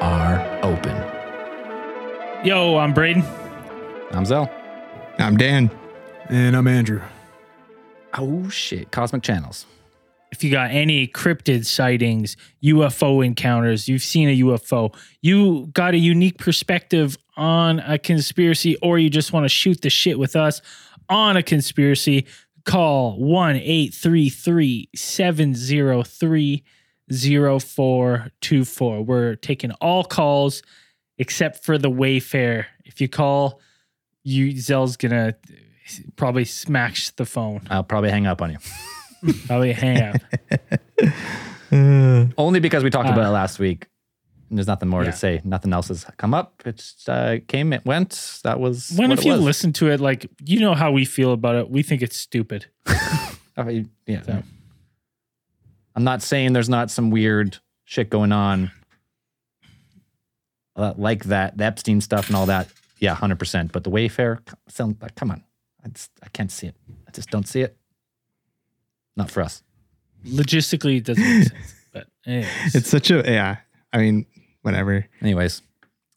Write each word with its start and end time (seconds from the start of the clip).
are 0.00 0.40
open. 0.62 0.96
Yo, 2.44 2.78
I'm 2.78 2.94
Braden. 2.94 3.24
I'm 4.12 4.24
Zell. 4.24 4.50
I'm 5.18 5.36
Dan. 5.36 5.70
And 6.28 6.56
I'm 6.56 6.66
Andrew. 6.66 7.02
Oh 8.14 8.48
shit, 8.48 8.90
Cosmic 8.90 9.22
Channels. 9.22 9.66
If 10.32 10.42
you 10.44 10.50
got 10.50 10.70
any 10.70 11.06
cryptid 11.06 11.66
sightings, 11.66 12.36
UFO 12.62 13.24
encounters, 13.24 13.88
you've 13.88 14.02
seen 14.02 14.28
a 14.28 14.38
UFO, 14.40 14.94
you 15.22 15.68
got 15.72 15.94
a 15.94 15.98
unique 15.98 16.38
perspective 16.38 17.16
on 17.36 17.80
a 17.80 17.98
conspiracy, 17.98 18.76
or 18.76 18.98
you 18.98 19.08
just 19.10 19.32
want 19.32 19.44
to 19.44 19.48
shoot 19.48 19.82
the 19.82 19.90
shit 19.90 20.18
with 20.18 20.34
us 20.36 20.60
on 21.08 21.36
a 21.36 21.42
conspiracy, 21.42 22.26
call 22.64 23.18
1 23.18 23.56
833 23.56 24.90
703 24.94 26.64
0424. 27.08 29.02
We're 29.02 29.36
taking 29.36 29.70
all 29.72 30.04
calls 30.04 30.62
except 31.18 31.64
for 31.64 31.78
the 31.78 31.90
Wayfair. 31.90 32.66
If 32.84 33.00
you 33.00 33.08
call, 33.08 33.60
you 34.26 34.58
Zell's 34.58 34.96
gonna 34.96 35.36
probably 36.16 36.44
smash 36.44 37.10
the 37.10 37.24
phone. 37.24 37.62
I'll 37.70 37.84
probably 37.84 38.10
hang 38.10 38.26
up 38.26 38.42
on 38.42 38.50
you. 38.52 38.58
Probably 39.46 39.72
hang 39.72 40.02
up. 40.02 40.16
Only 42.38 42.60
because 42.60 42.84
we 42.84 42.90
talked 42.90 43.08
Uh, 43.08 43.12
about 43.12 43.26
it 43.26 43.30
last 43.30 43.58
week. 43.58 43.86
There's 44.50 44.66
nothing 44.66 44.88
more 44.88 45.02
yeah. 45.04 45.10
to 45.10 45.16
say. 45.16 45.40
Nothing 45.42 45.72
else 45.72 45.88
has 45.88 46.04
come 46.16 46.34
up. 46.34 46.62
It 46.64 46.84
uh, 47.08 47.38
came, 47.48 47.72
it 47.72 47.84
went. 47.84 48.40
That 48.44 48.60
was 48.60 48.92
when 48.94 49.08
what 49.08 49.18
if 49.18 49.24
it 49.24 49.28
you 49.28 49.32
was. 49.32 49.40
listen 49.42 49.72
to 49.74 49.90
it, 49.90 50.00
like 50.00 50.28
you 50.44 50.60
know 50.60 50.74
how 50.74 50.92
we 50.92 51.04
feel 51.04 51.32
about 51.32 51.56
it, 51.56 51.70
we 51.70 51.82
think 51.82 52.02
it's 52.02 52.16
stupid. 52.16 52.66
I 52.86 53.62
mean, 53.64 53.90
yeah. 54.06 54.22
So. 54.22 54.42
I'm 55.96 56.04
not 56.04 56.22
saying 56.22 56.52
there's 56.52 56.68
not 56.68 56.90
some 56.90 57.10
weird 57.10 57.58
shit 57.84 58.10
going 58.10 58.32
on 58.32 58.70
uh, 60.76 60.94
like 60.96 61.24
that, 61.24 61.56
the 61.56 61.64
Epstein 61.64 62.00
stuff 62.00 62.26
and 62.28 62.36
all 62.36 62.46
that. 62.46 62.68
Yeah, 62.98 63.14
hundred 63.14 63.38
percent. 63.38 63.72
But 63.72 63.84
the 63.84 63.90
Wayfair, 63.90 64.40
c- 64.48 65.12
come 65.16 65.30
on, 65.30 65.44
I, 65.84 65.88
just, 65.88 66.10
I 66.22 66.28
can't 66.28 66.50
see 66.50 66.66
it. 66.68 66.74
I 67.06 67.10
just 67.10 67.30
don't 67.30 67.46
see 67.46 67.60
it. 67.60 67.76
Not 69.16 69.30
for 69.30 69.42
us. 69.42 69.62
Logistically, 70.26 70.98
it 70.98 71.04
doesn't 71.04 71.22
make 71.24 71.48
sense. 71.48 71.74
But 71.92 72.08
anyways. 72.26 72.74
It's 72.74 72.88
such 72.90 73.10
a 73.10 73.22
yeah. 73.26 73.56
I 73.92 73.98
mean, 73.98 74.26
whatever. 74.62 75.06
Anyways, 75.22 75.62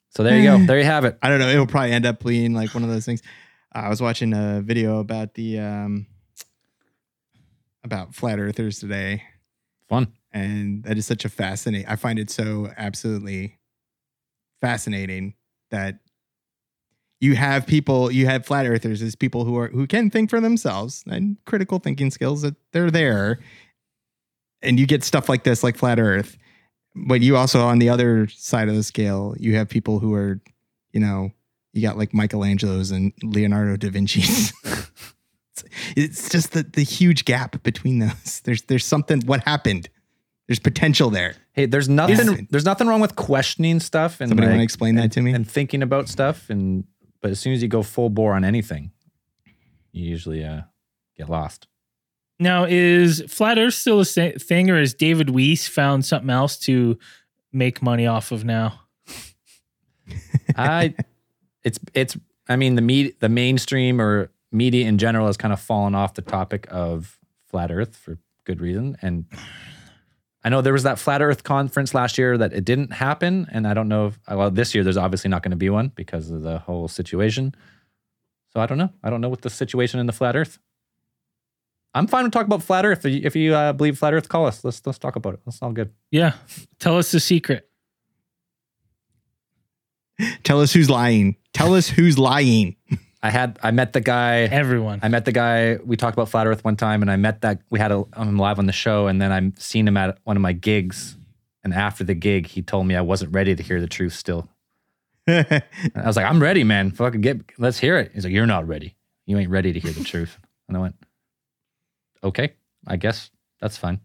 so 0.09 0.23
there 0.23 0.37
you 0.37 0.43
go. 0.43 0.65
There 0.65 0.77
you 0.77 0.85
have 0.85 1.05
it. 1.05 1.17
I 1.21 1.29
don't 1.29 1.39
know. 1.39 1.47
It'll 1.49 1.67
probably 1.67 1.91
end 1.91 2.05
up 2.05 2.23
being 2.23 2.53
like 2.53 2.73
one 2.73 2.83
of 2.83 2.89
those 2.89 3.05
things. 3.05 3.21
Uh, 3.73 3.79
I 3.79 3.89
was 3.89 4.01
watching 4.01 4.33
a 4.33 4.61
video 4.61 4.99
about 4.99 5.35
the 5.35 5.59
um 5.59 6.07
about 7.83 8.13
flat 8.13 8.39
earthers 8.39 8.79
today, 8.79 9.23
Fun. 9.87 10.11
and 10.33 10.83
that 10.83 10.97
is 10.97 11.05
such 11.05 11.23
a 11.25 11.29
fascinating. 11.29 11.87
I 11.87 11.95
find 11.95 12.19
it 12.19 12.29
so 12.29 12.71
absolutely 12.77 13.57
fascinating 14.59 15.35
that 15.71 15.99
you 17.19 17.35
have 17.35 17.67
people, 17.67 18.11
you 18.11 18.27
have 18.27 18.45
flat 18.45 18.65
earthers 18.65 19.01
as 19.01 19.15
people 19.15 19.43
who 19.45 19.57
are 19.57 19.67
who 19.67 19.87
can 19.87 20.09
think 20.09 20.29
for 20.29 20.39
themselves 20.39 21.03
and 21.09 21.37
critical 21.45 21.79
thinking 21.79 22.11
skills 22.11 22.41
that 22.41 22.55
they're 22.71 22.91
there, 22.91 23.39
and 24.61 24.79
you 24.79 24.87
get 24.87 25.03
stuff 25.03 25.27
like 25.27 25.43
this, 25.43 25.63
like 25.63 25.75
flat 25.75 25.99
Earth. 25.99 26.37
But 26.95 27.21
you 27.21 27.37
also, 27.37 27.61
on 27.61 27.79
the 27.79 27.89
other 27.89 28.27
side 28.27 28.69
of 28.69 28.75
the 28.75 28.83
scale, 28.83 29.35
you 29.39 29.55
have 29.55 29.69
people 29.69 29.99
who 29.99 30.13
are, 30.13 30.41
you 30.91 30.99
know, 30.99 31.31
you 31.73 31.81
got 31.81 31.97
like 31.97 32.13
Michelangelo's 32.13 32.91
and 32.91 33.13
Leonardo 33.23 33.77
da 33.77 33.89
Vinci's. 33.89 34.53
it's, 35.95 36.29
just 36.29 36.53
the 36.53 36.63
the 36.63 36.83
huge 36.83 37.25
gap 37.25 37.61
between 37.63 37.99
those. 37.99 38.41
There's 38.45 38.61
there's 38.63 38.85
something. 38.85 39.21
What 39.25 39.43
happened? 39.43 39.89
There's 40.47 40.59
potential 40.59 41.11
there. 41.11 41.35
Hey, 41.51 41.67
there's 41.67 41.87
nothing. 41.87 42.47
There's 42.49 42.65
nothing 42.65 42.87
wrong 42.87 43.01
with 43.01 43.15
questioning 43.15 43.79
stuff 43.79 44.19
and 44.19 44.29
Somebody 44.29 44.47
like, 44.47 44.53
want 44.53 44.59
to 44.61 44.63
explain 44.63 44.95
that 44.95 45.11
to 45.11 45.21
me? 45.21 45.33
and 45.33 45.47
thinking 45.47 45.83
about 45.83 46.09
stuff. 46.09 46.49
And 46.49 46.85
but 47.21 47.31
as 47.31 47.39
soon 47.39 47.53
as 47.53 47.61
you 47.61 47.67
go 47.67 47.83
full 47.83 48.09
bore 48.09 48.33
on 48.33 48.43
anything, 48.43 48.91
you 49.91 50.05
usually 50.05 50.43
uh, 50.43 50.61
get 51.17 51.29
lost. 51.29 51.67
now 52.39 52.65
is 52.65 53.23
flat 53.27 53.57
Earth 53.57 53.73
still 53.73 53.99
a 53.99 54.05
thing, 54.05 54.69
or 54.69 54.79
has 54.79 54.93
David 54.93 55.29
Weiss 55.29 55.67
found 55.67 56.05
something 56.05 56.29
else 56.29 56.57
to 56.59 56.97
make 57.51 57.81
money 57.81 58.07
off 58.07 58.31
of 58.31 58.45
now? 58.45 58.81
I, 60.55 60.95
it's 61.63 61.79
it's. 61.93 62.17
I 62.47 62.55
mean, 62.55 62.75
the 62.75 62.81
media, 62.81 63.11
the 63.19 63.29
mainstream 63.29 64.01
or 64.01 64.31
media 64.51 64.87
in 64.87 64.97
general 64.97 65.27
has 65.27 65.37
kind 65.37 65.53
of 65.53 65.59
fallen 65.59 65.93
off 65.93 66.15
the 66.15 66.23
topic 66.23 66.67
of 66.71 67.19
flat 67.45 67.71
Earth 67.71 67.95
for 67.95 68.17
good 68.43 68.61
reason. 68.61 68.97
And 69.01 69.25
I 70.43 70.49
know 70.49 70.61
there 70.61 70.73
was 70.73 70.83
that 70.83 70.99
flat 70.99 71.21
Earth 71.21 71.43
conference 71.43 71.93
last 71.93 72.17
year 72.17 72.37
that 72.37 72.53
it 72.53 72.63
didn't 72.63 72.93
happen, 72.93 73.47
and 73.51 73.67
I 73.67 73.73
don't 73.73 73.89
know 73.89 74.07
if 74.07 74.19
well 74.29 74.49
this 74.49 74.73
year 74.73 74.83
there's 74.83 74.97
obviously 74.97 75.29
not 75.29 75.43
going 75.43 75.51
to 75.51 75.57
be 75.57 75.69
one 75.69 75.91
because 75.95 76.29
of 76.31 76.41
the 76.41 76.59
whole 76.59 76.87
situation. 76.87 77.53
So 78.53 78.61
I 78.61 78.65
don't 78.65 78.77
know. 78.77 78.89
I 79.03 79.09
don't 79.09 79.21
know 79.21 79.29
what 79.29 79.41
the 79.41 79.49
situation 79.49 79.99
in 79.99 80.05
the 80.05 80.13
flat 80.13 80.35
Earth. 80.35 80.59
I'm 81.93 82.07
fine 82.07 82.23
to 82.23 82.29
talk 82.29 82.45
about 82.45 82.63
flat 82.63 82.85
Earth. 82.85 83.05
If 83.05 83.13
you, 83.13 83.21
if 83.23 83.35
you 83.35 83.53
uh, 83.53 83.73
believe 83.73 83.97
flat 83.97 84.13
Earth, 84.13 84.29
call 84.29 84.45
us. 84.45 84.63
Let's 84.63 84.85
let's 84.85 84.97
talk 84.97 85.15
about 85.15 85.33
it. 85.33 85.41
That's 85.45 85.61
all 85.61 85.71
good. 85.71 85.91
Yeah, 86.09 86.33
tell 86.79 86.97
us 86.97 87.11
the 87.11 87.19
secret. 87.19 87.69
Tell 90.43 90.61
us 90.61 90.73
who's 90.73 90.89
lying. 90.89 91.37
Tell 91.53 91.73
us 91.73 91.89
who's 91.89 92.17
lying. 92.17 92.75
I 93.21 93.29
had 93.29 93.59
I 93.61 93.71
met 93.71 93.93
the 93.93 94.01
guy. 94.01 94.41
Everyone. 94.41 94.99
I 95.03 95.09
met 95.09 95.25
the 95.25 95.31
guy. 95.31 95.77
We 95.83 95.97
talked 95.97 96.15
about 96.15 96.29
flat 96.29 96.47
Earth 96.47 96.63
one 96.63 96.75
time, 96.75 97.01
and 97.01 97.11
I 97.11 97.17
met 97.17 97.41
that. 97.41 97.61
We 97.69 97.79
had 97.79 97.91
a, 97.91 98.05
him 98.15 98.37
live 98.37 98.59
on 98.59 98.65
the 98.65 98.73
show, 98.73 99.07
and 99.07 99.21
then 99.21 99.31
I'm 99.31 99.53
seen 99.57 99.87
him 99.87 99.97
at 99.97 100.17
one 100.23 100.37
of 100.37 100.41
my 100.41 100.53
gigs. 100.53 101.17
And 101.63 101.73
after 101.73 102.03
the 102.03 102.13
gig, 102.13 102.47
he 102.47 102.61
told 102.61 102.87
me 102.87 102.95
I 102.95 103.01
wasn't 103.01 103.33
ready 103.33 103.55
to 103.55 103.61
hear 103.61 103.81
the 103.81 103.87
truth. 103.87 104.13
Still, 104.13 104.47
I 105.27 105.61
was 105.95 106.15
like, 106.15 106.25
"I'm 106.25 106.41
ready, 106.41 106.63
man. 106.63 106.91
Fucking 106.91 107.21
get, 107.21 107.41
let's 107.57 107.79
hear 107.79 107.97
it." 107.97 108.11
He's 108.13 108.23
like, 108.23 108.33
"You're 108.33 108.45
not 108.45 108.67
ready. 108.67 108.95
You 109.25 109.37
ain't 109.37 109.49
ready 109.49 109.73
to 109.73 109.79
hear 109.79 109.91
the 109.91 110.03
truth." 110.03 110.37
And 110.67 110.77
I 110.77 110.79
went, 110.79 110.95
"Okay, 112.23 112.53
I 112.87 112.95
guess 112.95 113.31
that's 113.59 113.75
fine. 113.75 113.99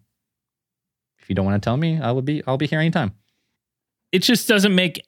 If 1.18 1.28
you 1.28 1.36
don't 1.36 1.46
want 1.46 1.62
to 1.62 1.64
tell 1.64 1.76
me, 1.76 2.00
I 2.00 2.10
will 2.10 2.22
be. 2.22 2.42
I'll 2.46 2.58
be 2.58 2.66
here 2.66 2.80
anytime." 2.80 3.14
it 4.14 4.22
just 4.22 4.46
doesn't 4.46 4.76
make 4.76 5.04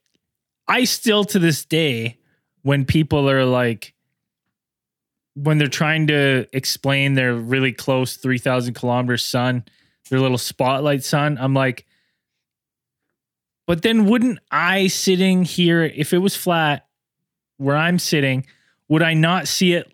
I 0.66 0.82
still 0.82 1.22
to 1.26 1.38
this 1.38 1.64
day 1.64 2.18
when 2.62 2.84
people 2.84 3.30
are 3.30 3.44
like 3.44 3.94
when 5.36 5.58
they're 5.58 5.68
trying 5.68 6.06
to 6.06 6.46
explain 6.54 7.12
their 7.14 7.34
really 7.34 7.70
close 7.72 8.16
3000 8.16 8.72
kilometer 8.74 9.16
sun 9.18 9.64
their 10.08 10.18
little 10.20 10.38
spotlight 10.38 11.04
sun 11.04 11.36
I'm 11.38 11.52
like 11.54 11.84
but 13.66 13.82
then 13.82 14.06
wouldn't 14.06 14.38
I 14.50 14.86
sitting 14.86 15.42
here 15.44 15.82
if 15.82 16.12
it 16.12 16.18
was 16.18 16.34
flat 16.36 16.86
where 17.58 17.76
I'm 17.76 17.98
sitting 17.98 18.46
would 18.88 19.02
I 19.02 19.14
not 19.14 19.46
see 19.48 19.72
it 19.74 19.92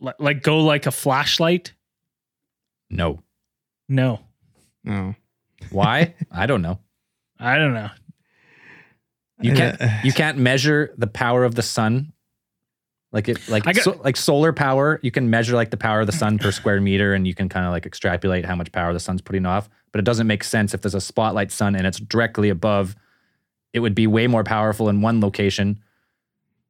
li- 0.00 0.12
like 0.18 0.42
go 0.42 0.58
like 0.60 0.86
a 0.86 0.90
flashlight 0.90 1.72
No. 2.90 3.22
no 3.88 4.20
no. 4.82 5.14
Why? 5.70 6.14
I 6.30 6.44
don't 6.46 6.60
know. 6.62 6.78
I 7.38 7.56
don't 7.56 7.72
know 7.74 7.90
You 9.40 9.52
can't 9.54 9.80
Uh, 9.80 9.88
you 10.02 10.12
can't 10.12 10.38
measure 10.38 10.94
the 10.98 11.06
power 11.06 11.44
of 11.44 11.54
the 11.54 11.62
sun. 11.62 12.12
Like 13.14 13.28
it 13.28 13.48
like 13.48 13.62
got- 13.62 13.76
so, 13.76 14.00
like 14.02 14.16
solar 14.16 14.52
power, 14.52 14.98
you 15.00 15.12
can 15.12 15.30
measure 15.30 15.54
like 15.54 15.70
the 15.70 15.76
power 15.76 16.00
of 16.00 16.06
the 16.06 16.12
sun 16.12 16.36
per 16.36 16.50
square 16.50 16.80
meter 16.80 17.14
and 17.14 17.28
you 17.28 17.34
can 17.34 17.48
kind 17.48 17.64
of 17.64 17.70
like 17.70 17.86
extrapolate 17.86 18.44
how 18.44 18.56
much 18.56 18.72
power 18.72 18.92
the 18.92 18.98
sun's 18.98 19.22
putting 19.22 19.46
off, 19.46 19.70
but 19.92 20.00
it 20.00 20.04
doesn't 20.04 20.26
make 20.26 20.42
sense 20.42 20.74
if 20.74 20.82
there's 20.82 20.96
a 20.96 21.00
spotlight 21.00 21.52
sun 21.52 21.76
and 21.76 21.86
it's 21.86 22.00
directly 22.00 22.48
above 22.48 22.96
it 23.72 23.78
would 23.80 23.94
be 23.94 24.08
way 24.08 24.26
more 24.26 24.42
powerful 24.42 24.88
in 24.88 25.00
one 25.00 25.20
location 25.20 25.80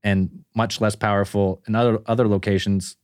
and 0.02 0.44
much 0.55 0.82
less 0.82 0.94
powerful 0.94 1.62
in 1.67 1.75
other 1.75 1.99
other 2.05 2.29
locations 2.29 2.96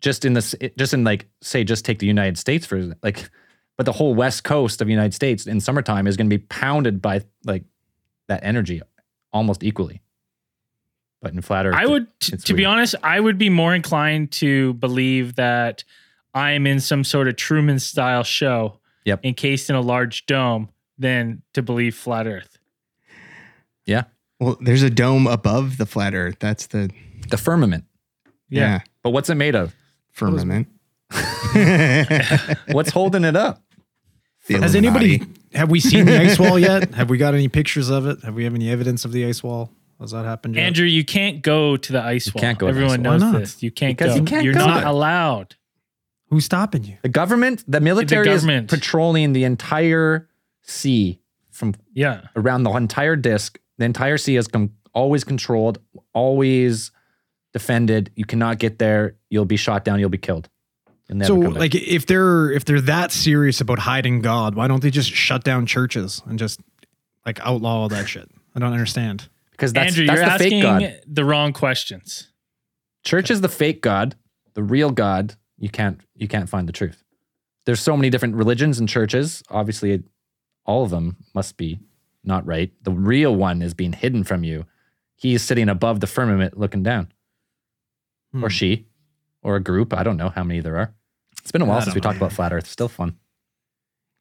just 0.00 0.24
in 0.24 0.32
this 0.32 0.52
just 0.76 0.92
in 0.92 1.04
like 1.04 1.28
say 1.42 1.62
just 1.62 1.84
take 1.84 2.00
the 2.00 2.06
United 2.06 2.36
States 2.36 2.66
for 2.66 2.92
like 3.04 3.30
but 3.76 3.86
the 3.86 3.92
whole 3.92 4.14
west 4.16 4.42
coast 4.42 4.80
of 4.80 4.88
the 4.88 4.92
United 4.92 5.14
States 5.14 5.46
in 5.46 5.60
summertime 5.60 6.08
is 6.08 6.16
going 6.16 6.28
to 6.28 6.36
be 6.36 6.44
pounded 6.44 7.00
by 7.00 7.22
like 7.44 7.62
that 8.26 8.40
energy 8.42 8.82
almost 9.32 9.62
equally. 9.62 10.00
But 11.22 11.32
in 11.32 11.40
flat 11.40 11.64
Earth, 11.66 11.74
I 11.76 11.86
would, 11.86 12.06
t- 12.20 12.32
it's 12.34 12.44
to 12.44 12.54
be 12.54 12.64
honest, 12.64 12.94
I 13.02 13.20
would 13.20 13.38
be 13.38 13.48
more 13.48 13.74
inclined 13.74 14.32
to 14.32 14.74
believe 14.74 15.36
that 15.36 15.84
I 16.34 16.50
am 16.50 16.66
in 16.66 16.80
some 16.80 17.04
sort 17.04 17.28
of 17.28 17.36
Truman 17.36 17.78
style 17.78 18.24
show, 18.24 18.80
Yep. 19.04 19.24
encased 19.24 19.70
in 19.70 19.76
a 19.76 19.80
large 19.80 20.26
dome, 20.26 20.68
than 20.98 21.42
to 21.54 21.62
believe 21.62 21.94
flat 21.94 22.26
Earth. 22.26 22.58
yeah, 23.86 24.04
Well, 24.40 24.56
there's 24.60 24.82
a 24.82 24.90
dome 24.90 25.26
above 25.28 25.76
the 25.78 25.86
flat 25.86 26.12
Earth. 26.14 26.36
That's 26.40 26.66
the 26.66 26.90
The 27.28 27.36
firmament. 27.36 27.84
Yeah. 28.48 28.80
But 29.04 29.10
what's 29.10 29.30
it 29.30 29.36
made 29.36 29.54
of? 29.54 29.74
Firmament. 30.10 30.66
What's 32.72 32.90
holding 32.90 33.24
it 33.24 33.36
up? 33.36 33.62
The 34.48 34.54
Has 34.60 34.74
Illuminati. 34.74 35.14
anybody 35.14 35.32
have 35.54 35.70
we 35.70 35.78
seen 35.80 36.06
the 36.06 36.18
ice 36.20 36.38
wall 36.38 36.58
yet? 36.58 36.92
Have 36.94 37.10
we 37.10 37.16
got 37.18 37.34
any 37.34 37.48
pictures 37.48 37.90
of 37.90 38.06
it? 38.06 38.22
Have 38.24 38.34
we 38.34 38.44
have 38.44 38.54
any 38.54 38.68
evidence 38.70 39.04
of 39.04 39.12
the 39.12 39.24
ice 39.26 39.42
wall? 39.42 39.70
Has 40.02 40.10
that 40.10 40.24
happened 40.24 40.56
yet? 40.56 40.64
Andrew, 40.64 40.84
you 40.86 41.04
can't 41.04 41.42
go 41.42 41.76
to 41.78 41.92
the 41.92 42.02
ice 42.02 42.26
You 42.26 42.32
wall. 42.34 42.40
can't 42.42 42.58
go 42.58 42.66
to 42.66 42.70
Everyone 42.70 42.92
ice 42.94 43.00
knows 43.00 43.22
Why 43.22 43.30
not? 43.32 43.38
this. 43.38 43.62
You 43.62 43.70
can't 43.70 43.96
Because 43.96 44.12
go. 44.14 44.18
you 44.20 44.24
can't 44.24 44.44
You're 44.44 44.52
go 44.54 44.66
not 44.66 44.80
there. 44.80 44.88
allowed. 44.88 45.54
Who's 46.28 46.44
stopping 46.44 46.84
you? 46.84 46.96
The 47.02 47.08
government, 47.08 47.64
the 47.68 47.80
military 47.80 48.24
government. 48.26 48.72
is 48.72 48.78
patrolling 48.78 49.32
the 49.32 49.44
entire 49.44 50.28
sea 50.62 51.20
from 51.50 51.74
Yeah. 51.94 52.22
around 52.36 52.64
the 52.64 52.70
entire 52.72 53.16
disk. 53.16 53.58
The 53.78 53.84
entire 53.84 54.18
sea 54.18 54.36
is 54.36 54.48
com- 54.48 54.72
always 54.94 55.24
controlled, 55.24 55.78
always 56.12 56.90
defended. 57.52 58.10
You 58.16 58.24
cannot 58.24 58.58
get 58.58 58.78
there. 58.78 59.16
You'll 59.30 59.44
be 59.44 59.56
shot 59.56 59.84
down. 59.84 60.00
You'll 60.00 60.08
be 60.08 60.18
killed. 60.18 60.48
You'll 61.08 61.18
never 61.18 61.28
So 61.28 61.42
come 61.42 61.52
back. 61.54 61.60
like 61.60 61.74
if 61.74 62.06
they're 62.06 62.50
if 62.50 62.64
they're 62.64 62.80
that 62.80 63.12
serious 63.12 63.60
about 63.60 63.78
hiding 63.80 64.20
God, 64.20 64.54
why 64.54 64.66
don't 64.68 64.82
they 64.82 64.90
just 64.90 65.10
shut 65.10 65.44
down 65.44 65.66
churches 65.66 66.22
and 66.26 66.38
just 66.38 66.60
like 67.26 67.38
outlaw 67.40 67.82
all 67.82 67.88
that 67.90 68.08
shit? 68.08 68.28
I 68.54 68.58
don't 68.60 68.72
understand. 68.72 69.28
Because 69.62 69.72
that's, 69.72 69.96
Andrew, 69.96 70.06
that's 70.06 70.18
you're 70.18 70.26
the 70.28 70.38
fake 70.38 70.64
asking 70.64 70.88
god. 70.88 71.00
the 71.06 71.24
wrong 71.24 71.52
questions. 71.52 72.32
Church 73.04 73.30
is 73.30 73.42
the 73.42 73.48
fake 73.48 73.80
god. 73.80 74.16
The 74.54 74.62
real 74.64 74.90
god, 74.90 75.36
you 75.56 75.68
can't 75.68 76.00
you 76.16 76.26
can't 76.26 76.48
find 76.48 76.68
the 76.68 76.72
truth. 76.72 77.04
There's 77.64 77.80
so 77.80 77.96
many 77.96 78.10
different 78.10 78.34
religions 78.34 78.80
and 78.80 78.88
churches. 78.88 79.40
Obviously, 79.48 80.02
all 80.66 80.82
of 80.82 80.90
them 80.90 81.16
must 81.32 81.56
be 81.56 81.78
not 82.24 82.44
right. 82.44 82.72
The 82.82 82.90
real 82.90 83.36
one 83.36 83.62
is 83.62 83.72
being 83.72 83.92
hidden 83.92 84.24
from 84.24 84.42
you. 84.42 84.66
He's 85.14 85.42
sitting 85.42 85.68
above 85.68 86.00
the 86.00 86.08
firmament 86.08 86.58
looking 86.58 86.82
down. 86.82 87.12
Hmm. 88.32 88.44
Or 88.44 88.50
she. 88.50 88.86
Or 89.44 89.54
a 89.54 89.60
group. 89.60 89.94
I 89.94 90.02
don't 90.02 90.16
know 90.16 90.30
how 90.30 90.42
many 90.42 90.58
there 90.58 90.76
are. 90.76 90.92
It's 91.40 91.52
been 91.52 91.62
a 91.62 91.66
while 91.66 91.78
I 91.78 91.84
since 91.84 91.94
we 91.94 92.00
know, 92.00 92.02
talked 92.02 92.16
about 92.16 92.32
flat 92.32 92.52
earth. 92.52 92.66
Still 92.66 92.88
fun. 92.88 93.16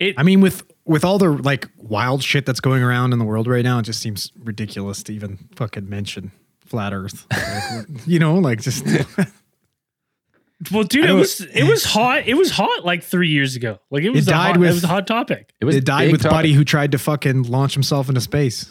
It 0.02 0.16
I 0.18 0.24
mean, 0.24 0.42
with 0.42 0.64
with 0.84 1.06
all 1.06 1.18
the 1.20 1.30
like 1.30 1.70
wild 1.78 2.24
shit 2.24 2.46
that's 2.46 2.60
going 2.60 2.82
around 2.82 3.14
in 3.14 3.20
the 3.20 3.26
world 3.26 3.46
right 3.48 3.64
now, 3.64 3.78
it 3.80 3.84
just 3.84 4.02
seems 4.02 4.32
ridiculous 4.44 5.04
to 5.04 5.14
even 5.14 5.38
fucking 5.56 5.88
mention 5.88 6.32
flat 6.66 6.92
Earth. 6.92 7.28
Like, 7.72 8.08
you 8.08 8.18
know, 8.20 8.36
like 8.40 8.62
just 8.62 8.84
well, 10.72 10.84
dude, 10.84 11.10
it 11.10 11.14
was 11.14 11.42
it 11.42 11.64
was 11.64 11.84
hot. 11.86 12.28
It 12.28 12.34
was 12.36 12.52
hot 12.52 12.84
like 12.86 13.04
three 13.04 13.30
years 13.30 13.56
ago. 13.56 13.80
Like 13.90 14.04
it 14.04 14.10
was 14.10 14.28
a 14.28 14.32
died 14.32 14.52
hot, 14.52 14.60
with- 14.60 14.70
it 14.70 14.74
was 14.74 14.84
a 14.84 14.88
hot 14.88 15.08
topic. 15.08 15.54
It 15.62 15.66
was 15.66 15.76
it 15.76 15.86
died 15.86 16.12
with 16.12 16.22
topic. 16.22 16.36
Buddy 16.36 16.54
who 16.54 16.64
tried 16.64 16.92
to 16.94 16.98
fucking 16.98 17.44
launch 17.44 17.74
himself 17.74 18.10
into 18.10 18.22
space. 18.22 18.70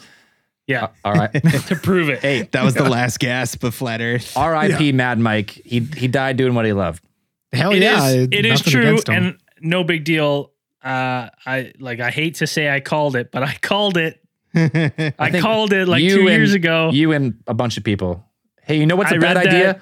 Yeah, 0.67 0.83
uh, 0.85 0.87
All 1.05 1.13
right. 1.13 1.31
to 1.67 1.75
prove 1.75 2.09
it. 2.09 2.19
hey, 2.19 2.43
That 2.51 2.63
was 2.63 2.75
the 2.75 2.87
last 2.87 3.19
gasp 3.19 3.63
of 3.63 3.73
flat 3.73 3.99
Earth. 3.99 4.37
R.I.P. 4.37 4.91
Mad 4.93 5.19
Mike. 5.19 5.49
He 5.49 5.79
he 5.79 6.07
died 6.07 6.37
doing 6.37 6.53
what 6.53 6.65
he 6.65 6.73
loved. 6.73 7.03
Hell 7.51 7.71
It 7.71 7.81
yeah, 7.81 8.07
is- 8.09 8.27
it 8.31 8.45
is 8.45 8.61
true, 8.61 8.99
and 9.09 9.37
no 9.61 9.83
big 9.83 10.03
deal. 10.03 10.50
Uh, 10.83 11.29
I 11.45 11.73
like. 11.79 11.99
I 11.99 12.09
hate 12.11 12.35
to 12.35 12.47
say 12.47 12.69
I 12.69 12.79
called 12.79 13.15
it, 13.15 13.31
but 13.31 13.43
I 13.43 13.55
called 13.61 13.97
it. 13.97 14.19
I, 14.53 15.31
think 15.31 15.43
called 15.43 15.71
it 15.73 15.87
like 15.87 16.01
two 16.01 16.19
and- 16.21 16.29
years 16.29 16.53
ago. 16.53 16.89
You 16.91 17.11
and 17.13 17.35
a 17.47 17.53
bunch 17.53 17.77
of 17.77 17.83
people. 17.83 18.25
Hey, 18.63 18.77
you 18.77 18.85
know 18.85 18.95
what's 18.95 19.11
a 19.11 19.15
I 19.15 19.19
bad 19.19 19.37
idea? 19.37 19.73
that. 19.73 19.81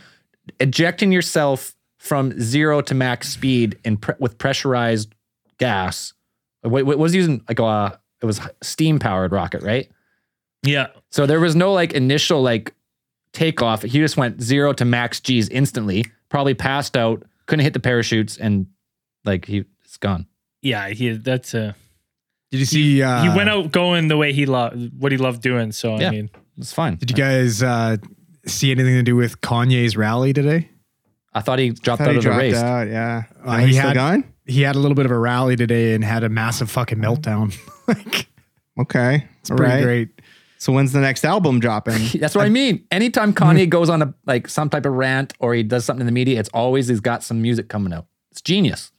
Ejecting 0.60 1.12
yourself 1.12 1.76
from 1.98 2.40
zero 2.40 2.82
to 2.82 2.94
max 2.96 3.30
speed 3.30 3.78
in 3.84 3.98
pre- 3.98 4.16
with 4.20 4.38
pressurized 4.38 5.14
gas. 5.58 6.14
What, 6.62 6.86
what 6.86 6.98
was 6.98 7.14
using 7.16 7.42
like 7.48 7.60
a 7.60 8.00
it 8.22 8.26
was 8.26 8.42
steam 8.62 9.00
powered 9.00 9.32
rocket, 9.32 9.64
right? 9.64 9.90
yeah, 10.64 10.88
So 11.12 11.26
there 11.26 11.40
was 11.40 11.56
no 11.56 11.72
like 11.72 11.94
initial 11.94 12.42
like 12.42 12.74
takeoff. 13.32 13.82
He 13.84 14.00
just 14.00 14.18
went 14.18 14.42
zero 14.42 14.74
to 14.74 14.86
max 14.86 15.20
G's 15.22 15.48
instantly. 15.50 16.04
Probably 16.30 16.54
passed 16.54 16.98
out, 16.98 17.24
couldn't 17.46 17.64
hit 17.64 17.74
the 17.74 17.80
parachutes, 17.80 18.38
and 18.38 18.68
like 19.26 19.46
he 19.46 19.64
it's 19.84 19.98
gone. 19.98 20.26
Yeah. 20.62 20.90
He 20.90 21.12
that's 21.12 21.54
a. 21.54 21.76
Did 22.52 22.60
you 22.60 22.66
see? 22.66 23.02
Uh, 23.04 23.24
he 23.24 23.30
went 23.30 23.50
out 23.50 23.72
going 23.72 24.08
the 24.08 24.18
way 24.18 24.34
he 24.34 24.46
loved, 24.46 24.92
what 25.00 25.12
he 25.12 25.18
loved 25.18 25.42
doing. 25.42 25.72
So 25.72 26.00
Yeah. 26.00 26.08
I 26.08 26.12
mean, 26.12 26.30
It's 26.58 26.74
fine. 26.74 26.96
Did 26.96 27.12
you 27.12 27.16
guys 27.18 27.62
uh, 27.62 27.98
see 28.48 28.72
anything 28.72 28.96
to 28.96 29.04
do 29.04 29.16
with 29.16 29.40
Kanye's 29.42 29.96
rally 29.96 30.34
today? 30.34 30.70
I 31.34 31.42
thought 31.42 31.60
he 31.60 31.70
dropped 31.70 32.00
Thought 32.00 32.08
out 32.08 32.12
he 32.14 32.18
of 32.18 32.24
the 32.24 32.32
race. 32.32 32.56
out. 32.56 32.88
Yeah. 32.88 33.24
Uh, 33.46 33.58
he 33.60 33.68
he 33.68 33.74
still 33.74 33.88
had- 33.90 33.94
gone? 33.96 34.34
He 34.46 34.64
had 34.64 34.76
a 34.76 34.80
little 34.80 34.96
bit 34.96 35.06
of 35.06 35.12
a 35.12 35.18
rally 35.20 35.56
today 35.56 35.94
and 35.94 36.04
had 36.04 36.24
a 36.24 36.30
massive 36.30 36.72
fucking 36.72 36.98
meltdown. 36.98 37.56
like 37.88 38.28
Okay. 38.80 39.28
it's 39.42 39.52
pretty 39.52 39.64
right. 39.64 39.84
great. 39.84 40.10
So 40.58 40.74
when's 40.74 40.92
the 40.92 41.02
next 41.02 41.24
album 41.24 41.60
dropping? 41.60 42.02
That's 42.20 42.34
what 42.34 42.46
I 42.46 42.50
mean. 42.50 42.84
Anytime 42.90 43.32
Kanye 43.36 43.70
goes 43.70 43.90
on 43.92 44.02
a 44.02 44.14
like 44.26 44.48
some 44.50 44.72
type 44.72 44.88
of 44.88 44.94
rant 44.94 45.34
or 45.40 45.54
he 45.54 45.62
does 45.62 45.86
something 45.86 46.02
in 46.02 46.08
the 46.08 46.12
media, 46.12 46.40
it's 46.40 46.50
always 46.50 46.88
he's 46.88 47.00
got 47.00 47.22
some 47.24 47.44
music 47.44 47.70
coming 47.70 47.94
out. 47.94 48.08
It's 48.32 48.42
genius. 48.42 48.92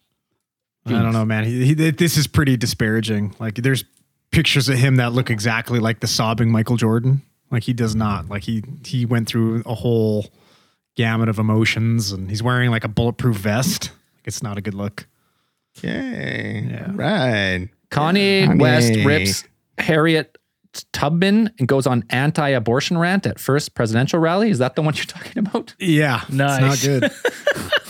I 0.86 0.90
don't 0.92 1.12
know, 1.12 1.24
man. 1.24 1.44
He, 1.44 1.66
he, 1.66 1.74
this 1.74 2.16
is 2.16 2.26
pretty 2.26 2.56
disparaging. 2.56 3.34
Like, 3.38 3.56
there's 3.56 3.84
pictures 4.32 4.68
of 4.68 4.76
him 4.78 4.96
that 4.96 5.12
look 5.12 5.30
exactly 5.30 5.78
like 5.78 6.00
the 6.00 6.06
sobbing 6.06 6.50
Michael 6.50 6.76
Jordan. 6.76 7.22
Like, 7.50 7.64
he 7.64 7.72
does 7.72 7.94
not. 7.94 8.28
Like, 8.28 8.42
he 8.44 8.64
he 8.84 9.04
went 9.06 9.28
through 9.28 9.62
a 9.66 9.74
whole 9.74 10.26
gamut 10.96 11.28
of 11.28 11.38
emotions, 11.38 12.12
and 12.12 12.30
he's 12.30 12.42
wearing 12.42 12.70
like 12.70 12.84
a 12.84 12.88
bulletproof 12.88 13.36
vest. 13.36 13.90
Like, 14.16 14.26
it's 14.26 14.42
not 14.42 14.56
a 14.58 14.60
good 14.60 14.74
look. 14.74 15.06
Okay. 15.78 16.66
Yeah. 16.70 16.86
All 16.88 16.94
Right. 16.94 17.68
Kanye, 17.90 18.46
Kanye. 18.46 18.60
West 18.60 18.94
rips 19.04 19.44
Harriet 19.78 20.38
Tubman 20.92 21.50
and 21.58 21.66
goes 21.66 21.86
on 21.86 22.04
anti-abortion 22.10 22.96
rant 22.98 23.26
at 23.26 23.40
first 23.40 23.74
presidential 23.74 24.20
rally. 24.20 24.50
Is 24.50 24.58
that 24.58 24.76
the 24.76 24.82
one 24.82 24.94
you're 24.94 25.04
talking 25.04 25.38
about? 25.38 25.74
Yeah, 25.78 26.22
Nice. 26.30 26.84
It's 26.84 26.86
not 26.86 27.00
good. 27.00 27.10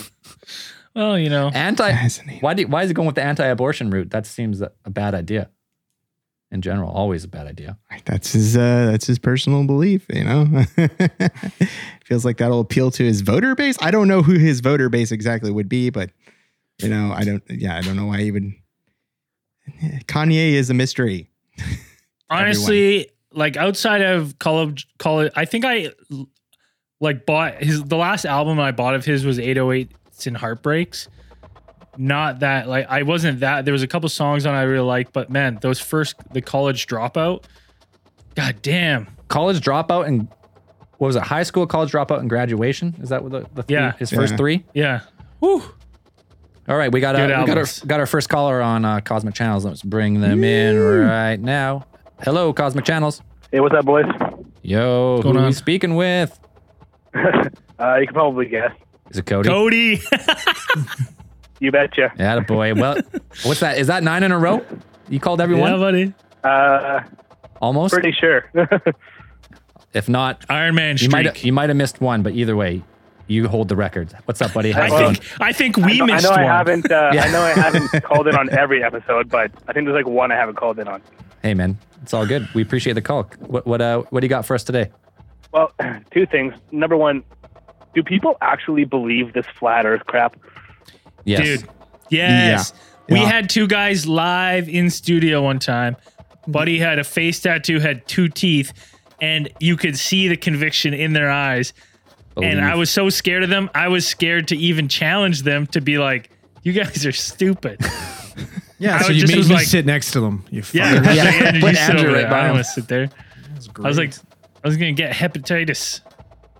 well, 0.95 1.17
you 1.17 1.29
know, 1.29 1.49
Anti. 1.53 2.09
Why 2.39 2.53
do, 2.53 2.67
Why 2.67 2.83
is 2.83 2.89
he 2.89 2.93
going 2.93 3.05
with 3.05 3.15
the 3.15 3.23
anti-abortion 3.23 3.89
route? 3.89 4.09
That 4.11 4.25
seems 4.25 4.61
a, 4.61 4.71
a 4.85 4.89
bad 4.89 5.13
idea. 5.13 5.49
In 6.51 6.61
general, 6.61 6.91
always 6.91 7.23
a 7.23 7.29
bad 7.29 7.47
idea. 7.47 7.77
That's 8.03 8.33
his 8.33 8.57
uh 8.57 8.89
that's 8.91 9.07
his 9.07 9.17
personal 9.17 9.63
belief, 9.63 10.05
you 10.09 10.25
know. 10.25 10.65
Feels 12.05 12.25
like 12.25 12.37
that'll 12.37 12.59
appeal 12.59 12.91
to 12.91 13.05
his 13.05 13.21
voter 13.21 13.55
base. 13.55 13.77
I 13.81 13.89
don't 13.89 14.09
know 14.09 14.21
who 14.21 14.33
his 14.33 14.59
voter 14.59 14.89
base 14.89 15.13
exactly 15.13 15.49
would 15.49 15.69
be, 15.69 15.89
but 15.91 16.09
you 16.81 16.89
know, 16.89 17.13
I 17.15 17.23
don't 17.23 17.41
yeah, 17.49 17.77
I 17.77 17.81
don't 17.81 17.95
know 17.95 18.07
why 18.07 18.21
he 18.21 18.31
would 18.31 18.51
Kanye 20.07 20.51
is 20.51 20.69
a 20.69 20.73
mystery. 20.73 21.29
honestly, 22.29 23.09
like 23.31 23.55
outside 23.55 24.01
of 24.01 24.37
college, 24.39 24.87
college, 24.97 25.31
I 25.35 25.45
think 25.45 25.63
I 25.65 25.91
like 26.99 27.25
bought 27.25 27.63
his 27.63 27.83
the 27.83 27.97
last 27.97 28.25
album 28.25 28.59
I 28.59 28.71
bought 28.71 28.95
of 28.95 29.05
his 29.05 29.25
was 29.25 29.39
808s 30.21 30.27
and 30.27 30.37
Heartbreaks. 30.37 31.07
Not 31.97 32.39
that 32.39 32.69
like 32.69 32.87
I 32.89 33.03
wasn't 33.03 33.41
that 33.41 33.65
there 33.65 33.73
was 33.73 33.83
a 33.83 33.87
couple 33.87 34.07
songs 34.09 34.45
on 34.45 34.53
I 34.55 34.63
really 34.63 34.85
liked, 34.85 35.11
but 35.13 35.29
man, 35.29 35.59
those 35.61 35.79
first 35.79 36.15
the 36.33 36.41
college 36.41 36.87
dropout, 36.87 37.43
god 38.35 38.61
damn. 38.61 39.07
College 39.27 39.59
dropout 39.59 40.07
and 40.07 40.27
what 40.97 41.07
was 41.07 41.15
it? 41.15 41.23
High 41.23 41.43
school, 41.43 41.67
college 41.67 41.91
dropout, 41.91 42.19
and 42.19 42.29
graduation. 42.29 42.95
Is 43.01 43.09
that 43.09 43.23
what 43.23 43.31
the, 43.31 43.39
the 43.55 43.63
three, 43.63 43.75
Yeah. 43.75 43.93
his 43.97 44.09
first 44.11 44.31
Yeah. 44.33 44.37
three? 44.37 44.63
Yeah. 44.73 44.99
Whew. 45.39 45.63
All 46.69 46.77
right, 46.77 46.91
we 46.91 47.01
got, 47.01 47.15
Good 47.15 47.31
a, 47.31 47.39
we 47.41 47.45
got 47.47 47.57
our 47.57 47.65
got 47.87 47.99
our 47.99 48.05
first 48.05 48.29
caller 48.29 48.61
on 48.61 48.85
uh, 48.85 49.01
Cosmic 49.01 49.33
Channels. 49.33 49.65
Let's 49.65 49.81
bring 49.81 50.21
them 50.21 50.43
in 50.43 50.79
right 50.79 51.39
now. 51.39 51.85
Hello, 52.23 52.53
Cosmic 52.53 52.85
Channels. 52.85 53.21
Hey, 53.51 53.59
what's 53.59 53.75
up, 53.75 53.83
boys? 53.83 54.05
Yo, 54.61 55.17
who 55.17 55.23
going 55.23 55.37
are 55.37 55.47
we 55.47 55.51
speaking 55.53 55.95
with? 55.95 56.39
Uh, 57.79 57.95
you 57.95 58.05
can 58.05 58.13
probably 58.13 58.45
guess. 58.45 58.71
Is 59.11 59.17
it 59.19 59.25
Cody? 59.25 59.47
Cody. 59.49 60.01
You 61.59 61.71
betcha. 61.71 62.11
Yeah, 62.17 62.39
boy. 62.39 62.73
Well, 62.73 62.95
what's 63.43 63.59
that? 63.59 63.77
Is 63.77 63.85
that 63.85 64.01
nine 64.01 64.23
in 64.23 64.31
a 64.31 64.39
row? 64.39 64.65
You 65.09 65.19
called 65.19 65.39
yeah, 65.39 65.43
everyone? 65.43 65.79
buddy. 65.79 66.11
Uh, 66.43 67.01
Almost. 67.61 67.93
pretty 67.93 68.11
sure. 68.11 68.49
If 69.93 70.07
not, 70.09 70.43
Iron 70.49 70.73
Man 70.75 70.95
you 70.99 71.09
might 71.09 71.27
streak. 71.27 71.43
you 71.45 71.51
might 71.53 71.69
have 71.69 71.75
missed 71.77 71.99
one, 72.01 72.23
but 72.23 72.33
either 72.33 72.55
way, 72.55 72.81
you 73.27 73.47
hold 73.49 73.67
the 73.67 73.75
record. 73.75 74.11
What's 74.23 74.41
up, 74.41 74.53
buddy? 74.53 74.73
I 74.73 74.87
How's 74.89 75.17
think 75.17 75.41
I 75.41 75.51
think 75.51 75.75
we 75.77 75.83
I 75.83 75.97
know, 75.97 76.05
missed 76.05 76.25
I, 76.25 76.29
know 76.29 76.31
one. 76.31 76.39
I 76.39 76.57
haven't. 76.57 76.91
Uh, 76.91 77.11
Yeah. 77.13 77.23
I 77.25 77.31
know 77.31 77.41
I 77.41 77.51
haven't 77.51 78.03
called 78.05 78.27
in 78.29 78.35
on 78.35 78.49
every 78.57 78.81
episode, 78.83 79.29
but 79.29 79.51
I 79.67 79.73
think 79.73 79.85
there's 79.85 79.95
like 79.97 80.07
one 80.07 80.31
I 80.31 80.35
haven't 80.37 80.55
called 80.55 80.79
in 80.79 80.87
on. 80.87 81.01
Hey, 81.43 81.53
man, 81.53 81.77
it's 82.01 82.13
all 82.13 82.25
good. 82.25 82.47
We 82.55 82.61
appreciate 82.61 82.93
the 82.93 83.01
call. 83.01 83.23
What 83.39 83.67
what 83.67 83.81
uh 83.81 84.03
what 84.11 84.21
do 84.21 84.25
you 84.25 84.29
got 84.29 84.45
for 84.45 84.55
us 84.55 84.63
today? 84.63 84.91
Well, 85.51 85.73
two 86.11 86.25
things. 86.25 86.53
Number 86.71 86.95
one, 86.95 87.23
do 87.93 88.03
people 88.03 88.37
actually 88.41 88.85
believe 88.85 89.33
this 89.33 89.45
flat 89.59 89.85
Earth 89.85 90.05
crap? 90.05 90.35
Yes. 91.25 91.41
Dude. 91.61 91.69
Yes. 92.09 92.73
We 93.09 93.19
Yeah. 93.19 93.25
had 93.31 93.49
two 93.49 93.67
guys 93.67 94.07
live 94.07 94.69
in 94.69 94.89
studio 94.89 95.41
one 95.43 95.59
time. 95.59 95.95
Buddy 96.47 96.79
had 96.79 96.99
a 96.99 97.03
face 97.03 97.39
tattoo, 97.39 97.79
had 97.79 98.07
two 98.07 98.27
teeth, 98.27 98.73
and 99.21 99.49
you 99.59 99.75
could 99.77 99.97
see 99.97 100.27
the 100.27 100.37
conviction 100.37 100.93
in 100.93 101.13
their 101.13 101.29
eyes. 101.29 101.73
And 102.41 102.61
I 102.61 102.75
was 102.75 102.89
so 102.89 103.09
scared 103.09 103.43
of 103.43 103.49
them. 103.49 103.69
I 103.75 103.87
was 103.89 104.07
scared 104.07 104.47
to 104.49 104.57
even 104.57 104.87
challenge 104.87 105.43
them 105.43 105.67
to 105.67 105.81
be 105.81 105.97
like, 105.97 106.29
"You 106.63 106.71
guys 106.73 107.05
are 107.05 107.11
stupid." 107.11 107.79
Yeah, 108.79 108.95
I 108.95 109.01
so 109.03 109.11
you 109.11 109.21
just 109.21 109.31
made 109.35 109.47
me 109.47 109.53
like- 109.53 109.67
sit 109.67 109.85
next 109.85 110.09
to 110.13 110.21
them. 110.21 110.43
You 110.49 110.63
Yeah, 110.73 110.95
fucker. 110.95 111.05
I 111.05 111.07
was 111.09 111.15
Yeah. 111.17 111.23
like, 111.25 111.33
Andrew, 111.43 111.69
you 111.69 111.75
sit 111.75 111.93
right 111.93 112.13
there. 112.13 112.29
by 112.31 112.49
I 112.49 112.51
him. 112.51 112.63
sit 112.63 112.87
there. 112.87 113.09
I 113.77 113.87
was 113.87 113.97
like. 113.99 114.13
I 114.63 114.67
was 114.67 114.75
gonna 114.75 114.91
get 114.93 115.13
hepatitis. 115.13 116.01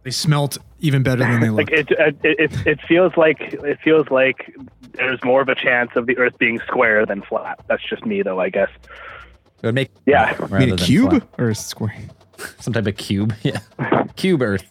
they 0.04 0.12
smelt 0.12 0.60
even 0.82 1.04
better 1.04 1.24
than 1.24 1.40
they 1.40 1.50
look. 1.52 1.70
Like 1.70 1.72
it, 1.72 1.92
it, 1.92 2.18
it, 2.24 2.68
it 2.68 2.82
feels 2.88 3.16
like 3.18 3.40
it 3.40 3.80
feels 3.84 4.10
like 4.12 4.54
there's 4.94 5.24
more 5.24 5.42
of 5.42 5.48
a 5.50 5.56
chance 5.56 5.92
of 5.96 6.06
the 6.08 6.18
Earth 6.18 6.38
being 6.38 6.60
square 6.68 7.06
than 7.06 7.22
flat. 7.22 7.60
That's 7.68 7.84
just 7.88 8.06
me, 8.06 8.22
though. 8.24 8.40
I 8.40 8.50
guess. 8.50 8.70
It 9.62 9.68
would 9.68 9.76
make 9.76 9.92
Yeah. 10.06 10.36
I 10.52 10.60
mean, 10.60 10.74
a 10.74 10.78
cube 10.78 11.10
flat. 11.12 11.28
or 11.38 11.50
a 11.50 11.56
square? 11.56 11.96
some 12.60 12.74
type 12.74 12.88
of 12.88 12.98
cube. 12.98 13.34
Yeah, 13.44 13.60
cube 14.16 14.42
Earth. 14.42 14.68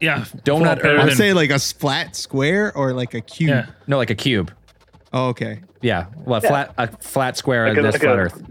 Yeah, 0.00 0.24
Donut 0.44 0.76
better 0.76 0.88
Earth. 0.88 1.00
I'd 1.00 1.08
than- 1.10 1.16
say 1.16 1.32
like 1.32 1.50
a 1.50 1.58
flat 1.58 2.14
square 2.16 2.76
or 2.76 2.92
like 2.92 3.14
a 3.14 3.20
cube. 3.22 3.48
yeah. 3.50 3.66
No, 3.86 3.96
like 3.96 4.10
a 4.10 4.14
cube. 4.14 4.52
Oh, 5.12 5.28
okay. 5.28 5.62
Yeah, 5.80 6.06
well, 6.24 6.40
Yeah. 6.42 6.48
flat 6.50 6.74
a 6.76 6.88
flat 6.98 7.36
square 7.38 7.68
Like 7.68 7.78
of 7.78 7.84
a- 7.84 7.86
this 7.86 7.94
like 7.94 8.02
flat 8.02 8.16
a- 8.16 8.18
Earth. 8.20 8.42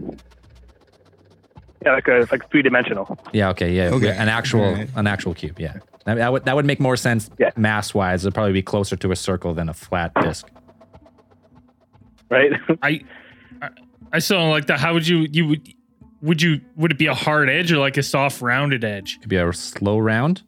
Yeah, 1.86 1.92
like 1.92 2.08
a, 2.08 2.20
it's 2.20 2.32
like 2.32 2.50
three 2.50 2.62
dimensional. 2.62 3.16
Yeah. 3.32 3.48
Okay. 3.50 3.72
Yeah. 3.72 3.90
Okay. 3.90 4.10
An 4.10 4.28
actual 4.28 4.62
Alright. 4.64 4.90
an 4.96 5.06
actual 5.06 5.32
cube. 5.34 5.58
Yeah. 5.58 5.74
That, 6.04 6.16
that 6.16 6.32
would 6.32 6.44
that 6.44 6.54
would 6.56 6.66
make 6.66 6.80
more 6.80 6.96
sense 6.96 7.30
Yeah. 7.38 7.50
mass 7.56 7.94
wise. 7.94 8.24
It'd 8.24 8.34
probably 8.34 8.52
be 8.52 8.62
closer 8.62 8.96
to 8.96 9.12
a 9.12 9.16
circle 9.16 9.54
than 9.54 9.68
a 9.68 9.74
flat 9.74 10.12
disc. 10.20 10.46
right? 12.30 12.52
I, 12.82 13.00
I, 13.62 13.68
I 14.12 14.18
still 14.18 14.38
don't 14.38 14.50
like 14.50 14.66
that. 14.66 14.80
How 14.80 14.92
would 14.94 15.06
you 15.06 15.26
you 15.30 15.46
would 15.46 15.74
would 16.22 16.42
you 16.42 16.60
would 16.76 16.90
it 16.92 16.98
be 16.98 17.06
a 17.06 17.14
hard 17.14 17.48
edge 17.48 17.70
or 17.72 17.78
like 17.78 17.96
a 17.96 18.02
soft 18.02 18.42
rounded 18.42 18.84
edge? 18.84 19.18
Could 19.20 19.28
be 19.28 19.36
a 19.36 19.52
slow 19.52 19.98
round. 19.98 20.42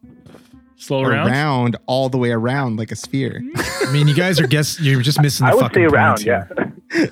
Slow 0.77 1.03
round. 1.03 1.29
Around 1.31 1.77
all 1.87 2.09
the 2.09 2.19
way 2.19 2.31
around 2.31 2.79
like 2.79 2.93
a 2.93 2.97
sphere. 2.97 3.41
Mm-hmm. 3.45 3.87
I 3.89 3.93
mean, 3.93 4.07
you 4.09 4.15
guys 4.15 4.41
are 4.41 4.47
guess 4.47 4.81
you're 4.81 5.03
just 5.03 5.21
missing 5.21 5.47
the 5.47 5.53
I 5.53 5.55
would 5.55 5.61
fucking 5.63 5.83
say 5.83 5.87
point 5.87 5.93
round. 5.93 6.21
here. 6.21 6.49
Yeah. 6.95 7.07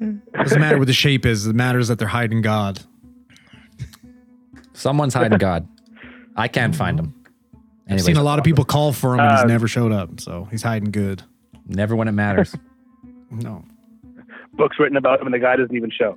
Doesn't 0.36 0.60
matter 0.60 0.78
what 0.78 0.86
the 0.86 0.92
shape 0.92 1.26
is. 1.26 1.46
It 1.48 1.56
matters 1.56 1.88
that 1.88 1.98
they're 1.98 2.06
hiding 2.06 2.40
God. 2.40 2.80
Someone's 4.78 5.14
hiding 5.14 5.38
God. 5.38 5.66
I 6.36 6.46
can't 6.48 6.74
find 6.74 6.98
him. 6.98 7.14
I've 7.90 8.00
seen 8.02 8.16
a 8.16 8.22
lot 8.22 8.38
of 8.38 8.44
people 8.44 8.64
call 8.64 8.92
for 8.92 9.14
him 9.14 9.20
and 9.20 9.30
he's 9.32 9.40
Uh, 9.44 9.46
never 9.46 9.66
showed 9.66 9.92
up. 9.92 10.20
So 10.20 10.46
he's 10.50 10.62
hiding 10.62 10.90
good. 10.92 11.22
never 11.66 11.94
when 11.96 12.08
it 12.08 12.12
matters. 12.12 12.54
No. 13.30 13.62
Books 14.54 14.76
written 14.78 14.96
about 14.96 15.20
him, 15.20 15.26
and 15.26 15.34
the 15.34 15.38
guy 15.38 15.54
doesn't 15.56 15.76
even 15.76 15.90
show. 15.90 16.16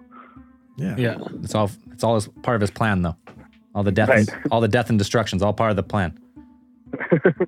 Yeah. 0.77 0.96
Yeah. 0.98 1.18
It's 1.44 1.53
all 1.53 1.70
it's 1.91 2.06
all 2.06 2.15
as 2.15 2.30
part 2.41 2.56
of 2.56 2.62
his 2.62 2.72
plan 2.72 3.01
though. 3.01 3.18
All 3.75 3.84
the 3.84 3.91
death 3.91 4.08
Right. 4.08 4.20
and, 4.30 4.51
all 4.51 4.62
the 4.62 4.70
death 4.70 4.89
and 4.89 4.98
destruction's 4.98 5.41
all 5.44 5.51
part 5.53 5.72
of 5.72 5.75
the 5.75 5.84
plan. 5.84 6.18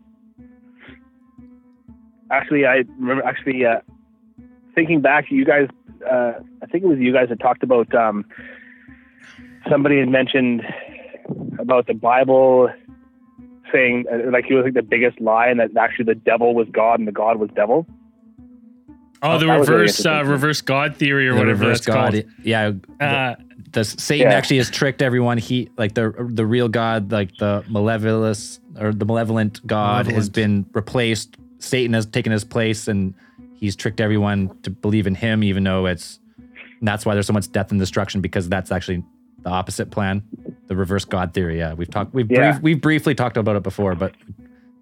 Actually, 2.32 2.66
I 2.66 2.84
remember 3.00 3.24
actually 3.24 3.66
uh, 3.66 3.80
thinking 4.76 5.02
back. 5.02 5.26
You 5.30 5.46
guys, 5.46 5.68
uh, 6.10 6.34
I 6.62 6.66
think 6.66 6.84
it 6.84 6.88
was 6.88 6.98
you 7.00 7.14
guys 7.14 7.30
that 7.30 7.40
talked 7.40 7.64
about. 7.64 7.94
Um, 7.94 8.26
somebody 9.70 10.00
had 10.00 10.10
mentioned 10.10 10.62
about 11.60 11.88
the 11.88 11.94
Bible 11.94 12.70
saying 13.72 14.06
uh, 14.12 14.30
like 14.32 14.46
it 14.50 14.56
was 14.56 14.66
like 14.66 14.74
the 14.74 14.82
biggest 14.82 15.20
lie, 15.22 15.48
and 15.48 15.60
that 15.60 15.76
actually 15.78 16.06
the 16.06 16.16
devil 16.16 16.54
was 16.54 16.68
God 16.72 17.00
and 17.00 17.08
the 17.08 17.12
God 17.12 17.40
was 17.40 17.50
devil. 17.56 17.88
Oh, 19.22 19.38
the 19.40 19.46
that 19.46 19.60
was 19.60 19.70
really 19.70 19.82
reverse 19.84 20.06
uh, 20.06 20.24
reverse 20.26 20.62
God 20.62 20.98
theory 20.98 21.28
or 21.28 21.34
The 21.34 21.40
whatever 21.40 21.62
reverse 21.62 21.80
that's 21.80 21.88
God. 21.88 22.14
called. 22.14 22.26
Yeah. 22.44 22.72
Uh, 23.00 23.36
the 23.72 23.84
Satan 23.86 24.30
Yeah. 24.30 24.38
actually 24.38 24.58
has 24.58 24.70
tricked 24.70 25.02
everyone. 25.02 25.38
He 25.38 25.70
like 25.78 25.94
the 25.94 26.14
the 26.30 26.46
real 26.46 26.68
God, 26.68 27.12
like 27.12 27.36
the 27.38 27.64
malevolous 27.70 28.60
or 28.80 28.92
the 28.94 29.06
malevolent 29.06 29.66
God, 29.66 30.08
has 30.08 30.30
been 30.30 30.66
replaced. 30.74 31.38
Satan 31.60 31.94
has 31.94 32.06
taken 32.06 32.32
his 32.34 32.44
place, 32.44 32.88
and 32.90 33.14
he's 33.56 33.76
tricked 33.78 34.02
everyone 34.02 34.56
to 34.64 34.70
believe 34.70 35.08
in 35.08 35.16
him, 35.16 35.44
even 35.44 35.64
though 35.64 35.86
it's. 35.86 36.20
And 36.80 36.88
that's 36.88 37.06
why 37.06 37.14
there's 37.14 37.28
so 37.28 37.34
much 37.34 37.50
death 37.54 37.72
and 37.72 37.80
destruction 37.80 38.20
because 38.20 38.50
that's 38.50 38.70
actually 38.70 39.04
the 39.44 39.50
opposite 39.50 39.92
plan, 39.92 40.24
the 40.68 40.76
reverse 40.76 41.06
God 41.06 41.34
theory. 41.34 41.58
Yeah, 41.60 41.74
we've 41.74 41.90
talked. 41.90 42.14
We've 42.14 42.30
Yeah. 42.30 42.52
brief, 42.52 42.64
we've 42.64 42.82
briefly 42.82 43.16
talked 43.16 43.38
about 43.38 43.56
it 43.56 43.64
before, 43.64 43.96
but 43.96 44.14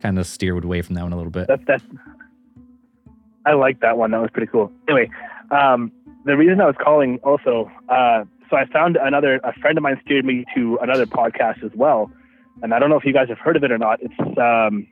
kind 0.01 0.18
of 0.20 0.25
steered 0.25 0.63
away 0.63 0.82
from 0.82 0.96
that 0.96 1.03
one 1.03 1.13
a 1.13 1.18
little 1.18 1.32
bit. 1.32 1.48
That's 1.48 1.63
that's. 1.65 1.84
I 3.46 3.53
like 3.53 3.80
that 3.80 3.98
one. 3.98 4.12
That 4.12 4.22
was 4.22 4.30
pretty 4.32 4.51
cool. 4.51 4.72
Anyway, 4.88 5.10
um, 5.50 5.91
the 6.25 6.38
reason 6.38 6.62
I 6.62 6.68
was 6.68 6.75
calling 6.80 7.18
also, 7.24 7.72
uh, 7.89 8.24
so 8.50 8.56
I 8.58 8.65
found 8.65 8.98
another 8.98 9.39
a 9.44 9.53
friend 9.60 9.77
of 9.77 9.82
mine 9.82 10.00
steered 10.06 10.25
me 10.25 10.46
to 10.56 10.77
another 10.82 11.06
podcast 11.08 11.63
as 11.63 11.72
well, 11.74 12.12
and 12.62 12.74
I 12.74 12.80
don't 12.80 12.89
know 12.91 12.98
if 12.98 13.06
you 13.06 13.13
guys 13.13 13.30
have 13.30 13.39
heard 13.39 13.56
of 13.56 13.63
it 13.63 13.72
or 13.72 13.80
not. 13.80 14.00
It's 14.01 14.38
um, 14.38 14.88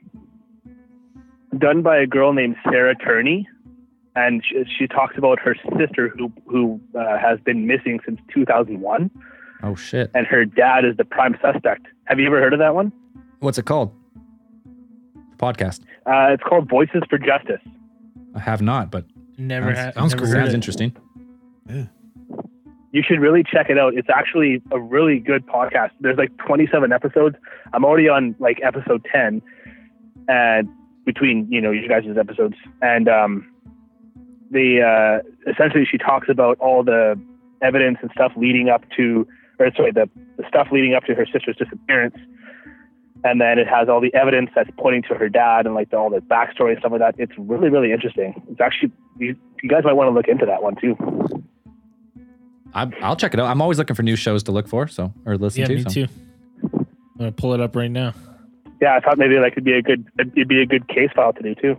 done 1.56 1.82
by 1.82 1.98
a 1.98 2.06
girl 2.06 2.32
named 2.32 2.56
Sarah 2.68 2.96
Turney, 2.96 3.48
and 4.16 4.42
she, 4.44 4.64
she 4.78 4.86
talks 4.88 5.16
about 5.16 5.38
her 5.40 5.54
sister 5.78 6.08
who 6.08 6.32
who 6.46 6.80
uh, 6.98 7.18
has 7.18 7.38
been 7.40 7.66
missing 7.66 8.00
since 8.04 8.20
2001, 8.34 9.10
Oh 9.62 9.74
shit! 9.74 10.10
and 10.14 10.26
her 10.26 10.44
dad 10.44 10.84
is 10.84 10.96
the 10.96 11.04
prime 11.04 11.36
suspect. 11.42 11.86
Have 12.04 12.18
you 12.18 12.26
ever 12.26 12.40
heard 12.40 12.52
of 12.52 12.58
that 12.60 12.74
one? 12.74 12.92
What's 13.40 13.58
it 13.58 13.66
called? 13.66 13.92
Podcast. 15.36 15.80
Uh, 16.06 16.32
it's 16.32 16.42
called 16.42 16.68
Voices 16.68 17.02
for 17.08 17.18
Justice. 17.18 17.60
I 18.34 18.38
have 18.40 18.60
not, 18.62 18.90
but 18.90 19.04
never 19.38 19.66
Sounds- 19.74 19.78
had. 19.78 19.94
sounds 19.94 20.14
never 20.14 20.24
cool. 20.24 20.32
sounds 20.34 20.48
it. 20.50 20.54
interesting. 20.54 20.96
you 22.92 23.02
should 23.06 23.20
really 23.20 23.42
check 23.44 23.70
it 23.70 23.78
out. 23.78 23.94
It's 23.94 24.08
actually 24.12 24.62
a 24.72 24.80
really 24.80 25.18
good 25.18 25.46
podcast. 25.46 25.90
There's 26.00 26.18
like 26.18 26.36
27 26.38 26.92
episodes. 26.92 27.36
I'm 27.72 27.84
already 27.84 28.08
on 28.08 28.34
like 28.38 28.60
episode 28.62 29.06
10, 29.12 29.40
and 30.28 30.68
between 31.06 31.46
you 31.50 31.60
know 31.60 31.70
you 31.70 31.88
guys' 31.88 32.04
episodes, 32.18 32.56
and 32.82 33.08
um, 33.08 33.46
the 34.50 34.82
uh, 34.82 35.50
essentially 35.50 35.86
she 35.90 35.98
talks 35.98 36.28
about 36.28 36.58
all 36.58 36.82
the 36.82 37.18
evidence 37.62 37.98
and 38.02 38.10
stuff 38.12 38.32
leading 38.36 38.68
up 38.68 38.82
to, 38.96 39.26
or 39.60 39.70
sorry, 39.76 39.92
the 39.92 40.08
the 40.36 40.44
stuff 40.48 40.68
leading 40.72 40.94
up 40.94 41.04
to 41.04 41.14
her 41.14 41.26
sister's 41.32 41.56
disappearance. 41.56 42.16
And 43.22 43.38
then 43.38 43.58
it 43.58 43.68
has 43.68 43.88
all 43.90 44.00
the 44.00 44.12
evidence 44.14 44.48
that's 44.54 44.70
pointing 44.78 45.02
to 45.02 45.14
her 45.14 45.28
dad 45.28 45.66
and 45.66 45.74
like 45.74 45.90
the, 45.90 45.98
all 45.98 46.08
the 46.08 46.20
backstory 46.20 46.70
and 46.70 46.78
stuff 46.78 46.92
like 46.92 47.00
that. 47.02 47.14
It's 47.18 47.32
really, 47.36 47.68
really 47.68 47.92
interesting. 47.92 48.32
It's 48.50 48.62
actually 48.62 48.92
you, 49.18 49.36
you 49.62 49.68
guys 49.68 49.84
might 49.84 49.92
want 49.92 50.08
to 50.08 50.12
look 50.14 50.26
into 50.26 50.46
that 50.46 50.62
one 50.62 50.74
too. 50.76 50.96
I, 52.72 52.90
I'll 53.02 53.16
check 53.16 53.34
it 53.34 53.40
out. 53.40 53.46
I'm 53.46 53.60
always 53.60 53.78
looking 53.78 53.96
for 53.96 54.02
new 54.02 54.16
shows 54.16 54.42
to 54.44 54.52
look 54.52 54.68
for, 54.68 54.86
so 54.88 55.12
or 55.26 55.36
listen 55.36 55.60
Yeah, 55.62 55.66
to. 55.66 55.74
me 55.74 55.82
so. 55.82 55.90
too. 55.90 56.06
I'm 56.62 56.86
gonna 57.18 57.32
pull 57.32 57.52
it 57.52 57.60
up 57.60 57.76
right 57.76 57.90
now. 57.90 58.14
yeah, 58.80 58.96
I 58.96 59.00
thought 59.00 59.18
maybe 59.18 59.34
that 59.36 59.52
could 59.54 59.64
be 59.64 59.72
a 59.74 59.82
good 59.82 60.06
it'd 60.18 60.48
be 60.48 60.62
a 60.62 60.66
good 60.66 60.88
case 60.88 61.10
file 61.14 61.32
to 61.34 61.42
do 61.42 61.54
too. 61.54 61.76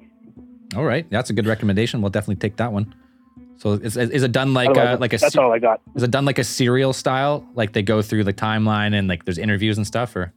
All 0.76 0.84
right, 0.86 1.10
that's 1.10 1.30
a 1.30 1.34
good 1.34 1.48
recommendation. 1.48 2.02
We'll 2.02 2.12
definitely 2.12 2.36
take 2.36 2.58
that 2.58 2.72
one. 2.72 2.94
So 3.62 3.74
is, 3.74 3.96
is 3.96 4.24
it 4.24 4.32
done 4.32 4.56
like 4.56 4.76
uh, 4.76 4.98
like 5.00 5.14
a 5.14 5.18
that's 5.18 5.38
all 5.38 5.54
I 5.54 5.60
got. 5.60 5.82
is 5.94 6.02
it 6.02 6.10
done 6.10 6.26
like 6.26 6.40
a 6.40 6.44
serial 6.44 6.94
style? 6.94 7.48
Like 7.54 7.74
they 7.74 7.84
go 7.84 8.02
through 8.02 8.24
the 8.24 8.34
timeline 8.34 8.98
and 8.98 9.08
like 9.08 9.26
there's 9.26 9.38
interviews 9.38 9.78
and 9.78 9.86
stuff, 9.86 10.16
or 10.16 10.34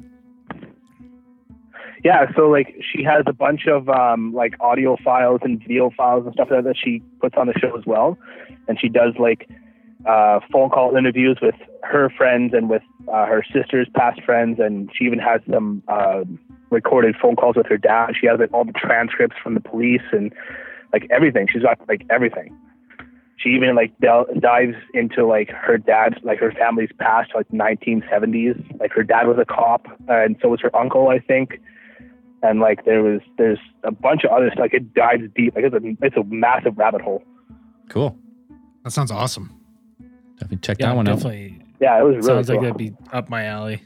Yeah, 2.04 2.26
so 2.36 2.50
like 2.50 2.76
she 2.92 3.02
has 3.02 3.24
a 3.26 3.32
bunch 3.32 3.66
of 3.66 3.88
um, 3.88 4.34
like 4.34 4.52
audio 4.60 4.98
files 5.02 5.40
and 5.42 5.58
video 5.58 5.88
files 5.96 6.26
and 6.26 6.34
stuff 6.34 6.48
like 6.50 6.64
that 6.64 6.68
that 6.68 6.76
she 6.76 7.00
puts 7.18 7.34
on 7.38 7.46
the 7.46 7.54
show 7.58 7.74
as 7.78 7.86
well, 7.86 8.18
and 8.68 8.78
she 8.78 8.90
does 8.90 9.14
like 9.18 9.48
uh, 10.04 10.40
phone 10.52 10.68
call 10.68 10.94
interviews 10.94 11.38
with 11.40 11.54
her 11.82 12.10
friends 12.10 12.52
and 12.52 12.68
with 12.68 12.82
uh, 13.08 13.24
her 13.24 13.42
sister's 13.54 13.88
past 13.96 14.20
friends, 14.20 14.60
and 14.60 14.90
she 14.94 15.06
even 15.06 15.18
has 15.18 15.40
some 15.50 15.82
uh, 15.88 16.24
recorded 16.68 17.16
phone 17.22 17.36
calls 17.36 17.56
with 17.56 17.68
her 17.68 17.78
dad. 17.78 18.12
She 18.20 18.26
has 18.26 18.38
like 18.38 18.52
all 18.52 18.66
the 18.66 18.72
transcripts 18.72 19.38
from 19.42 19.54
the 19.54 19.60
police 19.60 20.04
and 20.12 20.30
like 20.92 21.06
everything. 21.08 21.48
She's 21.50 21.62
got 21.62 21.80
like 21.88 22.04
everything. 22.10 22.54
She 23.44 23.50
even 23.50 23.76
like 23.76 23.96
del- 24.00 24.26
dives 24.40 24.74
into 24.94 25.24
like 25.26 25.50
her 25.50 25.76
dad's 25.78 26.16
like 26.24 26.38
her 26.40 26.50
family's 26.52 26.90
past 26.98 27.30
like 27.34 27.46
1970s. 27.50 28.80
Like 28.80 28.90
her 28.92 29.04
dad 29.04 29.26
was 29.28 29.36
a 29.38 29.44
cop, 29.44 29.86
and 30.08 30.36
so 30.42 30.48
was 30.48 30.60
her 30.62 30.74
uncle, 30.76 31.08
I 31.08 31.18
think 31.20 31.60
and 32.42 32.60
like 32.60 32.84
there 32.84 33.02
was 33.02 33.20
there's 33.38 33.58
a 33.84 33.90
bunch 33.90 34.22
of 34.24 34.30
other 34.30 34.48
stuff. 34.48 34.60
Like 34.60 34.74
it 34.74 34.92
dives 34.94 35.22
deep. 35.34 35.54
Like 35.54 35.64
it's 35.64 35.74
a 35.74 35.80
it's 36.04 36.16
a 36.16 36.24
massive 36.24 36.76
rabbit 36.76 37.00
hole. 37.00 37.22
cool. 37.88 38.18
That 38.82 38.90
sounds 38.90 39.10
awesome. 39.10 39.58
Definitely 40.34 40.58
check 40.58 40.76
Yeah, 40.80 40.88
that 40.88 40.96
one 40.96 41.08
out. 41.08 41.22
Yeah, 41.80 41.98
it 42.00 42.04
was 42.04 42.16
really 42.16 42.22
Sounds 42.22 42.46
cool. 42.48 42.56
like 42.56 42.62
that'd 42.62 42.76
be 42.76 42.92
up 43.12 43.30
my 43.30 43.44
alley. 43.46 43.82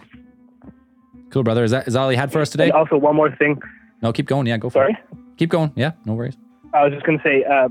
Cool, 1.30 1.42
brother. 1.44 1.62
Is 1.64 1.70
that 1.70 1.86
is 1.86 1.94
that 1.94 2.00
all 2.00 2.10
you 2.10 2.18
had 2.18 2.32
for 2.32 2.40
us 2.40 2.50
today? 2.50 2.64
and 2.64 2.72
also 2.72 2.96
one 2.96 3.14
more 3.14 3.34
thing. 3.36 3.60
No, 4.02 4.12
keep 4.12 4.26
going. 4.26 4.46
Yeah, 4.46 4.56
go 4.58 4.70
for 4.70 4.74
Sorry, 4.74 4.92
it. 4.92 5.18
Keep 5.36 5.50
going. 5.50 5.72
Yeah, 5.76 5.92
no 6.04 6.14
worries. 6.14 6.36
I 6.74 6.84
was 6.84 6.92
just 6.92 7.04
gonna 7.06 7.20
say, 7.22 7.44
uh, 7.44 7.68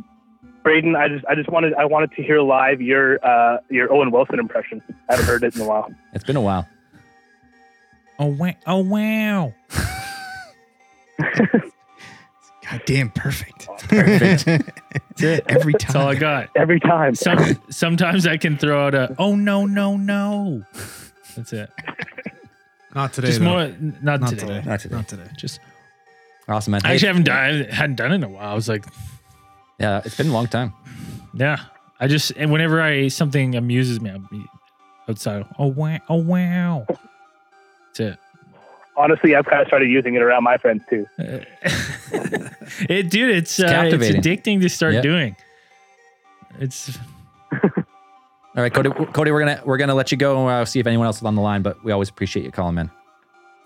Braden. 0.68 0.96
I 0.98 1.08
just 1.08 1.26
I 1.28 1.36
just 1.36 1.50
wanted 1.50 1.74
I 1.76 1.86
wanted 1.86 2.12
to 2.12 2.24
hear 2.24 2.42
live 2.42 2.82
your 2.82 3.26
uh, 3.26 3.60
your 3.70 3.92
Owen 3.94 4.12
Wilson 4.12 4.38
impression. 4.38 4.82
I 5.10 5.14
haven't 5.14 5.26
heard 5.26 5.44
it 5.44 5.56
in 5.56 5.62
a 5.62 5.66
while. 5.66 5.90
It's 6.14 6.26
been 6.26 6.36
a 6.36 6.42
while. 6.42 6.68
Oh 8.20 8.26
wow! 8.26 8.54
Oh 8.66 8.80
wow! 8.80 9.54
Goddamn 12.70 13.12
perfect. 13.12 13.68
Perfect. 13.88 14.48
Every 15.22 15.72
time. 15.74 15.80
That's 15.80 15.96
all 15.96 16.10
I 16.10 16.16
got. 16.16 16.50
Every 16.58 16.82
time. 16.82 17.16
Some 17.16 17.62
sometimes 17.70 18.28
I 18.28 18.36
can 18.36 18.58
throw 18.58 18.88
out 18.88 18.96
a 18.96 19.16
oh 19.18 19.36
no 19.36 19.66
no 19.66 19.96
no. 19.96 20.66
That's 21.38 21.54
it. 21.54 21.70
Not 22.94 23.14
today. 23.14 23.28
Just 23.28 23.40
though. 23.40 23.46
more. 23.46 23.68
Not, 24.02 24.20
Not 24.20 24.30
today. 24.30 24.48
today. 24.48 24.62
Not 24.66 24.80
today. 24.82 24.96
Not 24.96 25.08
today. 25.08 25.30
Just 25.38 25.62
Awesome, 26.50 26.72
man. 26.72 26.82
I 26.86 26.94
actually 26.94 27.08
haven't 27.08 27.26
done 27.26 27.66
hadn't 27.66 27.96
done 27.96 28.12
it 28.12 28.16
in 28.16 28.24
a 28.24 28.30
while. 28.30 28.50
I 28.50 28.54
was 28.54 28.70
like, 28.70 28.86
yeah, 29.79 30.01
it's 30.05 30.15
been 30.17 30.27
a 30.29 30.34
long 30.34 30.48
time. 30.48 30.74
yeah. 31.34 31.57
I 32.00 32.07
just 32.07 32.31
and 32.38 32.51
whenever 32.51 32.79
I 32.81 33.07
something 33.07 33.55
amuses 33.55 34.00
me, 34.00 34.12
I'll 34.12 34.19
be 34.19 34.46
outside. 35.10 35.46
Oh 35.57 35.65
wow! 35.67 35.98
Oh 36.10 36.15
wow! 36.17 36.86
That's 36.89 38.00
it. 38.00 38.19
honestly, 38.96 39.36
I've 39.36 39.46
kind 39.46 39.62
of 39.63 39.67
started 39.67 39.89
using 39.89 40.13
it 40.13 40.22
around 40.22 40.43
my 40.43 40.57
friends 40.57 40.84
too. 40.89 41.07
it, 41.17 43.10
dude, 43.10 43.36
it's 43.36 43.60
uh, 43.60 43.89
it's 43.91 44.07
addicting 44.10 44.62
to 44.62 44.69
start 44.69 44.93
Yeah. 44.93 45.01
doing. 45.01 45.36
It's 46.60 46.98
All 47.51 48.63
right, 48.63 48.74
Cody. 48.74 48.89
Cody, 49.13 49.31
we're 49.31 49.39
gonna 49.39 49.62
we're 49.65 49.77
gonna 49.77 49.96
let 49.96 50.12
you 50.12 50.17
go. 50.17 50.48
Uh, 50.48 50.65
see 50.65 50.79
if 50.79 50.88
anyone 50.88 51.05
else 51.07 51.17
is 51.17 51.24
on 51.24 51.34
the 51.36 51.41
line, 51.41 51.62
but 51.63 51.84
we 51.84 51.91
always 51.91 52.10
appreciate 52.10 52.43
you 52.46 52.51
calling, 52.51 52.77
in. 52.77 52.91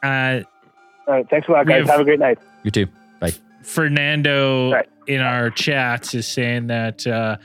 uh, 0.04 0.42
All 1.08 1.14
right, 1.16 1.30
thanks 1.30 1.48
a 1.48 1.52
lot, 1.52 1.66
guys. 1.68 1.80
have- 1.82 1.90
Have 1.90 2.00
a 2.00 2.04
great 2.06 2.20
night. 2.20 2.40
You 2.64 2.72
too. 2.72 2.88
Bye. 3.62 3.68
Fernando 3.68 4.72
Right. 4.72 4.90
in 5.08 5.22
our 5.22 5.50
chats 5.50 6.14
is 6.14 6.28
saying 6.28 6.68
that 6.68 7.06
uh, 7.08 7.38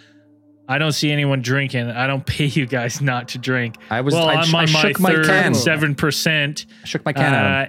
I 0.68 0.78
don't 0.78 0.92
see 0.92 1.11
anyone 1.12 1.42
drinking. 1.42 1.90
I 1.90 2.06
don't 2.06 2.25
pay 2.35 2.46
you 2.46 2.66
guys 2.66 3.00
not 3.00 3.28
to 3.28 3.38
drink. 3.38 3.76
I 3.90 4.00
was. 4.00 4.14
well, 4.14 4.28
I, 4.28 4.35
I'm 4.35 4.44
sh- 4.44 4.54
I 4.54 4.62
on 4.64 4.73
my 4.73 4.80
shook 4.80 5.00
my 5.00 5.11
third 5.12 5.26
can. 5.26 5.54
seven 5.54 5.94
percent. 5.94 6.66
Shook 6.85 7.04
my 7.04 7.12
can. 7.12 7.35
Uh, 7.35 7.68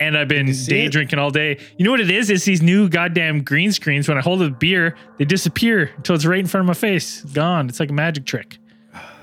and 0.00 0.16
I've 0.16 0.28
been 0.28 0.46
day 0.46 0.84
it? 0.84 0.92
drinking 0.92 1.18
all 1.18 1.30
day. 1.32 1.58
You 1.76 1.84
know 1.84 1.90
what 1.90 2.00
it 2.00 2.10
is? 2.10 2.30
It's 2.30 2.44
these 2.44 2.62
new 2.62 2.88
goddamn 2.88 3.42
green 3.42 3.72
screens. 3.72 4.08
When 4.08 4.16
I 4.16 4.20
hold 4.20 4.40
a 4.42 4.48
beer, 4.50 4.94
they 5.16 5.24
disappear 5.24 5.90
until 5.96 6.14
it's 6.14 6.24
right 6.24 6.38
in 6.38 6.46
front 6.46 6.62
of 6.62 6.68
my 6.68 6.74
face. 6.74 7.22
Gone. 7.22 7.68
It's 7.68 7.80
like 7.80 7.90
a 7.90 7.94
magic 7.94 8.24
trick. 8.24 8.58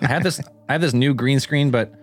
I 0.01 0.07
have 0.07 0.23
this. 0.23 0.41
I 0.67 0.73
have 0.73 0.81
this 0.81 0.93
new 0.93 1.13
green 1.13 1.39
screen, 1.39 1.71
but 1.71 1.93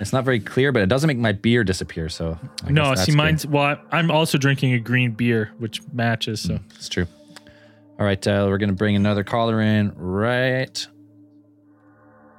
it's 0.00 0.12
not 0.12 0.24
very 0.24 0.40
clear. 0.40 0.72
But 0.72 0.82
it 0.82 0.88
doesn't 0.88 1.08
make 1.08 1.18
my 1.18 1.32
beer 1.32 1.64
disappear. 1.64 2.08
So 2.08 2.38
I 2.64 2.70
no, 2.70 2.82
guess 2.82 2.90
that's 2.90 3.06
see, 3.06 3.12
good. 3.12 3.18
mine's 3.18 3.46
well. 3.46 3.78
I'm 3.92 4.10
also 4.10 4.38
drinking 4.38 4.72
a 4.74 4.78
green 4.78 5.12
beer, 5.12 5.52
which 5.58 5.80
matches. 5.92 6.40
So 6.40 6.58
It's 6.74 6.88
true. 6.88 7.06
All 7.98 8.06
right, 8.06 8.26
uh, 8.26 8.46
we're 8.48 8.58
gonna 8.58 8.72
bring 8.72 8.96
another 8.96 9.24
caller 9.24 9.60
in 9.60 9.92
right 9.94 10.86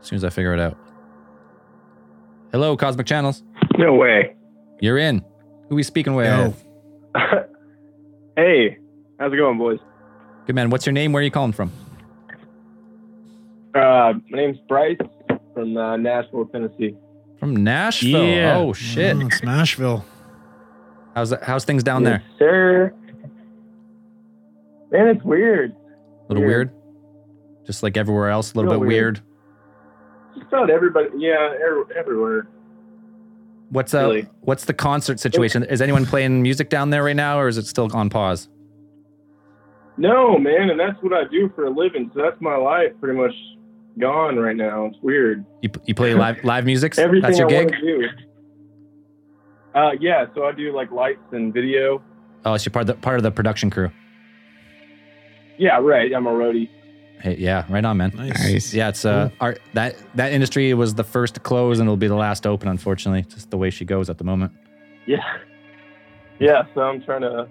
as 0.02 0.08
soon 0.08 0.16
as 0.18 0.24
I 0.24 0.30
figure 0.30 0.54
it 0.54 0.60
out. 0.60 0.78
Hello, 2.52 2.76
Cosmic 2.76 3.06
Channels. 3.06 3.44
No 3.78 3.94
way. 3.94 4.36
You're 4.80 4.98
in. 4.98 5.24
Who 5.70 5.76
we 5.76 5.84
speaking 5.84 6.16
with? 6.16 6.26
Yo. 6.28 6.54
hey, 8.36 8.78
how's 9.20 9.32
it 9.32 9.38
going, 9.38 9.58
boys? 9.58 9.80
Good 10.48 10.56
man. 10.56 10.70
What's 10.70 10.86
your 10.86 10.94
name? 10.94 11.14
Where 11.14 11.22
are 11.22 11.24
you 11.24 11.32
calling 11.32 11.54
from? 11.54 11.72
Uh, 13.74 14.14
my 14.30 14.38
name's 14.38 14.58
Bryce 14.68 14.98
from 15.54 15.78
uh, 15.78 15.96
Nashville, 15.96 16.46
Tennessee. 16.48 16.96
From 17.42 17.56
Nashville. 17.64 18.24
Yeah. 18.24 18.56
Oh 18.60 18.72
shit. 18.72 19.16
Oh, 19.18 19.26
it's 19.26 19.42
Smashville. 19.42 20.04
How's 21.16 21.32
that, 21.32 21.44
how's 21.44 21.66
things 21.66 21.82
down 21.84 22.04
there? 22.04 22.24
Sir. 22.38 22.94
Man, 24.92 25.08
it's 25.08 25.24
weird. 25.24 25.72
A 25.72 26.34
little 26.34 26.48
weird. 26.48 26.72
Just 27.66 27.82
like 27.82 27.98
everywhere 27.98 28.30
else, 28.30 28.54
a 28.54 28.58
little 28.58 28.72
Real 28.72 28.80
bit 28.82 28.88
weird. 28.88 29.18
weird. 29.18 30.36
Just 30.38 30.54
about 30.54 30.70
everybody. 30.70 31.10
Yeah, 31.18 31.54
every, 31.66 31.84
everywhere. 31.98 32.48
What's 33.70 33.96
uh 33.96 34.02
Really? 34.02 34.28
what's 34.42 34.66
the 34.66 34.74
concert 34.76 35.20
situation? 35.20 35.64
Is 35.64 35.82
anyone 35.82 36.06
playing 36.06 36.44
music 36.44 36.70
down 36.70 36.92
there 36.92 37.04
right 37.04 37.16
now 37.16 37.40
or 37.40 37.48
is 37.48 37.58
it 37.58 37.66
still 37.66 37.90
on 37.96 38.12
pause? 38.12 38.50
No, 39.98 40.38
man, 40.38 40.70
and 40.70 40.80
that's 40.80 41.02
what 41.02 41.12
I 41.14 41.24
do 41.32 41.52
for 41.56 41.66
a 41.66 41.70
living. 41.72 42.12
So 42.14 42.22
that's 42.22 42.40
my 42.40 42.56
life, 42.56 42.92
pretty 43.00 43.18
much 43.20 43.34
gone 44.00 44.38
right 44.38 44.56
now. 44.56 44.86
It's 44.86 44.98
weird. 45.02 45.46
You, 45.62 45.70
you 45.86 45.94
play 45.96 46.14
live 46.14 46.44
live 46.44 46.66
music? 46.66 46.98
Everything 46.98 47.22
That's 47.28 47.40
your 47.40 47.48
I 47.48 47.66
gig? 47.66 47.76
do. 47.82 48.08
Uh, 49.74 49.92
yeah, 50.00 50.26
so 50.36 50.46
I 50.46 50.52
do 50.52 50.74
like 50.76 50.92
lights 50.92 51.22
and 51.32 51.54
video. 51.54 52.02
Oh, 52.44 52.54
it's 52.54 52.66
your 52.66 52.72
part 52.72 52.84
of 52.90 52.96
the 52.96 53.02
part 53.02 53.18
of 53.18 53.24
the 53.24 53.32
production 53.32 53.70
crew. 53.70 53.90
Yeah, 55.58 55.78
right. 55.80 56.12
I'm 56.14 56.28
a 56.28 56.32
roadie. 56.32 56.70
Hey, 57.22 57.36
yeah, 57.38 57.66
right 57.70 57.86
on, 57.86 57.98
man. 57.98 58.12
Nice. 58.16 58.40
Nice. 58.52 58.74
Yeah, 58.74 58.90
it's 58.90 59.06
uh, 59.06 59.30
art 59.40 59.62
that 59.74 59.96
that 60.16 60.34
industry 60.34 60.74
was 60.74 60.96
the 60.96 61.04
first 61.04 61.36
to 61.36 61.40
close 61.40 61.80
and 61.80 61.88
it'll 61.88 61.96
be 61.98 62.08
the 62.08 62.16
last 62.16 62.44
to 62.44 62.50
open. 62.50 62.68
Unfortunately, 62.68 63.22
just 63.24 63.52
the 63.52 63.58
way 63.58 63.70
she 63.70 63.86
goes 63.86 64.10
at 64.10 64.18
the 64.18 64.24
moment. 64.24 64.52
Yeah. 65.06 65.24
Yeah, 66.40 66.64
so 66.74 66.82
I'm 66.82 67.04
trying 67.04 67.22
to 67.22 67.48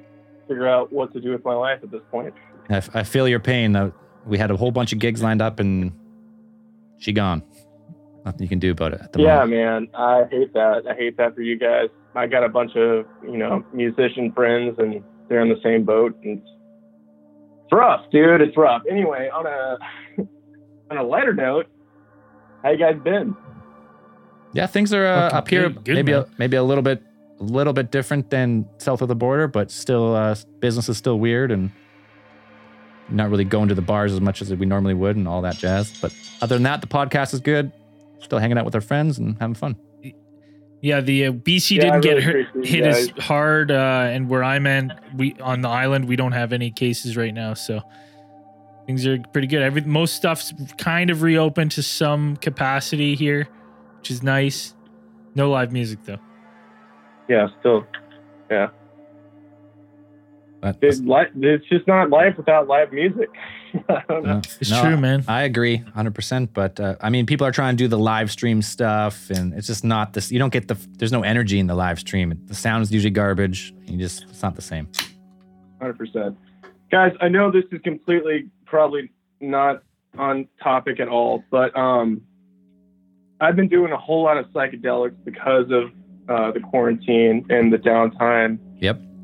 figure 0.48 0.68
out 0.68 0.92
what 0.92 1.12
to 1.12 1.20
do 1.20 1.30
with 1.30 1.44
my 1.44 1.54
life 1.54 1.78
at 1.84 1.92
this 1.92 2.00
point. 2.10 2.34
I, 2.68 2.76
f- 2.78 2.90
I 2.92 3.04
feel 3.04 3.28
your 3.28 3.38
pain. 3.38 3.76
Uh, 3.76 3.92
we 4.26 4.36
had 4.36 4.50
a 4.50 4.56
whole 4.56 4.72
bunch 4.72 4.92
of 4.92 4.98
gigs 4.98 5.22
lined 5.22 5.40
up 5.40 5.60
and 5.60 5.92
she 7.00 7.12
gone. 7.12 7.42
Nothing 8.24 8.42
you 8.42 8.48
can 8.48 8.58
do 8.58 8.70
about 8.70 8.92
it 8.92 9.00
at 9.00 9.12
the 9.12 9.20
yeah, 9.20 9.40
moment. 9.40 9.50
man, 9.50 9.88
I 9.94 10.24
hate 10.30 10.52
that. 10.52 10.82
I 10.88 10.94
hate 10.94 11.16
that 11.16 11.34
for 11.34 11.40
you 11.40 11.58
guys. 11.58 11.88
I 12.14 12.26
got 12.26 12.44
a 12.44 12.48
bunch 12.48 12.76
of 12.76 13.06
you 13.24 13.36
know 13.36 13.64
musician 13.72 14.32
friends, 14.32 14.76
and 14.78 15.02
they're 15.28 15.40
in 15.40 15.48
the 15.48 15.60
same 15.62 15.84
boat, 15.84 16.16
and 16.22 16.38
it's 16.38 16.50
it's 17.64 17.72
rough, 17.72 18.04
dude. 18.10 18.40
It's 18.40 18.56
rough. 18.56 18.82
Anyway, 18.90 19.30
on 19.32 19.46
a 19.46 19.78
on 20.90 20.98
a 20.98 21.02
lighter 21.02 21.32
note, 21.32 21.66
how 22.62 22.70
you 22.70 22.78
guys 22.78 22.96
been? 23.02 23.34
Yeah, 24.52 24.66
things 24.66 24.92
are 24.92 25.06
uh, 25.06 25.30
Fucking 25.30 25.38
up 25.38 25.48
here. 25.48 25.68
good, 25.70 25.84
good, 25.84 25.94
maybe 25.94 26.12
a, 26.12 26.26
maybe 26.38 26.56
a 26.56 26.62
little 26.62 26.82
bit 26.82 27.02
a 27.38 27.44
little 27.44 27.72
bit 27.72 27.90
different 27.90 28.30
than 28.30 28.68
south 28.78 29.00
of 29.00 29.08
the 29.08 29.14
border, 29.14 29.48
but 29.48 29.70
still 29.70 30.14
uh, 30.14 30.34
business 30.58 30.88
is 30.88 30.98
still 30.98 31.18
weird 31.18 31.50
and 31.50 31.70
not 33.10 33.30
really 33.30 33.44
going 33.44 33.68
to 33.68 33.74
the 33.74 33.82
bars 33.82 34.12
as 34.12 34.20
much 34.20 34.42
as 34.42 34.54
we 34.54 34.66
normally 34.66 34.94
would 34.94 35.16
and 35.16 35.26
all 35.26 35.42
that 35.42 35.56
jazz. 35.56 35.92
But 36.00 36.14
other 36.40 36.56
than 36.56 36.62
that, 36.64 36.80
the 36.80 36.86
podcast 36.86 37.34
is 37.34 37.40
good. 37.40 37.72
Still 38.20 38.38
hanging 38.38 38.58
out 38.58 38.64
with 38.64 38.74
our 38.74 38.80
friends 38.80 39.18
and 39.18 39.36
having 39.38 39.54
fun. 39.54 39.76
yeah, 40.82 41.00
the 41.00 41.26
uh, 41.26 41.32
BC 41.32 41.76
Yeah, 41.76 41.82
didn't 41.82 42.00
get 42.02 42.22
hurt, 42.22 42.48
appreciate 42.48 42.78
you 42.78 42.84
hit 42.84 42.86
as 42.86 43.24
hard, 43.24 43.70
uh, 43.70 44.08
and 44.10 44.28
where 44.28 44.44
I'm 44.44 44.66
at, 44.66 45.02
we 45.16 45.34
on 45.40 45.60
the 45.62 45.68
island 45.68 46.06
we 46.06 46.16
don't 46.16 46.32
have 46.32 46.52
any 46.52 46.70
cases 46.70 47.16
right 47.16 47.32
now, 47.34 47.54
so 47.54 47.80
things 48.86 49.06
are 49.06 49.18
pretty 49.32 49.46
good. 49.46 49.62
Every 49.62 49.82
most 49.82 50.14
stuff's 50.16 50.52
kind 50.78 51.10
of 51.10 51.22
reopened 51.22 51.70
to 51.72 51.82
some 51.82 52.36
capacity 52.36 53.14
here, 53.14 53.48
which 53.98 54.10
is 54.10 54.22
nice. 54.22 54.74
No 55.34 55.50
live 55.50 55.72
music 55.72 56.00
though. 56.04 56.18
Yeah, 57.28 57.48
still, 57.60 57.86
yeah. 58.50 58.68
But 60.60 60.78
It's, 60.82 61.00
li- 61.00 61.24
it's 61.36 61.66
just 61.68 61.86
not 61.86 62.10
life 62.10 62.36
without 62.36 62.68
live 62.68 62.92
music. 62.92 63.28
I 63.88 64.02
don't 64.08 64.24
know. 64.24 64.32
no, 64.34 64.38
It's 64.38 64.70
no, 64.70 64.82
true, 64.82 64.96
man. 64.96 65.24
I 65.26 65.42
agree 65.42 65.78
100%. 65.78 66.48
But 66.52 66.78
uh, 66.78 66.96
I 67.00 67.08
mean, 67.08 67.24
people 67.26 67.46
are 67.46 67.52
trying 67.52 67.76
to 67.76 67.82
do 67.82 67.88
the 67.88 67.98
live 67.98 68.30
stream 68.30 68.60
stuff 68.62 69.30
and 69.30 69.54
it's 69.54 69.66
just 69.66 69.84
not 69.84 70.12
this. 70.12 70.30
You 70.30 70.38
don't 70.38 70.52
get 70.52 70.68
the, 70.68 70.76
there's 70.98 71.12
no 71.12 71.22
energy 71.22 71.58
in 71.58 71.66
the 71.66 71.74
live 71.74 71.98
stream. 71.98 72.38
The 72.46 72.54
sound 72.54 72.82
is 72.82 72.92
usually 72.92 73.10
garbage. 73.10 73.74
You 73.86 73.96
just, 73.96 74.24
it's 74.24 74.42
not 74.42 74.54
the 74.54 74.62
same. 74.62 74.88
Hundred 75.80 75.96
percent, 75.98 76.36
guys. 76.90 77.12
I 77.22 77.28
know 77.28 77.50
this 77.50 77.64
is 77.72 77.80
completely 77.82 78.50
probably 78.66 79.10
not 79.40 79.82
on 80.18 80.46
topic 80.62 81.00
at 81.00 81.08
all, 81.08 81.42
but 81.50 81.74
um, 81.74 82.20
I've 83.40 83.56
been 83.56 83.68
doing 83.68 83.90
a 83.90 83.96
whole 83.96 84.22
lot 84.24 84.36
of 84.36 84.44
psychedelics 84.48 85.14
because 85.24 85.70
of 85.70 85.90
uh, 86.28 86.50
the 86.52 86.60
quarantine 86.60 87.46
and 87.48 87.72
the 87.72 87.78
downtime 87.78 88.58
Yep. 88.58 88.69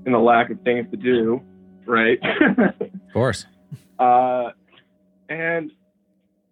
And 0.06 0.14
the 0.14 0.18
lack 0.18 0.50
of 0.50 0.60
things 0.62 0.90
to 0.90 0.96
do. 0.96 1.42
Right. 1.84 2.18
Of 2.22 3.12
course. 3.12 3.46
uh, 3.98 4.50
and 5.28 5.70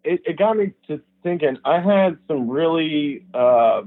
it, 0.02 0.20
it 0.26 0.38
got 0.38 0.56
me 0.56 0.72
to 0.88 1.00
thinking. 1.22 1.56
I 1.64 1.80
had 1.80 2.18
some 2.28 2.48
really 2.48 3.24
uh, 3.32 3.82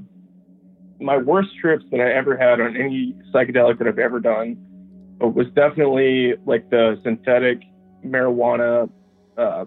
my 1.00 1.16
worst 1.16 1.50
trips 1.60 1.84
that 1.90 2.00
I 2.00 2.12
ever 2.12 2.36
had 2.36 2.60
on 2.60 2.76
any 2.76 3.14
psychedelic 3.32 3.78
that 3.78 3.86
I've 3.86 3.98
ever 3.98 4.20
done 4.20 4.56
was 5.20 5.46
definitely 5.54 6.34
like 6.46 6.70
the 6.70 7.00
synthetic 7.02 7.62
marijuana 8.04 8.90
uh, 9.36 9.64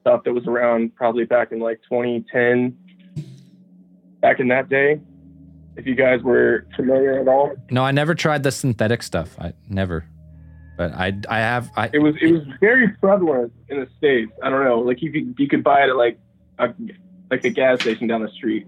stuff 0.00 0.22
that 0.24 0.32
was 0.32 0.46
around 0.46 0.94
probably 0.94 1.24
back 1.24 1.52
in 1.52 1.60
like 1.60 1.80
2010. 1.88 2.76
Back 4.20 4.40
in 4.40 4.48
that 4.48 4.70
day, 4.70 5.00
if 5.76 5.86
you 5.86 5.94
guys 5.94 6.22
were 6.22 6.66
familiar 6.76 7.20
at 7.20 7.28
all, 7.28 7.52
No, 7.70 7.82
I 7.84 7.90
never 7.92 8.14
tried 8.14 8.42
the 8.42 8.50
synthetic 8.52 9.02
stuff. 9.02 9.36
I 9.38 9.52
never. 9.68 10.04
But 10.76 10.92
I, 10.92 11.12
I 11.28 11.38
have, 11.38 11.70
I, 11.76 11.88
it 11.92 12.00
was 12.00 12.14
it 12.20 12.32
was 12.32 12.42
very 12.60 12.88
prevalent 13.00 13.52
in 13.68 13.78
the 13.80 13.88
states. 13.96 14.32
I 14.42 14.50
don't 14.50 14.64
know, 14.64 14.80
like 14.80 15.02
you 15.02 15.12
could 15.12 15.34
you 15.38 15.48
could 15.48 15.62
buy 15.62 15.82
it 15.84 15.90
at 15.90 15.96
like 15.96 16.18
a 16.58 16.68
like 17.30 17.44
a 17.44 17.50
gas 17.50 17.80
station 17.80 18.06
down 18.08 18.22
the 18.22 18.30
street. 18.30 18.66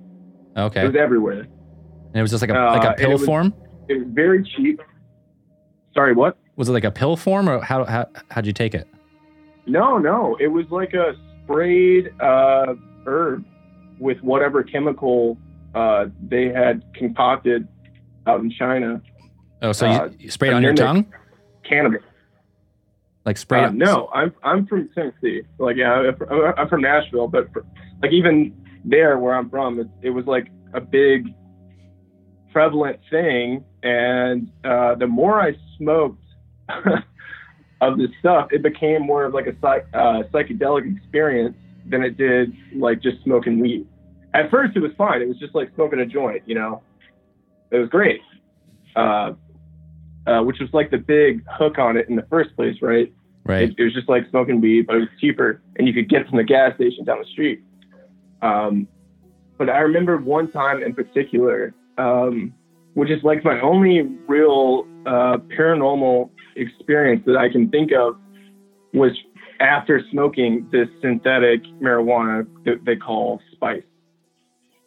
okay. 0.56 0.82
It 0.82 0.86
was 0.86 0.96
everywhere. 0.96 1.40
And 1.40 2.16
it 2.16 2.22
was 2.22 2.30
just 2.30 2.42
like 2.42 2.50
a 2.50 2.56
Uh, 2.58 2.76
like 2.76 2.88
a 2.88 2.94
pill 2.94 3.10
it 3.10 3.14
was- 3.14 3.24
form. 3.24 3.54
It 3.88 3.98
was 3.98 4.06
very 4.10 4.42
cheap. 4.44 4.80
Sorry, 5.94 6.12
what? 6.12 6.36
Was 6.56 6.68
it 6.68 6.72
like 6.72 6.84
a 6.84 6.90
pill 6.90 7.16
form, 7.16 7.48
or 7.48 7.60
how 7.60 7.84
how 7.84 8.06
how'd 8.30 8.46
you 8.46 8.52
take 8.52 8.74
it? 8.74 8.86
No, 9.66 9.98
no. 9.98 10.36
It 10.40 10.48
was 10.48 10.66
like 10.70 10.94
a 10.94 11.14
sprayed 11.44 12.12
uh, 12.20 12.74
herb 13.06 13.44
with 13.98 14.18
whatever 14.22 14.62
chemical 14.62 15.36
uh, 15.76 16.06
they 16.26 16.48
had 16.48 16.82
concocted 16.94 17.68
out 18.26 18.40
in 18.40 18.50
China. 18.50 19.00
Oh, 19.62 19.72
so 19.72 19.86
Uh, 19.86 20.04
you, 20.06 20.16
you 20.20 20.30
sprayed 20.30 20.52
it 20.52 20.56
on 20.56 20.62
your 20.62 20.74
tongue, 20.74 21.06
Cannabis. 21.68 22.02
like 23.24 23.36
sprayed. 23.36 23.64
Uh, 23.64 23.70
no, 23.70 24.08
I'm 24.12 24.32
I'm 24.42 24.66
from 24.66 24.88
Tennessee. 24.94 25.42
Like 25.58 25.76
yeah, 25.76 25.92
I'm 25.92 26.16
from- 26.16 26.54
I'm 26.56 26.68
from 26.68 26.80
Nashville, 26.80 27.28
but 27.28 27.52
for, 27.52 27.64
like 28.02 28.12
even 28.12 28.54
there 28.84 29.18
where 29.18 29.34
I'm 29.34 29.50
from, 29.50 29.78
it, 29.80 29.88
it 30.02 30.10
was 30.10 30.26
like 30.26 30.48
a 30.72 30.80
big 30.80 31.28
prevalent 32.52 32.98
thing. 33.10 33.64
And 33.82 34.50
uh, 34.64 34.94
the 34.94 35.06
more 35.06 35.40
I 35.40 35.54
smoked 35.76 36.22
of 37.80 37.98
this 37.98 38.10
stuff, 38.20 38.48
it 38.50 38.62
became 38.62 39.02
more 39.02 39.24
of 39.24 39.34
like 39.34 39.46
a 39.46 39.54
psych, 39.60 39.86
uh, 39.92 40.22
psychedelic 40.32 40.96
experience 40.96 41.56
than 41.88 42.02
it 42.02 42.16
did 42.16 42.52
like 42.74 43.00
just 43.02 43.22
smoking 43.24 43.60
weed. 43.60 43.86
At 44.37 44.51
first, 44.51 44.77
it 44.77 44.81
was 44.81 44.92
fine. 44.99 45.22
It 45.22 45.29
was 45.29 45.38
just 45.38 45.55
like 45.55 45.68
smoking 45.75 46.01
a 46.01 46.07
joint, 46.07 46.42
you 46.46 46.55
know. 46.55 46.83
It 47.70 47.79
was 47.79 47.88
great. 47.88 48.20
uh, 48.96 49.33
uh, 50.27 50.42
which 50.42 50.59
was 50.59 50.68
like 50.72 50.90
the 50.90 50.99
big 50.99 51.44
hook 51.49 51.79
on 51.79 51.96
it 51.96 52.09
in 52.09 52.16
the 52.16 52.27
first 52.29 52.55
place, 52.57 52.77
right? 52.83 53.12
Right. 53.44 53.70
It, 53.70 53.75
it 53.79 53.85
was 53.85 53.94
just 53.94 54.09
like 54.09 54.29
smoking 54.31 54.61
weed, 54.61 54.87
but 54.87 54.96
it 54.96 55.01
was 55.01 55.09
cheaper, 55.20 55.62
and 55.77 55.87
you 55.87 55.94
could 55.94 56.09
get 56.09 56.22
it 56.22 56.29
from 56.29 56.38
the 56.38 56.44
gas 56.44 56.75
station 56.75 57.05
down 57.05 57.18
the 57.20 57.27
street. 57.27 57.62
Um, 58.42 58.88
but 59.57 59.70
I 59.70 59.79
remember 59.79 60.16
one 60.18 60.51
time 60.51 60.83
in 60.83 60.94
particular, 60.94 61.75
um, 61.96 62.53
which 62.94 63.11
is 63.11 63.22
like 63.22 63.44
my 63.44 63.61
only 63.61 64.03
real 64.27 64.87
uh, 65.07 65.38
paranormal 65.57 66.31
experience 66.57 67.22
that 67.27 67.37
I 67.37 67.49
can 67.49 67.70
think 67.70 67.92
of, 67.92 68.16
was 68.92 69.12
after 69.61 70.03
smoking 70.11 70.68
this 70.72 70.88
synthetic 71.01 71.62
marijuana 71.81 72.46
that 72.64 72.85
they 72.85 72.96
call 72.96 73.40
spice. 73.53 73.85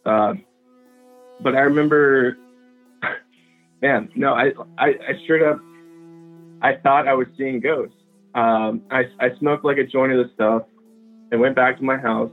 Uh, 0.09 0.33
but 1.39 1.55
I 1.55 1.59
remember, 1.61 2.37
man, 3.81 4.09
no, 4.15 4.33
I, 4.33 4.53
I, 4.77 4.87
I 4.87 5.19
straight 5.23 5.43
up, 5.43 5.59
I 6.61 6.75
thought 6.75 7.07
I 7.07 7.13
was 7.13 7.27
seeing 7.37 7.59
ghosts. 7.59 7.95
Um, 8.33 8.81
I, 8.89 9.05
I 9.19 9.37
smoked 9.37 9.63
like 9.63 9.77
a 9.77 9.83
joint 9.83 10.11
of 10.13 10.25
the 10.25 10.33
stuff 10.33 10.63
and 11.31 11.39
went 11.39 11.55
back 11.55 11.77
to 11.77 11.83
my 11.83 11.97
house. 11.97 12.31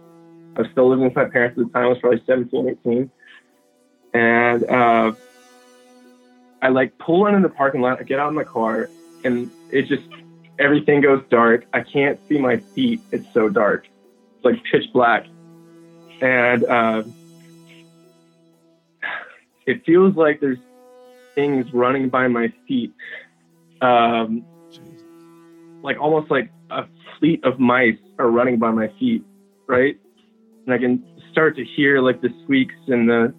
I 0.56 0.62
was 0.62 0.70
still 0.72 0.88
living 0.88 1.04
with 1.04 1.14
my 1.14 1.26
parents 1.26 1.58
at 1.58 1.66
the 1.66 1.72
time. 1.72 1.84
I 1.84 1.88
was 1.88 1.98
probably 1.98 2.22
17, 2.26 2.78
18. 2.86 3.10
And 4.14 4.64
uh, 4.64 5.12
I 6.62 6.68
like 6.68 6.96
pull 6.98 7.26
in 7.26 7.34
in 7.34 7.42
the 7.42 7.50
parking 7.50 7.82
lot. 7.82 8.00
I 8.00 8.04
get 8.04 8.18
out 8.18 8.28
of 8.28 8.34
my 8.34 8.44
car, 8.44 8.88
and 9.22 9.50
it 9.70 9.82
just 9.82 10.08
everything 10.58 11.02
goes 11.02 11.22
dark. 11.28 11.66
I 11.74 11.82
can't 11.82 12.18
see 12.26 12.38
my 12.38 12.56
feet. 12.56 13.02
It's 13.12 13.26
so 13.34 13.50
dark. 13.50 13.86
It's 14.36 14.44
like 14.44 14.64
pitch 14.64 14.90
black, 14.94 15.26
and 16.22 16.64
uh, 16.64 17.02
it 19.66 19.84
feels 19.84 20.14
like 20.16 20.40
there's 20.40 20.58
things 21.34 21.66
running 21.72 22.08
by 22.08 22.28
my 22.28 22.52
feet, 22.66 22.92
um, 23.80 24.44
like 25.82 25.98
almost 26.00 26.30
like 26.30 26.50
a 26.70 26.84
fleet 27.18 27.44
of 27.44 27.58
mice 27.58 27.98
are 28.18 28.30
running 28.30 28.58
by 28.58 28.70
my 28.70 28.88
feet, 28.98 29.24
right? 29.66 29.98
And 30.64 30.74
I 30.74 30.78
can 30.78 31.04
start 31.30 31.56
to 31.56 31.64
hear 31.64 32.00
like 32.00 32.20
the 32.20 32.32
squeaks 32.42 32.74
and 32.88 33.08
the 33.08 33.34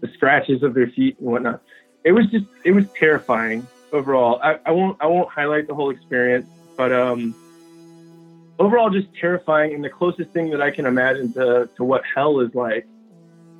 the 0.00 0.08
scratches 0.14 0.62
of 0.62 0.74
their 0.74 0.88
feet 0.88 1.18
and 1.18 1.28
whatnot. 1.28 1.62
It 2.04 2.12
was 2.12 2.26
just 2.26 2.46
it 2.64 2.72
was 2.72 2.84
terrifying 2.98 3.66
overall. 3.92 4.40
I, 4.42 4.58
I 4.66 4.70
won't 4.70 4.96
I 5.00 5.06
won't 5.06 5.30
highlight 5.30 5.66
the 5.66 5.74
whole 5.74 5.90
experience, 5.90 6.48
but 6.76 6.92
um 6.92 7.34
overall 8.58 8.90
just 8.90 9.08
terrifying 9.20 9.74
and 9.74 9.84
the 9.84 9.90
closest 9.90 10.30
thing 10.30 10.50
that 10.50 10.62
I 10.62 10.70
can 10.70 10.86
imagine 10.86 11.32
to, 11.34 11.68
to 11.76 11.84
what 11.84 12.02
hell 12.14 12.40
is 12.40 12.54
like. 12.54 12.86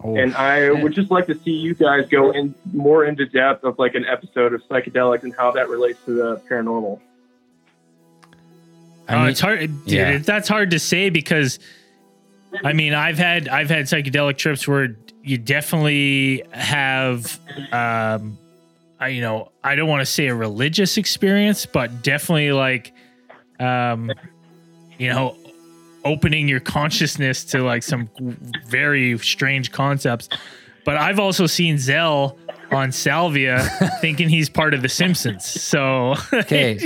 Oh, 0.06 0.14
and 0.16 0.34
I 0.34 0.60
shit. 0.66 0.82
would 0.82 0.92
just 0.92 1.10
like 1.10 1.26
to 1.28 1.34
see 1.38 1.52
you 1.52 1.74
guys 1.74 2.06
go 2.10 2.30
in 2.30 2.54
more 2.74 3.06
into 3.06 3.24
depth 3.24 3.64
of 3.64 3.78
like 3.78 3.94
an 3.94 4.04
episode 4.04 4.52
of 4.52 4.62
psychedelics 4.68 5.22
and 5.22 5.34
how 5.34 5.50
that 5.52 5.70
relates 5.70 5.98
to 6.04 6.12
the 6.12 6.36
paranormal. 6.50 7.00
I 9.08 9.16
mean- 9.18 9.28
it's 9.28 9.40
hard. 9.40 9.60
Dude, 9.60 9.80
yeah. 9.86 10.10
it- 10.10 10.24
that's 10.26 10.46
hard 10.48 10.70
to 10.72 10.78
say 10.78 11.08
because, 11.10 11.58
I 12.62 12.72
mean, 12.74 12.92
I've 12.94 13.18
had 13.18 13.48
I've 13.48 13.70
had 13.70 13.86
psychedelic 13.86 14.36
trips 14.36 14.68
where 14.68 14.94
you 15.22 15.38
definitely 15.38 16.42
have, 16.52 17.38
um, 17.72 18.36
I, 19.00 19.08
you 19.08 19.22
know, 19.22 19.52
I 19.62 19.74
don't 19.74 19.88
want 19.88 20.02
to 20.02 20.06
say 20.06 20.26
a 20.26 20.34
religious 20.34 20.98
experience, 20.98 21.64
but 21.64 22.02
definitely 22.02 22.52
like, 22.52 22.92
um, 23.58 24.12
you 24.98 25.08
know, 25.08 25.36
opening 26.04 26.48
your 26.48 26.60
consciousness 26.60 27.44
to 27.46 27.62
like 27.62 27.82
some 27.82 28.08
very 28.66 29.18
strange 29.18 29.72
concepts. 29.72 30.28
But 30.84 30.96
I've 30.98 31.18
also 31.18 31.46
seen 31.46 31.78
Zell 31.78 32.36
on 32.70 32.92
Salvia 32.92 33.60
thinking 34.00 34.28
he's 34.28 34.48
part 34.50 34.74
of 34.74 34.82
the 34.82 34.88
Simpsons. 34.88 35.44
So 35.46 36.14
Okay. 36.32 36.76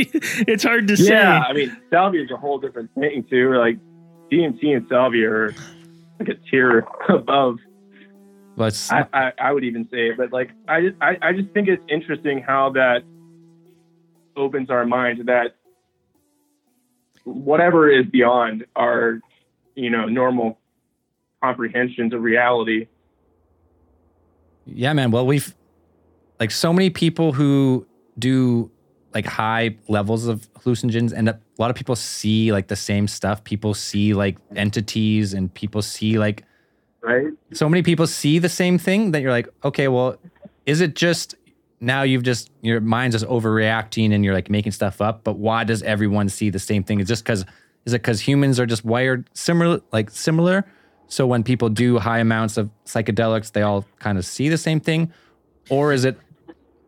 it's 0.46 0.62
hard 0.62 0.87
to 0.88 0.96
say. 0.96 1.14
Yeah, 1.14 1.40
I 1.48 1.52
mean 1.52 1.76
salvia 1.90 2.22
is 2.24 2.31
a 2.31 2.37
whole 2.37 2.59
different 2.59 2.90
thing 2.94 3.24
too. 3.28 3.54
Like 3.57 3.78
DMT 4.31 4.76
and 4.76 4.87
salvia 4.88 5.31
are 5.31 5.54
like 6.20 6.28
a 6.28 6.35
tier 6.50 6.87
above. 7.09 7.59
Well, 8.57 8.68
it's- 8.68 8.90
I, 8.92 9.07
I, 9.12 9.33
I 9.40 9.52
would 9.52 9.64
even 9.64 9.88
say, 9.90 10.12
but 10.12 10.33
like 10.33 10.50
I, 10.68 10.81
just- 10.83 10.96
I 11.00 11.16
I 11.22 11.33
just 11.33 11.50
think 11.50 11.68
it's 11.68 11.83
interesting 11.88 12.40
how 12.40 12.70
that 12.70 13.02
opens 14.37 14.70
our 14.70 14.87
mind 14.87 15.18
to 15.18 15.24
that 15.24 15.57
whatever 17.33 17.91
is 17.91 18.07
beyond 18.07 18.67
our 18.77 19.21
you 19.75 19.91
know 19.91 20.07
normal 20.07 20.59
comprehensions 21.43 22.12
of 22.12 22.23
reality. 22.23 22.87
Yeah, 24.67 24.93
man. 24.93 25.11
Well, 25.11 25.27
we've 25.27 25.55
like 26.41 26.51
so 26.51 26.73
many 26.73 26.91
people 26.91 27.33
who 27.33 27.87
do 28.19 28.71
like 29.14 29.25
high 29.25 29.77
levels 29.88 30.27
of 30.27 30.53
hallucinogens 30.55 31.12
and 31.12 31.31
up 31.31 31.41
a 31.59 31.62
lot 31.62 31.71
of 31.71 31.77
people 31.77 31.97
see 31.97 32.53
like 32.53 32.69
the 32.69 32.77
same 32.77 33.09
stuff. 33.09 33.43
People 33.43 33.75
see 33.75 34.14
like 34.14 34.37
entities 34.55 35.35
and 35.35 35.53
people 35.53 35.83
see 35.83 36.19
like 36.19 36.45
Right? 37.01 37.29
so 37.53 37.69
many 37.69 37.83
people 37.83 38.07
see 38.07 38.38
the 38.38 38.49
same 38.49 38.77
thing 38.77 39.12
that 39.12 39.23
you're 39.23 39.31
like, 39.31 39.49
okay, 39.64 39.88
well, 39.88 40.17
is 40.67 40.81
it 40.81 40.95
just 40.95 41.37
now 41.81 42.03
you've 42.03 42.23
just 42.23 42.51
your 42.62 42.81
mind's 42.81 43.14
just 43.14 43.27
overreacting 43.27 44.12
and 44.12 44.25
you're 44.25 44.35
like 44.35 44.51
making 44.51 44.73
stuff 44.73 45.01
up? 45.01 45.25
But 45.25 45.38
why 45.38 45.64
does 45.64 45.83
everyone 45.83 46.29
see 46.29 46.51
the 46.51 46.59
same 46.59 46.83
thing? 46.83 47.01
Is 47.01 47.09
just 47.09 47.25
because 47.25 47.45
is 47.85 47.93
it 47.93 48.03
because 48.03 48.21
humans 48.21 48.59
are 48.61 48.67
just 48.67 48.85
wired 48.85 49.29
similar, 49.35 49.81
like 49.93 50.11
similar? 50.11 50.64
So 51.07 51.27
when 51.27 51.43
people 51.43 51.69
do 51.71 51.99
high 51.99 52.19
amounts 52.19 52.57
of 52.59 52.71
psychedelics, 52.85 53.53
they 53.53 53.62
all 53.62 53.87
kind 53.99 54.19
of 54.19 54.27
see 54.27 54.49
the 54.49 54.59
same 54.59 54.79
thing, 54.81 55.12
or 55.71 55.93
is 55.93 56.05
it 56.05 56.19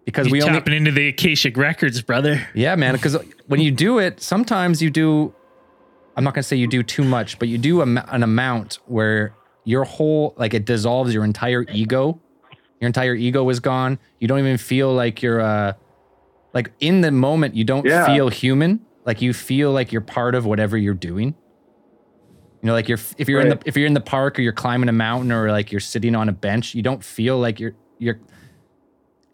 because 0.05 0.27
You're 0.27 0.33
we 0.33 0.43
only 0.43 0.59
tapping 0.59 0.75
into 0.75 0.91
the 0.91 1.09
Akashic 1.09 1.57
records, 1.57 2.03
brother. 2.03 2.47
yeah, 2.55 2.75
man. 2.75 2.95
Because 2.95 3.17
when 3.47 3.61
you 3.61 3.71
do 3.71 3.99
it, 3.99 4.21
sometimes 4.21 4.83
you 4.83 4.91
do. 4.91 5.33
I'm 6.17 6.25
not 6.25 6.35
gonna 6.35 6.43
say 6.43 6.57
you 6.57 6.67
do 6.67 6.83
too 6.83 7.05
much, 7.05 7.39
but 7.39 7.49
you 7.49 7.57
do 7.59 7.81
a, 7.81 7.85
an 7.85 8.23
amount 8.23 8.79
where 8.87 9.35
your 9.65 9.85
whole 9.85 10.35
like 10.37 10.53
it 10.53 10.65
dissolves 10.65 11.15
your 11.15 11.25
entire 11.25 11.65
ego. 11.73 12.21
Your 12.81 12.87
entire 12.87 13.15
ego 13.15 13.49
is 13.51 13.61
gone. 13.61 13.99
You 14.19 14.29
don't 14.29 14.39
even 14.39 14.57
feel 14.59 14.93
like 14.93 15.23
you're 15.23 15.41
uh 15.41 15.75
like 16.55 16.73
in 16.81 17.01
the 17.03 17.11
moment. 17.11 17.55
You 17.55 17.65
don't 17.65 17.85
Yeah. 17.87 18.07
feel 18.07 18.29
human. 18.29 18.81
Like 19.05 19.23
you 19.23 19.33
feel 19.33 19.73
like 19.73 19.93
you're 19.93 20.01
part 20.03 20.35
of 20.35 20.47
whatever 20.47 20.77
you're 20.77 20.95
doing. 20.95 21.35
You 22.63 22.67
know, 22.67 22.73
like 22.73 22.89
you're 22.89 22.99
if 23.19 23.29
you're 23.29 23.41
in 23.41 23.49
the 23.51 23.59
if 23.65 23.77
you're 23.77 23.87
in 23.87 23.95
the 23.95 24.01
park 24.01 24.39
or 24.39 24.43
you're 24.43 24.53
climbing 24.53 24.89
a 24.89 24.93
mountain 24.93 25.33
or 25.33 25.51
like 25.51 25.73
you're 25.73 25.81
sitting 25.81 26.15
on 26.15 26.29
a 26.29 26.33
bench, 26.33 26.75
you 26.75 26.83
don't 26.83 27.03
feel 27.05 27.39
like 27.39 27.61
you're 27.61 27.73
you're 27.99 28.19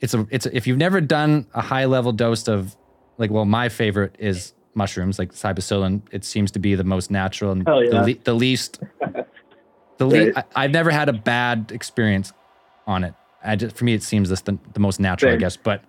it's 0.01 0.13
a 0.15 0.27
it's 0.31 0.47
a, 0.47 0.57
if 0.57 0.67
you've 0.67 0.77
never 0.79 1.01
done 1.01 1.47
a 1.55 1.61
high 1.63 1.87
level 1.87 2.13
dose 2.13 2.47
of 2.49 2.77
like 3.19 3.31
well 3.31 3.45
my 3.45 3.69
favorite 3.69 4.15
is 4.19 4.53
mushrooms 4.75 5.19
like 5.19 5.33
psilocybin 5.33 6.03
it 6.13 6.23
seems 6.25 6.51
to 6.51 6.59
be 6.59 6.75
the 6.75 6.85
most 6.85 7.11
natural 7.11 7.51
and 7.53 7.67
Hell 7.67 7.79
the, 7.81 7.87
yeah. 7.87 8.03
le- 8.03 8.15
the 8.25 8.35
least 8.35 8.79
the 9.97 10.07
le- 10.07 10.33
Right. 10.33 10.45
I've 10.55 10.71
never 10.71 10.91
had 10.91 11.09
a 11.09 11.15
bad 11.15 11.73
experience 11.73 12.33
on 12.87 13.03
it 13.05 13.15
I 13.47 13.57
just, 13.57 13.77
for 13.77 13.85
me 13.85 13.95
it 13.95 14.03
seems 14.03 14.29
this 14.29 14.41
the, 14.43 14.59
the 14.75 14.81
most 14.81 15.01
natural 15.01 15.33
I 15.33 15.37
guess 15.37 15.57
but 15.57 15.83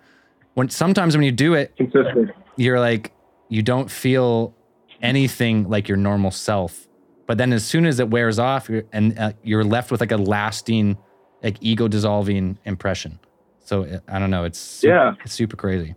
when 0.54 0.68
sometimes 0.70 1.16
when 1.16 1.24
you 1.24 1.32
do 1.32 1.54
it 1.54 1.76
Consistent. 1.76 2.30
you're 2.56 2.80
like 2.80 3.12
you 3.48 3.62
don't 3.62 3.90
feel 3.90 4.54
anything 5.02 5.68
like 5.68 5.88
your 5.88 5.96
normal 5.96 6.30
self 6.30 6.86
but 7.26 7.36
then 7.38 7.52
as 7.52 7.64
soon 7.64 7.84
as 7.86 8.00
it 8.00 8.08
wears 8.10 8.38
off 8.38 8.68
you're, 8.68 8.84
and 8.92 9.18
uh, 9.18 9.32
you're 9.42 9.64
left 9.64 9.90
with 9.90 10.00
like 10.00 10.12
a 10.12 10.16
lasting 10.16 10.96
like 11.42 11.56
ego 11.60 11.86
dissolving 11.88 12.58
impression 12.64 13.18
so 13.60 13.84
uh, 13.84 13.98
i 14.08 14.18
don't 14.18 14.30
know 14.30 14.44
it's 14.44 14.58
su- 14.58 14.88
Yeah. 14.88 15.14
it's 15.24 15.32
super 15.34 15.56
crazy 15.56 15.94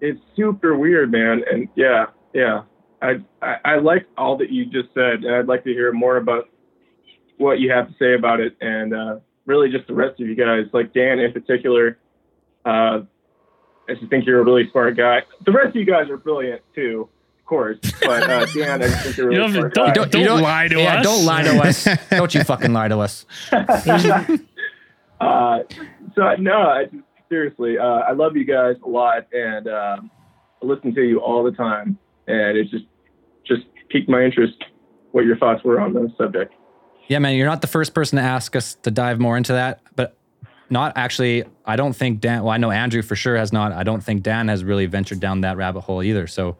it's 0.00 0.20
super 0.36 0.76
weird, 0.76 1.10
man. 1.10 1.42
And 1.50 1.68
yeah, 1.74 2.06
yeah. 2.32 2.62
I, 3.02 3.16
I 3.42 3.56
I 3.64 3.74
like 3.80 4.06
all 4.16 4.36
that 4.38 4.48
you 4.48 4.64
just 4.64 4.94
said, 4.94 5.24
and 5.24 5.34
I'd 5.34 5.46
like 5.48 5.64
to 5.64 5.70
hear 5.72 5.90
more 5.92 6.18
about 6.18 6.48
what 7.36 7.58
you 7.58 7.72
have 7.72 7.88
to 7.88 7.94
say 7.98 8.14
about 8.14 8.38
it, 8.38 8.56
and 8.60 8.94
uh, 8.94 9.16
really 9.48 9.70
just 9.70 9.86
the 9.88 9.94
rest 9.94 10.20
of 10.20 10.28
you 10.28 10.36
guys, 10.36 10.66
like 10.72 10.92
Dan 10.94 11.18
in 11.18 11.32
particular. 11.32 11.98
Uh, 12.64 13.00
I 13.88 13.94
just 13.94 14.08
think 14.10 14.26
you're 14.26 14.40
a 14.40 14.44
really 14.44 14.70
smart 14.70 14.96
guy. 14.96 15.22
The 15.46 15.50
rest 15.52 15.70
of 15.70 15.76
you 15.76 15.86
guys 15.86 16.10
are 16.10 16.18
brilliant 16.18 16.60
too, 16.74 17.08
of 17.38 17.44
course. 17.46 17.78
But 18.02 18.22
uh, 18.28 18.44
Dan, 18.54 18.82
I 18.82 18.86
just 18.88 19.02
think 19.02 19.16
you're 19.16 19.30
a 19.30 19.34
You 19.34 19.40
really 19.40 19.52
don't- 19.54 19.72
smart 19.74 19.94
don't- 19.94 20.12
guy. 20.12 20.22
don't 20.24 20.42
lie 20.42 20.68
to 20.68 20.78
yeah, 20.78 20.96
us. 21.00 21.04
don't 21.04 21.24
lie 21.24 21.42
to 21.42 21.58
us 21.58 21.88
don't 22.10 22.34
you 22.34 22.44
fucking 22.44 22.72
lie 22.72 22.88
to 22.88 22.98
us 22.98 23.24
Uh, 25.20 25.58
so 26.14 26.34
no, 26.38 26.52
I 26.60 26.84
just, 26.84 27.02
seriously, 27.28 27.76
uh, 27.76 27.82
I 27.82 28.12
love 28.12 28.36
you 28.36 28.44
guys 28.44 28.76
a 28.84 28.88
lot, 28.88 29.26
and 29.32 29.66
um, 29.66 30.10
I 30.62 30.66
listen 30.66 30.94
to 30.94 31.02
you 31.02 31.18
all 31.20 31.42
the 31.42 31.50
time, 31.50 31.98
and 32.28 32.56
it's 32.56 32.70
just 32.70 32.84
just 33.44 33.62
piqued 33.88 34.08
my 34.08 34.22
interest 34.22 34.54
what 35.10 35.24
your 35.24 35.36
thoughts 35.36 35.64
were 35.64 35.80
on 35.80 35.92
the 35.92 36.12
subject. 36.16 36.54
Yeah 37.08 37.18
man 37.18 37.34
you're 37.34 37.46
not 37.46 37.60
the 37.60 37.66
first 37.66 37.94
person 37.94 38.16
to 38.16 38.22
ask 38.22 38.54
us 38.56 38.74
to 38.82 38.90
dive 38.90 39.18
more 39.18 39.36
into 39.36 39.52
that 39.52 39.80
but 39.96 40.14
not 40.70 40.92
actually 40.96 41.44
i 41.66 41.76
don't 41.76 41.94
think 41.94 42.20
dan 42.20 42.42
well 42.42 42.52
i 42.52 42.56
know 42.56 42.70
andrew 42.70 43.02
for 43.02 43.16
sure 43.16 43.36
has 43.36 43.52
not 43.52 43.72
i 43.72 43.82
don't 43.82 44.02
think 44.04 44.22
dan 44.22 44.48
has 44.48 44.62
really 44.64 44.86
ventured 44.86 45.18
down 45.20 45.40
that 45.40 45.56
rabbit 45.56 45.80
hole 45.80 46.02
either 46.02 46.26
so 46.26 46.56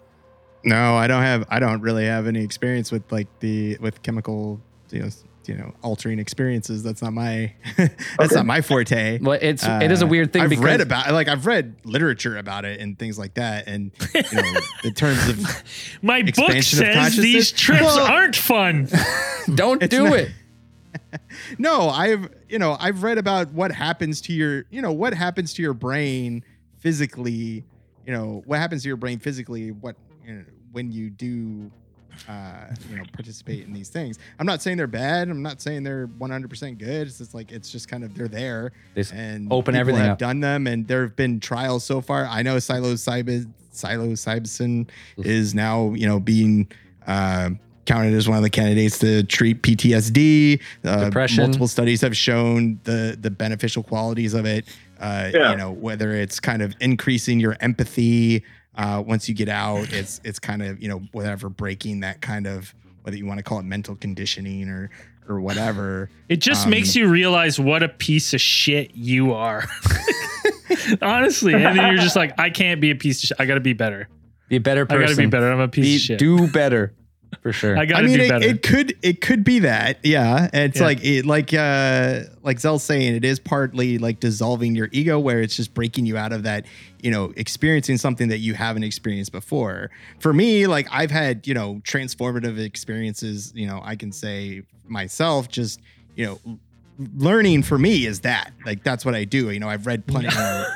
No, 0.64 0.96
I 0.96 1.06
don't 1.06 1.22
have. 1.22 1.44
I 1.48 1.60
don't 1.60 1.80
really 1.82 2.04
have 2.06 2.26
any 2.26 2.42
experience 2.42 2.90
with 2.90 3.04
like 3.12 3.28
the 3.38 3.78
with 3.80 4.02
chemical, 4.02 4.60
you 4.90 5.02
know, 5.02 5.08
you 5.46 5.54
know 5.54 5.72
altering 5.82 6.18
experiences. 6.18 6.82
That's 6.82 7.00
not 7.00 7.12
my 7.12 7.54
that's 8.18 8.34
not 8.34 8.44
my 8.44 8.60
forte. 8.60 9.20
Well, 9.22 9.38
it's 9.40 9.62
it 9.64 9.92
is 9.92 10.02
a 10.02 10.04
Uh, 10.04 10.08
weird 10.08 10.32
thing 10.32 10.42
I've 10.42 10.50
because 10.50 10.64
read 10.64 10.80
about 10.80 11.12
like 11.12 11.28
I've 11.28 11.46
read 11.46 11.76
literature 11.84 12.36
about 12.38 12.64
it 12.64 12.80
and 12.80 12.98
things 12.98 13.16
like 13.20 13.34
that, 13.34 13.68
and 13.68 13.92
you 14.14 14.22
know 14.42 14.60
in 14.84 14.94
terms 14.94 15.28
of 15.28 15.38
My 16.02 16.22
book 16.22 16.30
Expansion 16.50 16.88
of 16.88 17.12
says 17.12 17.16
these 17.16 17.52
trips 17.52 17.82
Well- 17.82 18.00
aren't 18.14 18.34
fun. 18.36 18.88
don't 19.54 19.80
It's 19.80 19.94
do 19.94 20.04
not- 20.10 20.18
it. 20.18 20.30
no, 21.58 21.88
I've 21.88 22.28
you 22.48 22.58
know 22.58 22.76
I've 22.80 23.02
read 23.02 23.18
about 23.18 23.52
what 23.52 23.72
happens 23.72 24.20
to 24.22 24.32
your 24.32 24.64
you 24.70 24.82
know 24.82 24.92
what 24.92 25.14
happens 25.14 25.54
to 25.54 25.62
your 25.62 25.74
brain 25.74 26.44
physically. 26.78 27.64
You 28.06 28.12
know 28.12 28.42
what 28.46 28.58
happens 28.58 28.82
to 28.82 28.88
your 28.88 28.96
brain 28.96 29.18
physically. 29.18 29.70
What 29.70 29.96
you 30.26 30.34
know, 30.34 30.44
when 30.72 30.90
you 30.92 31.10
do. 31.10 31.70
Uh, 32.28 32.74
you 32.90 32.96
know, 32.96 33.04
participate 33.12 33.64
in 33.64 33.72
these 33.72 33.90
things. 33.90 34.18
I'm 34.40 34.46
not 34.46 34.60
saying 34.60 34.76
they're 34.76 34.88
bad. 34.88 35.28
I'm 35.28 35.40
not 35.40 35.60
saying 35.62 35.84
they're 35.84 36.08
100% 36.08 36.76
good. 36.76 37.06
It's 37.06 37.18
just 37.18 37.32
like 37.32 37.52
it's 37.52 37.70
just 37.70 37.86
kind 37.88 38.02
of 38.02 38.12
they're 38.16 38.26
there. 38.26 38.72
They 38.94 39.04
and 39.12 39.46
open 39.52 39.76
everything 39.76 40.02
have 40.02 40.12
up. 40.12 40.18
done 40.18 40.40
them 40.40 40.66
and 40.66 40.88
there 40.88 41.02
have 41.02 41.14
been 41.14 41.38
trials 41.38 41.84
so 41.84 42.00
far 42.00 42.26
i 42.26 42.42
know 42.42 42.56
psilocybin 42.56 43.52
psilocybin 43.72 44.88
is 45.18 45.54
now 45.54 45.92
you 45.94 46.06
know 46.08 46.18
being 46.18 46.68
uh, 47.06 47.50
counted 47.88 48.12
as 48.12 48.28
one 48.28 48.36
of 48.36 48.42
the 48.44 48.50
candidates 48.50 48.98
to 48.98 49.22
treat 49.24 49.62
ptsd 49.62 50.60
uh, 50.84 51.04
Depression. 51.06 51.42
multiple 51.44 51.66
studies 51.66 52.02
have 52.02 52.14
shown 52.16 52.78
the 52.84 53.16
the 53.18 53.30
beneficial 53.30 53.82
qualities 53.82 54.34
of 54.34 54.44
it 54.44 54.66
uh, 55.00 55.30
Yeah. 55.34 55.50
you 55.52 55.56
know 55.56 55.72
whether 55.72 56.12
it's 56.12 56.38
kind 56.38 56.60
of 56.60 56.74
increasing 56.80 57.40
your 57.40 57.56
empathy 57.60 58.44
uh, 58.76 59.02
once 59.04 59.28
you 59.28 59.34
get 59.34 59.48
out 59.48 59.90
it's 59.92 60.20
it's 60.22 60.38
kind 60.38 60.62
of 60.62 60.80
you 60.82 60.88
know 60.88 61.00
whatever 61.12 61.48
breaking 61.48 62.00
that 62.00 62.20
kind 62.20 62.46
of 62.46 62.74
whether 63.02 63.16
you 63.16 63.24
want 63.26 63.38
to 63.38 63.42
call 63.42 63.58
it 63.58 63.64
mental 63.64 63.96
conditioning 63.96 64.68
or 64.68 64.90
or 65.28 65.40
whatever 65.40 66.08
It 66.28 66.36
just 66.40 66.64
Um, 66.64 66.70
makes 66.70 66.94
you 66.96 67.08
realize 67.08 67.58
what 67.60 67.82
a 67.82 67.88
piece 67.88 68.32
of 68.34 68.40
shit 68.40 68.94
you 68.94 69.32
are. 69.34 69.64
Honestly. 71.02 71.52
And 71.54 71.78
then 71.78 71.88
you're 71.92 72.02
just 72.02 72.16
like, 72.16 72.38
I 72.38 72.48
can't 72.50 72.80
be 72.80 72.90
a 72.90 72.94
piece 72.94 73.22
of 73.22 73.28
shit. 73.28 73.36
I 73.40 73.44
gotta 73.44 73.60
be 73.60 73.72
better. 73.74 74.08
Be 74.48 74.56
a 74.56 74.60
better 74.60 74.86
person. 74.86 75.02
I 75.02 75.06
gotta 75.06 75.16
be 75.16 75.26
better. 75.26 75.50
I'm 75.52 75.60
a 75.60 75.68
piece 75.68 75.84
Be- 75.84 75.96
of 75.96 76.00
shit. 76.00 76.18
do 76.18 76.48
better 76.48 76.94
for 77.42 77.52
sure. 77.52 77.76
I 77.78 77.84
gotta 77.86 78.04
I 78.04 78.06
mean, 78.06 78.18
do 78.18 78.24
it, 78.24 78.28
better. 78.28 78.46
it 78.46 78.62
could 78.62 78.96
it 79.02 79.20
could 79.20 79.44
be 79.44 79.60
that, 79.60 79.98
yeah. 80.02 80.48
It's 80.52 80.78
Yeah. 80.80 80.84
like 80.86 81.04
it 81.04 81.26
like 81.26 81.52
uh 81.54 82.20
like 82.42 82.58
Zell's 82.60 82.82
saying, 82.84 83.14
it 83.16 83.24
is 83.24 83.38
partly 83.38 83.98
like 83.98 84.20
dissolving 84.20 84.74
your 84.74 84.88
ego, 84.92 85.18
where 85.18 85.40
it's 85.40 85.54
just 85.56 85.74
breaking 85.74 86.06
you 86.06 86.16
out 86.16 86.32
of 86.32 86.42
that, 86.44 86.64
you 87.02 87.10
know, 87.10 87.32
experiencing 87.36 87.98
something 87.98 88.28
that 88.28 88.38
you 88.38 88.54
haven't 88.54 88.82
experienced 88.84 89.32
before. 89.32 89.90
For 90.20 90.32
me, 90.32 90.66
like 90.66 90.88
I've 90.90 91.10
had, 91.10 91.46
you 91.46 91.54
know, 91.54 91.80
transformative 91.84 92.58
experiences. 92.58 93.52
You 93.54 93.66
know, 93.66 93.80
I 93.84 93.96
can 93.96 94.10
say 94.12 94.62
myself, 94.86 95.48
just 95.48 95.80
you 96.16 96.24
know, 96.26 96.58
learning 97.16 97.62
for 97.62 97.78
me 97.78 98.06
is 98.06 98.20
that 98.20 98.52
like 98.66 98.82
that's 98.82 99.04
what 99.04 99.14
I 99.14 99.24
do. 99.24 99.50
You 99.50 99.60
know, 99.60 99.68
I've 99.68 99.86
read 99.86 100.06
plenty. 100.06 100.26
of 100.36 100.66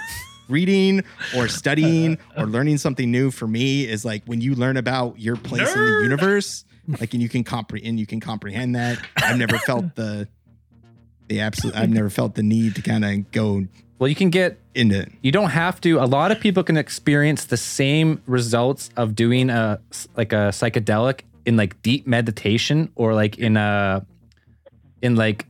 reading 0.53 1.03
or 1.37 1.49
studying 1.63 2.19
or 2.37 2.47
learning 2.47 2.79
something 2.79 3.11
new 3.11 3.31
for 3.31 3.47
me 3.47 3.89
is 3.89 4.05
like 4.05 4.23
when 4.27 4.41
you 4.41 4.55
learn 4.55 4.77
about 4.77 5.19
your 5.19 5.37
place 5.37 5.73
in 5.73 5.79
the 5.79 6.01
universe 6.03 6.65
like 7.01 7.13
and 7.15 7.23
you 7.23 7.29
can 7.29 7.43
comprehend 7.43 7.99
you 7.99 8.07
can 8.07 8.21
comprehend 8.21 8.77
that 8.77 8.99
i've 9.17 9.39
never 9.39 9.59
felt 9.59 9.95
the 9.95 10.29
the 11.29 11.41
absolute 11.41 11.75
i've 11.77 11.91
never 11.91 12.11
felt 12.11 12.35
the 12.35 12.43
need 12.43 12.75
to 12.75 12.83
kind 12.83 13.05
of 13.05 13.31
go 13.33 13.65
well, 14.03 14.09
you 14.09 14.17
can 14.17 14.31
get 14.31 14.59
into 14.75 14.99
it. 14.99 15.13
you 15.23 15.31
don't 15.31 15.51
have 15.51 15.81
to 15.83 16.01
a 16.01 16.07
lot 16.07 16.33
of 16.33 16.41
people 16.41 16.65
can 16.65 16.77
experience 16.77 17.45
the 17.45 17.57
same 17.57 18.21
results 18.27 18.91
of 18.97 19.15
doing 19.15 19.49
a 19.49 19.79
like 20.17 20.33
a 20.33 20.51
psychedelic 20.51 21.21
in 21.47 21.57
like 21.57 21.81
deep 21.83 22.05
meditation 22.05 22.91
or 22.97 23.15
like 23.15 23.39
in 23.39 23.57
a 23.57 24.05
in 25.03 25.15
like 25.15 25.47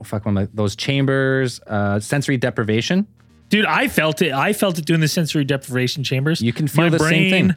oh 0.00 0.04
fuck 0.04 0.26
one 0.26 0.38
of 0.38 0.54
those 0.54 0.76
chambers 0.76 1.60
uh 1.66 1.98
sensory 1.98 2.36
deprivation 2.36 3.04
Dude, 3.48 3.64
I 3.66 3.88
felt 3.88 4.20
it. 4.22 4.32
I 4.32 4.52
felt 4.52 4.78
it 4.78 4.84
doing 4.84 5.00
the 5.00 5.08
sensory 5.08 5.44
deprivation 5.44 6.04
chambers. 6.04 6.40
You 6.42 6.52
can 6.52 6.68
feel 6.68 6.84
my 6.84 6.90
the 6.90 6.98
brain 6.98 7.30
same 7.30 7.48
thing. 7.48 7.56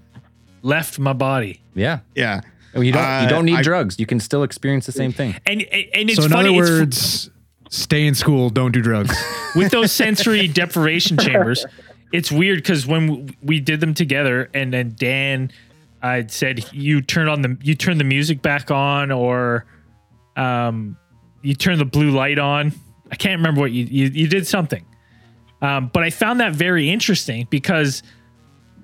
left 0.62 1.00
my 1.00 1.14
body. 1.14 1.62
yeah 1.74 2.00
yeah 2.16 2.42
Oh, 2.74 2.80
you 2.82 2.94
don't 2.94 3.04
Uh, 3.04 3.22
you 3.24 3.30
don't 3.30 3.46
need 3.46 3.56
I- 3.58 3.62
drugs 3.64 4.00
you 4.00 4.06
can 4.06 4.20
still 4.22 4.44
experience 4.44 4.86
the 4.86 4.94
same 4.94 5.12
thing 5.12 5.36
And 5.46 5.62
and 5.62 6.10
it's 6.10 6.16
so 6.16 6.26
in 6.26 6.32
funny 6.32 6.58
other 6.58 6.84
it's 6.84 7.26
words, 7.28 7.30
stay 7.70 8.08
in 8.08 8.16
school, 8.16 8.50
don't 8.50 8.72
do 8.72 8.82
drugs. 8.82 9.14
with 9.56 9.72
those 9.72 9.92
sensory 9.92 10.48
deprivation 10.62 11.18
chambers, 11.18 11.66
it's 12.14 12.32
weird 12.32 12.60
because 12.60 12.88
when 12.88 13.34
we 13.42 13.60
did 13.60 13.80
them 13.82 13.94
together, 13.94 14.50
and 14.54 14.72
then 14.74 14.94
Dan, 14.98 15.52
I 16.02 16.26
said 16.28 16.66
you 16.74 17.02
turn 17.02 17.28
on 17.28 17.42
the 17.42 17.58
you 17.62 17.76
turn 17.76 17.98
the 17.98 18.04
music 18.06 18.42
back 18.42 18.72
on, 18.72 19.12
or 19.12 19.66
um, 20.38 20.98
you 21.42 21.54
turn 21.56 21.78
the 21.78 21.86
blue 21.86 22.12
light 22.12 22.40
on. 22.40 22.74
I 23.12 23.16
can't 23.16 23.40
remember 23.40 23.60
what 23.62 23.72
you 23.72 23.86
you, 23.86 24.06
you 24.08 24.28
did 24.28 24.48
something, 24.48 24.86
um, 25.62 25.90
but 25.94 26.04
I 26.04 26.10
found 26.10 26.40
that 26.40 26.54
very 26.54 26.90
interesting 26.90 27.48
because. 27.50 28.04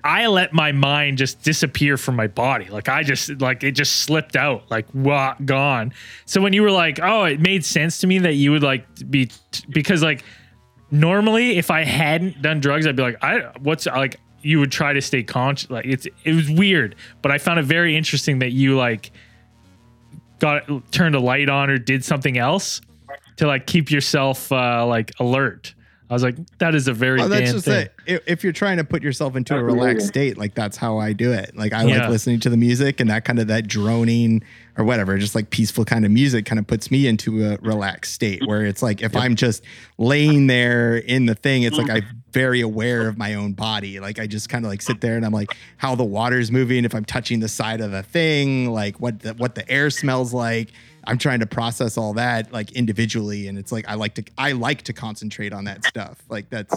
I 0.03 0.27
let 0.27 0.53
my 0.53 0.71
mind 0.71 1.17
just 1.17 1.41
disappear 1.41 1.97
from 1.97 2.15
my 2.15 2.27
body. 2.27 2.65
Like 2.69 2.87
I 2.87 3.03
just 3.03 3.41
like 3.41 3.63
it 3.63 3.71
just 3.71 4.03
slipped 4.03 4.37
out, 4.37 4.69
like 4.71 4.87
what 4.91 5.45
gone. 5.45 5.91
So 6.25 6.39
when 6.39 6.53
you 6.53 6.61
were 6.61 6.71
like, 6.71 6.99
"Oh, 7.01 7.25
it 7.25 7.41
made 7.41 7.65
sense 7.65 7.97
to 7.97 8.07
me 8.07 8.19
that 8.19 8.35
you 8.35 8.51
would 8.51 8.63
like 8.63 8.85
be 9.09 9.29
because 9.69 10.01
like 10.01 10.23
normally 10.91 11.57
if 11.57 11.71
I 11.71 11.83
hadn't 11.83 12.41
done 12.41 12.59
drugs, 12.59 12.87
I'd 12.87 12.95
be 12.95 13.03
like, 13.03 13.21
I 13.21 13.51
what's 13.59 13.85
like 13.85 14.17
you 14.41 14.59
would 14.59 14.71
try 14.71 14.93
to 14.93 15.01
stay 15.01 15.23
conscious. 15.23 15.69
Like 15.69 15.85
it's 15.85 16.07
it 16.23 16.33
was 16.33 16.49
weird, 16.49 16.95
but 17.21 17.31
I 17.31 17.37
found 17.37 17.59
it 17.59 17.65
very 17.65 17.95
interesting 17.95 18.39
that 18.39 18.51
you 18.51 18.77
like 18.77 19.11
got 20.39 20.91
turned 20.91 21.15
a 21.15 21.19
light 21.19 21.49
on 21.49 21.69
or 21.69 21.77
did 21.77 22.05
something 22.05 22.37
else 22.37 22.81
to 23.37 23.47
like 23.47 23.65
keep 23.65 23.91
yourself 23.91 24.51
uh 24.51 24.85
like 24.85 25.11
alert. 25.19 25.73
I 26.09 26.13
was 26.13 26.23
like, 26.23 26.35
that 26.59 26.73
is 26.73 26.87
a 26.87 26.93
very 26.93 27.19
well, 27.19 27.27
Dan 27.27 27.39
that's 27.39 27.51
just 27.51 27.65
thing. 27.65 27.81
it 27.87 27.93
if, 28.05 28.21
if 28.27 28.43
you're 28.43 28.53
trying 28.53 28.77
to 28.77 28.85
put 28.85 29.03
yourself 29.03 29.35
into 29.35 29.55
a 29.55 29.61
relaxed 29.63 30.07
state 30.07 30.37
like 30.37 30.53
that's 30.55 30.77
how 30.77 30.97
i 30.99 31.11
do 31.13 31.33
it. 31.33 31.55
Like 31.55 31.73
i 31.73 31.83
Yeah. 31.83 31.99
like 32.01 32.09
listening 32.09 32.39
to 32.41 32.49
the 32.49 32.55
music 32.57 32.99
and 33.01 33.09
that 33.09 33.25
kind 33.25 33.39
of 33.39 33.47
that 33.47 33.67
droning 33.67 34.41
or 34.77 34.85
whatever 34.85 35.17
just 35.17 35.35
like 35.35 35.49
peaceful 35.49 35.83
kind 35.85 36.05
of 36.05 36.11
music 36.11 36.45
kind 36.45 36.59
of 36.59 36.67
puts 36.67 36.89
me 36.91 37.07
into 37.07 37.43
a 37.45 37.57
relaxed 37.57 38.13
state 38.13 38.41
where 38.47 38.65
it's 38.65 38.81
like 38.81 39.01
if 39.01 39.15
i'm 39.15 39.35
just 39.35 39.63
laying 39.97 40.47
there 40.47 40.95
in 40.97 41.25
the 41.25 41.35
thing 41.35 41.63
it's 41.63 41.77
like 41.77 41.89
i'm 41.89 42.05
very 42.31 42.61
aware 42.61 43.07
of 43.07 43.17
my 43.17 43.33
own 43.33 43.53
body. 43.53 43.99
Like 43.99 44.19
i 44.19 44.27
just 44.27 44.47
kind 44.47 44.63
of 44.63 44.69
like 44.69 44.81
sit 44.81 45.01
there 45.01 45.15
and 45.17 45.25
i'm 45.25 45.31
like 45.33 45.55
how 45.77 45.95
the 45.95 46.03
water's 46.05 46.51
moving 46.51 46.85
if 46.85 46.93
i'm 46.93 47.05
touching 47.05 47.39
the 47.39 47.47
side 47.49 47.81
of 47.81 47.91
the 47.91 48.03
thing 48.03 48.71
like 48.71 48.99
what 48.99 49.19
the, 49.21 49.33
what 49.33 49.55
the 49.55 49.69
air 49.69 49.89
smells 49.89 50.33
like 50.33 50.71
i'm 51.07 51.17
trying 51.17 51.39
to 51.39 51.47
process 51.47 51.97
all 51.97 52.13
that 52.13 52.51
like 52.51 52.71
individually 52.73 53.47
and 53.47 53.57
it's 53.57 53.71
like 53.71 53.87
i 53.87 53.95
like 53.95 54.13
to 54.13 54.23
i 54.37 54.51
like 54.51 54.83
to 54.83 54.93
concentrate 54.93 55.53
on 55.53 55.63
that 55.63 55.83
stuff 55.83 56.21
like 56.29 56.49
that's, 56.49 56.75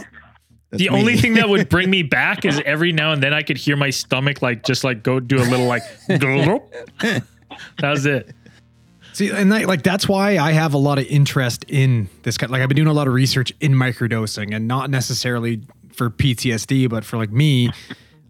that's 0.70 0.82
the 0.82 0.88
me. 0.88 0.98
only 0.98 1.16
thing 1.16 1.34
that 1.34 1.48
would 1.48 1.68
bring 1.68 1.90
me 1.90 2.02
back 2.04 2.44
is 2.44 2.60
every 2.64 2.92
now 2.92 3.12
and 3.12 3.22
then 3.22 3.34
I 3.34 3.42
could 3.42 3.56
hear 3.56 3.76
my 3.76 3.90
stomach 3.90 4.40
like 4.40 4.62
just 4.62 4.84
like 4.84 5.02
go 5.02 5.18
do 5.18 5.38
a 5.38 5.42
little 5.42 5.66
like 5.66 5.82
that 6.06 7.22
was 7.82 8.06
it. 8.06 8.32
See, 9.12 9.30
and 9.30 9.50
that, 9.50 9.66
like 9.66 9.82
that's 9.82 10.08
why 10.08 10.38
I 10.38 10.52
have 10.52 10.74
a 10.74 10.78
lot 10.78 10.98
of 10.98 11.06
interest 11.06 11.64
in 11.68 12.08
this 12.22 12.38
kind. 12.38 12.52
Like 12.52 12.62
I've 12.62 12.68
been 12.68 12.76
doing 12.76 12.88
a 12.88 12.92
lot 12.92 13.08
of 13.08 13.14
research 13.14 13.52
in 13.60 13.72
microdosing, 13.72 14.54
and 14.54 14.68
not 14.68 14.90
necessarily 14.90 15.62
for 15.92 16.10
PTSD, 16.10 16.88
but 16.88 17.04
for 17.04 17.16
like 17.16 17.30
me, 17.30 17.70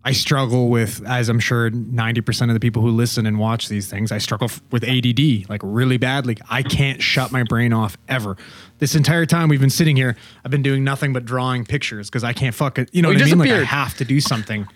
I 0.02 0.12
struggle 0.12 0.68
with, 0.70 1.02
as 1.06 1.28
I'm 1.28 1.40
sure 1.40 1.70
90% 1.70 2.48
of 2.48 2.54
the 2.54 2.60
people 2.60 2.80
who 2.80 2.88
listen 2.88 3.26
and 3.26 3.38
watch 3.38 3.68
these 3.68 3.86
things, 3.88 4.10
I 4.10 4.16
struggle 4.16 4.46
f- 4.46 4.62
with 4.70 4.82
ADD 4.82 5.48
like 5.50 5.60
really 5.62 5.98
badly. 5.98 6.38
I 6.48 6.62
can't 6.62 7.02
shut 7.02 7.30
my 7.32 7.42
brain 7.42 7.74
off 7.74 7.98
ever. 8.08 8.38
This 8.78 8.94
entire 8.94 9.26
time 9.26 9.50
we've 9.50 9.60
been 9.60 9.68
sitting 9.68 9.96
here, 9.96 10.16
I've 10.42 10.50
been 10.50 10.62
doing 10.62 10.84
nothing 10.84 11.12
but 11.12 11.26
drawing 11.26 11.66
pictures 11.66 12.08
because 12.08 12.24
I 12.24 12.32
can't 12.32 12.54
fuck 12.54 12.78
it. 12.78 12.88
You 12.94 13.02
know 13.02 13.10
Oh, 13.10 13.12
what 13.12 13.20
I 13.20 13.24
mean? 13.26 13.38
Like 13.38 13.50
I 13.50 13.62
have 13.64 13.94
to 13.98 14.06
do 14.06 14.20
something. 14.20 14.66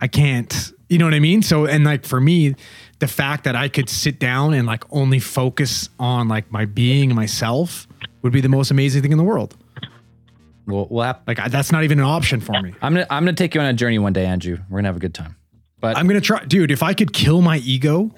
I 0.00 0.08
can't, 0.08 0.72
you 0.88 0.98
know 0.98 1.04
what 1.04 1.14
I 1.14 1.20
mean? 1.20 1.42
So, 1.42 1.64
and 1.66 1.84
like 1.84 2.04
for 2.04 2.20
me, 2.20 2.56
the 2.98 3.06
fact 3.08 3.44
that 3.44 3.54
I 3.54 3.68
could 3.68 3.88
sit 3.88 4.18
down 4.18 4.54
and 4.54 4.66
like 4.66 4.82
only 4.92 5.20
focus 5.20 5.88
on 6.00 6.26
like 6.26 6.50
my 6.50 6.64
being 6.64 7.10
and 7.10 7.16
myself 7.16 7.86
would 8.22 8.32
be 8.32 8.40
the 8.40 8.48
most 8.48 8.72
amazing 8.72 9.02
thing 9.02 9.12
in 9.12 9.18
the 9.18 9.24
world. 9.24 9.56
We'll, 10.68 10.86
we'll 10.90 11.02
have, 11.04 11.20
Like 11.26 11.40
I, 11.40 11.48
that's 11.48 11.72
not 11.72 11.82
even 11.82 11.98
an 11.98 12.04
option 12.04 12.40
for 12.40 12.52
me. 12.62 12.72
i'm 12.82 12.94
gonna 12.94 13.06
i'm 13.10 13.24
gonna 13.24 13.32
take 13.32 13.54
you 13.56 13.60
on 13.60 13.66
a 13.66 13.72
journey 13.72 13.98
one 13.98 14.12
day 14.12 14.24
andrew 14.26 14.58
we're 14.70 14.78
gonna 14.78 14.88
have 14.88 14.96
a 14.96 15.00
good 15.00 15.14
time 15.14 15.34
but 15.80 15.96
I'm 15.96 16.06
gonna 16.08 16.20
try, 16.20 16.44
dude. 16.44 16.70
If 16.72 16.82
I 16.82 16.92
could 16.92 17.12
kill 17.12 17.40
my 17.40 17.58
ego 17.58 18.12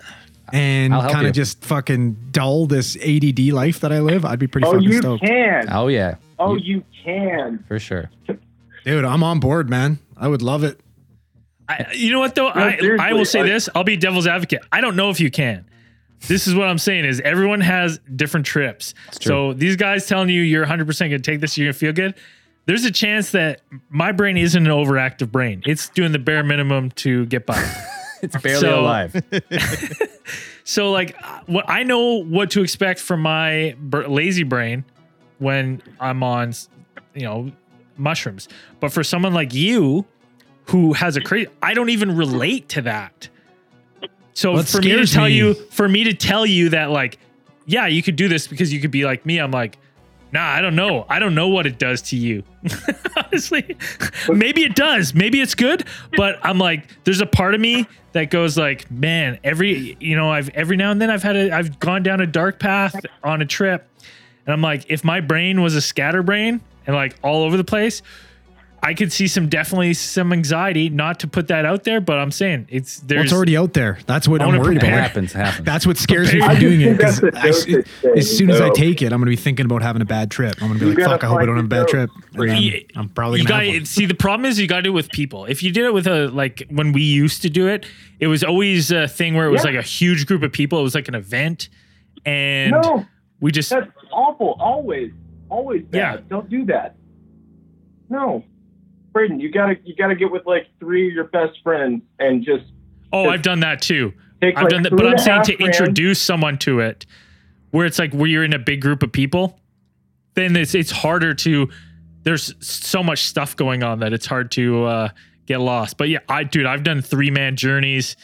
and 0.52 0.94
I'll 0.94 1.02
help 1.02 1.12
kind 1.12 1.24
you. 1.24 1.28
of 1.28 1.34
just 1.34 1.62
fucking 1.62 2.16
dull 2.30 2.66
this 2.66 2.96
ADD 2.96 3.38
life 3.52 3.80
that 3.80 3.92
I 3.92 4.00
live, 4.00 4.24
I'd 4.24 4.38
be 4.38 4.46
pretty 4.46 4.66
Oh, 4.66 4.72
fucking 4.72 4.88
you 4.88 4.98
stoked, 4.98 5.24
can. 5.24 5.68
oh 5.70 5.88
yeah 5.88 6.14
Oh, 6.38 6.54
You- 6.56 6.76
you 6.76 6.84
can. 7.04 7.62
for 7.68 7.78
sure 7.78 8.10
dude. 8.84 9.04
I'm 9.04 9.22
on 9.22 9.40
board, 9.40 9.68
man. 9.68 9.98
I 10.16 10.26
would 10.28 10.40
love 10.40 10.64
it. 10.64 10.80
I, 11.68 11.86
you 11.94 12.10
know 12.12 12.18
what 12.18 12.34
though? 12.34 12.48
I, 12.48 12.78
seriously, 12.78 13.06
I 13.06 13.12
will 13.12 13.24
say 13.26 13.40
like- 13.40 13.48
this. 13.50 13.68
I'll 13.74 13.84
be 13.84 13.96
devil's 13.98 14.26
advocate. 14.26 14.62
I 14.72 14.80
don't 14.80 14.96
know 14.96 15.10
if 15.10 15.20
you 15.20 15.30
can. 15.30 15.66
This 16.28 16.46
is 16.46 16.54
what 16.54 16.66
I'm 16.68 16.78
saying 16.78 17.04
is 17.04 17.20
everyone 17.20 17.60
has 17.60 17.98
different 18.16 18.44
trips. 18.46 18.94
So 19.20 19.52
these 19.54 19.76
guys 19.76 20.06
telling 20.06 20.28
you 20.28 20.42
you're 20.42 20.66
100% 20.66 20.98
going 20.98 21.10
to 21.12 21.18
take 21.18 21.40
this, 21.40 21.56
you're 21.56 21.66
going 21.66 21.72
to 21.74 21.78
feel 21.78 21.92
good. 21.92 22.14
There's 22.70 22.84
a 22.84 22.92
chance 22.92 23.32
that 23.32 23.62
my 23.88 24.12
brain 24.12 24.36
isn't 24.36 24.64
an 24.64 24.72
overactive 24.72 25.32
brain. 25.32 25.60
It's 25.66 25.88
doing 25.88 26.12
the 26.12 26.20
bare 26.20 26.44
minimum 26.44 26.92
to 26.92 27.26
get 27.26 27.44
by. 27.44 27.56
it's 28.22 28.36
barely 28.36 28.60
So- 28.60 28.80
alive 28.82 29.20
So 30.64 30.92
like, 30.92 31.20
what 31.46 31.64
I 31.68 31.82
know 31.82 32.22
what 32.22 32.52
to 32.52 32.62
expect 32.62 33.00
from 33.00 33.22
my 33.22 33.74
br- 33.80 34.06
lazy 34.06 34.44
brain 34.44 34.84
when 35.38 35.82
I'm 35.98 36.22
on, 36.22 36.52
you 37.12 37.22
know, 37.22 37.50
mushrooms. 37.96 38.46
But 38.78 38.92
for 38.92 39.02
someone 39.02 39.34
like 39.34 39.52
you, 39.52 40.06
who 40.66 40.92
has 40.92 41.16
a 41.16 41.20
crazy, 41.20 41.50
I 41.60 41.74
don't 41.74 41.88
even 41.90 42.14
relate 42.16 42.68
to 42.68 42.82
that. 42.82 43.28
So 44.32 44.52
What 44.52 44.68
for 44.68 44.80
me 44.80 44.92
to 44.92 45.06
tell 45.08 45.24
me- 45.24 45.32
you, 45.32 45.54
for 45.54 45.88
me 45.88 46.04
to 46.04 46.14
tell 46.14 46.46
you 46.46 46.68
that 46.68 46.90
like, 46.92 47.18
yeah, 47.66 47.88
you 47.88 48.00
could 48.00 48.14
do 48.14 48.28
this 48.28 48.46
because 48.46 48.72
you 48.72 48.80
could 48.80 48.92
be 48.92 49.04
like 49.04 49.26
me. 49.26 49.38
I'm 49.38 49.50
like, 49.50 49.76
nah, 50.32 50.48
I 50.48 50.60
don't 50.60 50.76
know. 50.76 51.06
I 51.08 51.18
don't 51.18 51.34
know 51.34 51.48
what 51.48 51.66
it 51.66 51.78
does 51.78 52.02
to 52.02 52.16
you. 52.16 52.42
Honestly, 53.16 53.76
maybe 54.28 54.64
it 54.64 54.74
does. 54.74 55.14
Maybe 55.14 55.40
it's 55.40 55.54
good, 55.54 55.86
but 56.16 56.38
I'm 56.42 56.58
like, 56.58 56.86
there's 57.04 57.20
a 57.20 57.26
part 57.26 57.54
of 57.54 57.60
me 57.60 57.86
that 58.12 58.30
goes 58.30 58.56
like, 58.56 58.90
man, 58.90 59.38
every 59.44 59.96
you 60.00 60.16
know, 60.16 60.30
I've 60.30 60.48
every 60.50 60.76
now 60.76 60.90
and 60.90 61.00
then 61.00 61.10
I've 61.10 61.22
had 61.22 61.36
a, 61.36 61.52
I've 61.52 61.78
gone 61.78 62.02
down 62.02 62.20
a 62.20 62.26
dark 62.26 62.58
path 62.58 62.94
on 63.22 63.42
a 63.42 63.46
trip, 63.46 63.88
and 64.46 64.52
I'm 64.52 64.62
like, 64.62 64.86
if 64.88 65.04
my 65.04 65.20
brain 65.20 65.62
was 65.62 65.74
a 65.74 65.80
scatterbrain 65.80 66.60
and 66.86 66.96
like 66.96 67.16
all 67.22 67.42
over 67.42 67.56
the 67.56 67.64
place. 67.64 68.02
I 68.82 68.94
could 68.94 69.12
see 69.12 69.28
some 69.28 69.48
definitely 69.50 69.92
some 69.92 70.32
anxiety. 70.32 70.88
Not 70.88 71.20
to 71.20 71.28
put 71.28 71.48
that 71.48 71.66
out 71.66 71.84
there, 71.84 72.00
but 72.00 72.18
I'm 72.18 72.30
saying 72.30 72.66
it's 72.70 73.00
Well, 73.00 73.08
there's 73.08 73.24
it's 73.24 73.32
already 73.34 73.54
out 73.56 73.74
there. 73.74 73.98
That's 74.06 74.26
what 74.26 74.40
I 74.40 74.46
I'm 74.46 74.52
worried 74.58 74.80
prepare. 74.80 74.94
about. 74.94 75.02
happens. 75.08 75.32
Happens. 75.34 75.66
That's 75.66 75.86
what 75.86 75.98
scares 75.98 76.32
me 76.32 76.40
Prepare. 76.40 76.50
from 76.56 76.60
doing 76.60 76.80
it. 76.80 76.98
That's 76.98 77.20
Because 77.20 77.64
the 77.66 77.72
dosage 77.72 77.86
thing, 78.00 78.18
as 78.18 78.38
soon 78.38 78.50
as 78.50 78.60
I 78.62 78.70
take 78.70 79.02
it, 79.02 79.12
I'm 79.12 79.20
going 79.20 79.26
to 79.26 79.36
be 79.36 79.36
thinking 79.36 79.66
about 79.66 79.82
having 79.82 80.00
a 80.00 80.06
bad 80.06 80.30
trip. 80.30 80.54
I'm 80.62 80.68
going 80.68 80.78
to 80.80 80.84
be 80.86 80.90
You 80.92 80.96
like, 80.96 81.04
fuck, 81.20 81.24
I 81.24 81.26
hope 81.26 81.38
I 81.40 81.44
don't 81.46 81.56
have 81.56 81.66
a 81.66 81.68
bad 81.68 81.88
trip. 81.88 82.08
dose. 82.32 82.58
You- 82.58 82.84
I'm 82.96 83.10
probably 83.10 83.40
going 83.40 83.46
to 83.48 83.52
got 83.52 83.64
have 83.66 83.74
one. 83.74 83.84
see 83.84 84.06
the 84.06 84.14
problem 84.14 84.46
is 84.46 84.58
you 84.58 84.66
got 84.66 84.76
to 84.76 84.82
do 84.82 84.90
it 84.90 84.94
with 84.94 85.10
people. 85.10 85.44
If 85.44 85.62
you 85.62 85.70
did 85.72 85.84
it 85.84 85.92
with 85.92 86.06
a 86.06 86.28
like 86.28 86.62
when 86.70 86.92
we 86.92 87.02
used 87.02 87.42
to 87.42 87.50
do 87.50 87.68
it, 87.68 87.84
it 88.18 88.28
was 88.28 88.42
always 88.42 88.90
a 88.90 89.06
thing 89.06 89.34
where 89.34 89.46
it 89.46 89.50
was 89.50 89.62
Yeah. 89.62 89.72
like 89.72 89.78
a 89.78 89.86
huge 89.86 90.26
group 90.26 90.42
of 90.42 90.52
people. 90.52 90.80
It 90.80 90.84
was 90.84 90.94
like 90.94 91.08
an 91.08 91.14
event, 91.14 91.68
and 92.24 92.72
no, 92.72 93.04
we 93.40 93.52
just 93.52 93.68
that's 93.70 93.88
awful. 94.10 94.56
Always, 94.58 95.12
always 95.50 95.82
bad. 95.82 95.98
Yeah. 95.98 96.16
Don't 96.30 96.48
do 96.48 96.64
that. 96.64 96.96
No, 98.08 98.42
Braden, 99.12 99.40
you 99.40 99.50
gotta 99.50 99.76
you 99.84 99.94
gotta 99.96 100.14
get 100.14 100.30
with 100.30 100.46
like 100.46 100.68
three 100.78 101.08
of 101.08 101.14
your 101.14 101.24
best 101.24 101.58
friends 101.62 102.02
and 102.18 102.44
just 102.44 102.64
oh 103.12 103.28
I've 103.28 103.42
done 103.42 103.60
that 103.60 103.82
too. 103.82 104.12
take. 104.40 104.56
I've 104.56 104.64
like 104.64 104.70
done 104.70 104.82
that, 104.82 104.96
but 104.96 105.06
I'm 105.06 105.18
saying 105.18 105.42
to 105.44 105.56
grams. 105.56 105.78
introduce 105.78 106.20
someone 106.20 106.58
to 106.58 106.80
it, 106.80 107.06
where 107.70 107.86
it's 107.86 107.98
like 107.98 108.12
where 108.12 108.28
you're 108.28 108.44
in 108.44 108.52
a 108.52 108.58
big 108.58 108.80
group 108.80 109.02
of 109.02 109.12
people, 109.12 109.58
then 110.34 110.56
it's 110.56 110.74
it's 110.74 110.90
harder 110.90 111.34
to. 111.34 111.68
There's 112.22 112.54
so 112.64 113.02
much 113.02 113.24
stuff 113.24 113.56
going 113.56 113.82
on 113.82 114.00
that 114.00 114.12
it's 114.12 114.26
hard 114.26 114.50
to 114.52 114.84
uh, 114.84 115.08
get 115.46 115.58
lost. 115.60 115.96
But 115.96 116.10
yeah, 116.10 116.18
I 116.28 116.44
dude, 116.44 116.66
I've 116.66 116.84
done 116.84 117.00
three 117.00 117.30
man 117.30 117.56
journeys, 117.56 118.16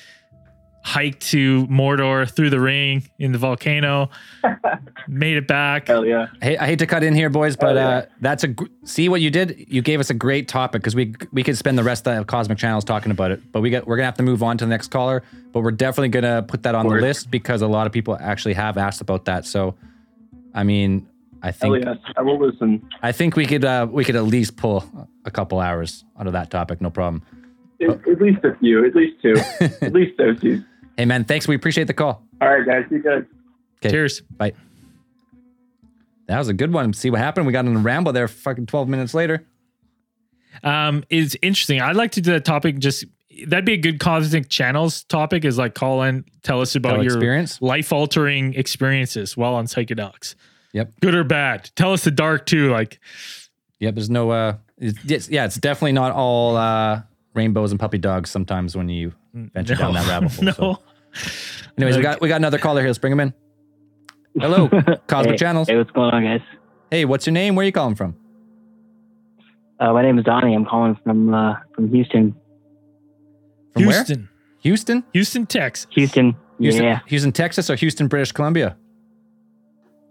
hiked 0.86 1.20
to 1.20 1.66
Mordor 1.66 2.30
through 2.30 2.48
the 2.48 2.60
ring 2.60 3.02
in 3.18 3.32
the 3.32 3.38
volcano, 3.38 4.08
made 5.08 5.36
it 5.36 5.48
back. 5.48 5.88
Hell 5.88 6.06
yeah. 6.06 6.28
Hey, 6.40 6.56
I 6.56 6.66
hate 6.66 6.78
to 6.78 6.86
cut 6.86 7.02
in 7.02 7.12
here, 7.12 7.28
boys, 7.28 7.56
but 7.56 7.74
yeah. 7.74 7.88
uh, 7.88 8.06
that's 8.20 8.44
a 8.44 8.48
gr- 8.48 8.66
see 8.84 9.08
what 9.08 9.20
you 9.20 9.28
did. 9.28 9.66
You 9.66 9.82
gave 9.82 9.98
us 9.98 10.10
a 10.10 10.14
great 10.14 10.46
topic 10.46 10.82
because 10.82 10.94
we 10.94 11.12
we 11.32 11.42
could 11.42 11.58
spend 11.58 11.76
the 11.76 11.82
rest 11.82 12.06
of 12.06 12.28
Cosmic 12.28 12.56
Channels 12.58 12.84
talking 12.84 13.10
about 13.10 13.32
it, 13.32 13.40
but 13.50 13.62
we 13.62 13.70
got 13.70 13.84
we're 13.88 13.96
gonna 13.96 14.06
have 14.06 14.16
to 14.18 14.22
move 14.22 14.44
on 14.44 14.58
to 14.58 14.64
the 14.64 14.68
next 14.68 14.92
caller. 14.92 15.24
But 15.52 15.62
we're 15.62 15.72
definitely 15.72 16.10
gonna 16.10 16.44
put 16.44 16.62
that 16.62 16.76
on 16.76 16.86
the 16.86 16.94
list 16.94 17.32
because 17.32 17.62
a 17.62 17.66
lot 17.66 17.88
of 17.88 17.92
people 17.92 18.16
actually 18.20 18.54
have 18.54 18.78
asked 18.78 19.00
about 19.00 19.24
that. 19.24 19.44
So, 19.44 19.74
I 20.54 20.62
mean, 20.62 21.08
I 21.42 21.46
Hell 21.46 21.72
think 21.72 21.84
yes. 21.84 21.96
I 22.16 22.22
will 22.22 22.38
listen. 22.38 22.88
I 23.02 23.10
think 23.10 23.34
we 23.34 23.46
could 23.46 23.64
uh, 23.64 23.88
we 23.90 24.04
could 24.04 24.14
at 24.14 24.24
least 24.24 24.56
pull 24.56 24.84
a 25.24 25.32
couple 25.32 25.58
hours 25.58 26.04
out 26.16 26.28
of 26.28 26.32
that 26.34 26.52
topic, 26.52 26.80
no 26.80 26.90
problem. 26.90 27.22
At, 27.80 27.90
at 28.08 28.20
least 28.22 28.44
a 28.44 28.54
few. 28.60 28.86
At 28.86 28.94
least 28.94 29.20
two. 29.20 29.34
at 29.84 29.92
least 29.92 30.16
those 30.16 30.40
two. 30.40 30.64
Hey, 30.96 31.04
man, 31.04 31.24
thanks. 31.24 31.46
We 31.46 31.54
appreciate 31.54 31.86
the 31.86 31.94
call. 31.94 32.22
All 32.40 32.48
right, 32.48 32.66
guys. 32.66 32.84
You 32.90 33.02
guys. 33.02 33.24
Okay. 33.78 33.90
Cheers. 33.90 34.20
Bye. 34.22 34.52
That 36.26 36.38
was 36.38 36.48
a 36.48 36.54
good 36.54 36.72
one. 36.72 36.92
See 36.92 37.10
what 37.10 37.20
happened? 37.20 37.46
We 37.46 37.52
got 37.52 37.66
in 37.66 37.76
a 37.76 37.78
ramble 37.78 38.12
there. 38.12 38.26
Fucking 38.28 38.66
twelve 38.66 38.88
minutes 38.88 39.14
later. 39.14 39.44
Um, 40.64 41.04
it's 41.10 41.36
interesting. 41.42 41.80
I'd 41.80 41.96
like 41.96 42.12
to 42.12 42.20
do 42.20 42.32
that 42.32 42.44
topic. 42.44 42.78
Just 42.78 43.04
that'd 43.46 43.64
be 43.64 43.74
a 43.74 43.78
good 43.78 44.00
cosmic 44.00 44.48
channels 44.48 45.04
topic. 45.04 45.44
Is 45.44 45.58
like 45.58 45.74
call 45.74 46.02
in, 46.02 46.24
tell 46.42 46.60
us 46.60 46.74
about 46.74 46.94
Tell 46.94 47.04
your 47.04 47.12
experience? 47.14 47.60
life 47.62 47.92
altering 47.92 48.54
experiences 48.54 49.36
while 49.36 49.54
on 49.54 49.66
psychedelics. 49.66 50.34
Yep. 50.72 50.92
Good 51.00 51.14
or 51.14 51.24
bad. 51.24 51.70
Tell 51.76 51.92
us 51.92 52.02
the 52.04 52.10
dark 52.10 52.46
too. 52.46 52.70
Like 52.70 52.98
Yep, 53.80 53.94
there's 53.94 54.10
no 54.10 54.30
uh 54.30 54.56
it's, 54.78 54.98
it's- 55.04 55.28
yeah, 55.28 55.44
it's 55.44 55.56
definitely 55.56 55.92
not 55.92 56.12
all 56.12 56.56
uh 56.56 57.02
rainbows 57.34 57.70
and 57.70 57.78
puppy 57.78 57.98
dogs 57.98 58.30
sometimes 58.30 58.76
when 58.76 58.88
you 58.88 59.12
venture 59.54 59.74
down 59.74 59.94
that 59.94 60.06
rabbit 60.08 60.32
hole. 60.32 60.44
no. 60.44 60.52
So. 60.52 60.78
Anyways, 61.78 61.96
we 61.96 62.02
got 62.02 62.20
we 62.20 62.28
got 62.28 62.36
another 62.36 62.58
caller 62.58 62.80
here. 62.80 62.88
Let's 62.88 62.98
bring 62.98 63.12
him 63.12 63.20
in. 63.20 63.34
Hello, 64.38 64.68
Cosmic 65.06 65.32
hey, 65.32 65.36
Channels. 65.36 65.68
Hey, 65.68 65.76
what's 65.76 65.90
going 65.90 66.12
on, 66.12 66.24
guys? 66.24 66.40
Hey, 66.90 67.04
what's 67.04 67.26
your 67.26 67.32
name? 67.32 67.54
Where 67.54 67.62
are 67.64 67.66
you 67.66 67.72
calling 67.72 67.94
from? 67.94 68.16
Uh, 69.80 69.92
my 69.92 70.02
name 70.02 70.18
is 70.18 70.24
Donnie. 70.24 70.54
I'm 70.54 70.64
calling 70.64 70.96
from 71.04 71.32
uh, 71.32 71.54
from 71.74 71.88
Houston. 71.90 72.34
From 73.72 73.82
Houston, 73.84 74.18
where? 74.20 74.28
Houston? 74.60 75.04
Houston, 75.12 75.46
Texas. 75.46 75.86
Houston. 75.90 76.36
Houston, 76.58 76.84
Yeah. 76.84 77.00
Houston, 77.06 77.32
Texas 77.32 77.68
or 77.68 77.76
Houston, 77.76 78.08
British 78.08 78.32
Columbia? 78.32 78.76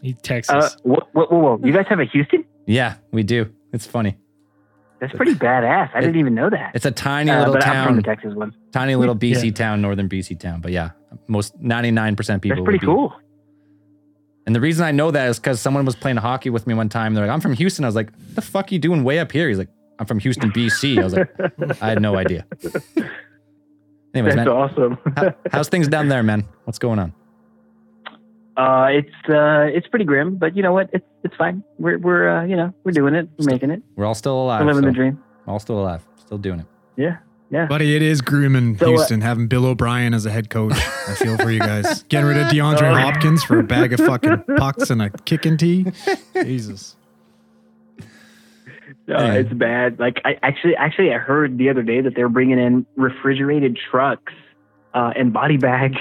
He 0.01 0.13
Uh, 0.13 0.17
Texas. 0.21 0.77
whoa, 0.83 0.99
whoa, 1.13 1.25
whoa, 1.25 1.39
whoa. 1.57 1.59
You 1.63 1.73
guys 1.73 1.85
have 1.89 1.99
a 1.99 2.05
Houston? 2.05 2.45
Yeah, 2.67 2.95
we 3.11 3.23
do. 3.23 3.51
It's 3.73 3.87
funny. 3.87 4.17
That's 4.99 5.13
pretty 5.13 5.33
badass. 5.33 5.89
I 5.93 5.99
didn't 6.01 6.17
even 6.17 6.33
know 6.35 6.49
that. 6.49 6.71
It's 6.73 6.85
a 6.85 6.91
tiny 6.91 7.31
Uh, 7.31 7.39
little 7.39 7.53
but 7.55 7.67
I'm 7.67 7.85
from 7.85 7.95
the 7.97 8.01
town, 8.01 8.15
Texas 8.15 8.33
one. 8.35 8.53
tiny 8.71 8.95
little 8.95 9.15
BC 9.15 9.45
Yeah. 9.47 9.51
town, 9.51 9.81
northern 9.81 10.07
BC 10.07 10.35
town. 10.39 10.61
But 10.61 10.71
yeah, 10.71 10.91
most 11.27 11.61
99% 11.61 12.41
people. 12.41 12.55
That's 12.55 12.59
would 12.61 12.65
pretty 12.65 12.79
be- 12.79 12.85
cool. 12.85 13.13
And 14.45 14.55
the 14.55 14.61
reason 14.61 14.85
I 14.85 14.91
know 14.91 15.09
that 15.11 15.27
is 15.29 15.39
because 15.39 15.59
someone 15.59 15.85
was 15.85 15.95
playing 15.95 16.17
hockey 16.17 16.49
with 16.51 16.67
me 16.67 16.73
one 16.75 16.87
time. 16.87 17.13
They're 17.13 17.25
like, 17.25 17.33
I'm 17.33 17.41
from 17.41 17.53
Houston. 17.53 17.83
I 17.83 17.87
was 17.87 17.95
like, 17.95 18.11
what 18.11 18.35
the 18.35 18.41
fuck 18.41 18.71
you 18.71 18.79
doing 18.79 19.03
way 19.03 19.19
up 19.19 19.31
here? 19.31 19.49
He's 19.49 19.57
like, 19.57 19.69
I'm 19.99 20.05
from 20.05 20.19
Houston, 20.19 20.51
BC. 20.51 20.99
I 20.99 21.03
was 21.03 21.13
like, 21.15 21.29
I 21.81 21.89
had 21.89 22.01
no 22.01 22.15
idea. 22.15 22.45
Anyways, 24.13 24.35
That's 24.35 24.47
man, 24.47 24.47
awesome. 24.47 24.97
how- 25.17 25.33
how's 25.51 25.67
things 25.69 25.87
down 25.87 26.07
there, 26.07 26.23
man? 26.23 26.45
What's 26.63 26.79
going 26.79 26.99
on? 26.99 27.13
Uh, 28.57 28.87
it's 28.89 29.29
uh, 29.29 29.67
it's 29.73 29.87
pretty 29.87 30.05
grim, 30.05 30.35
but 30.37 30.55
you 30.55 30.63
know 30.63 30.73
what? 30.73 30.89
It's 30.93 31.05
it's 31.23 31.35
fine. 31.35 31.63
We're 31.77 31.97
we're 31.97 32.29
uh, 32.29 32.45
you 32.45 32.55
know 32.55 32.73
we're 32.83 32.91
doing 32.91 33.15
it. 33.15 33.27
We're 33.37 33.51
making 33.51 33.71
it. 33.71 33.81
We're 33.95 34.05
all 34.05 34.15
still 34.15 34.41
alive. 34.41 34.61
We're 34.65 34.73
living 34.73 34.83
so- 34.83 34.87
the 34.91 34.93
dream. 34.95 35.23
All 35.47 35.59
still 35.59 35.79
alive. 35.79 36.03
Still 36.17 36.37
doing 36.39 36.59
it. 36.61 36.65
Yeah. 36.97 37.17
Yeah. 37.51 37.67
Buddy, 37.67 37.95
it 37.95 38.01
is 38.01 38.21
grim 38.21 38.55
in 38.55 38.75
So, 38.77 38.85
uh, 38.87 38.89
Houston 38.89 39.21
having 39.21 39.47
Bill 39.47 39.67
O'Brien 39.67 40.15
as 40.15 40.25
a 40.25 40.31
head 40.31 40.49
coach. 40.49 40.73
I 40.73 41.13
feel 41.13 41.37
for 41.37 41.51
you 41.51 41.59
guys. 41.59 42.01
Getting 42.09 42.27
rid 42.27 42.37
of 42.37 42.47
DeAndre 42.47 42.91
Oh. 42.91 42.95
Hopkins 42.95 43.43
for 43.43 43.59
a 43.59 43.63
bag 43.63 43.93
of 43.93 43.99
fucking 43.99 44.43
pucks 44.57 44.89
and 44.89 44.99
a 45.03 45.11
kicking 45.11 45.55
tee. 45.57 45.85
Jesus. 46.33 46.95
No, 49.07 49.17
Yeah. 49.19 49.33
it's 49.35 49.53
bad. 49.53 49.99
Like 49.99 50.19
I 50.25 50.37
actually, 50.41 50.75
actually, 50.75 51.13
I 51.13 51.19
heard 51.19 51.59
the 51.59 51.69
other 51.69 51.83
day 51.83 52.01
that 52.01 52.15
they're 52.15 52.29
bringing 52.29 52.57
in 52.57 52.87
refrigerated 52.95 53.77
trucks 53.91 54.33
uh, 54.95 55.13
and 55.15 55.31
body 55.31 55.57
bags 55.57 55.97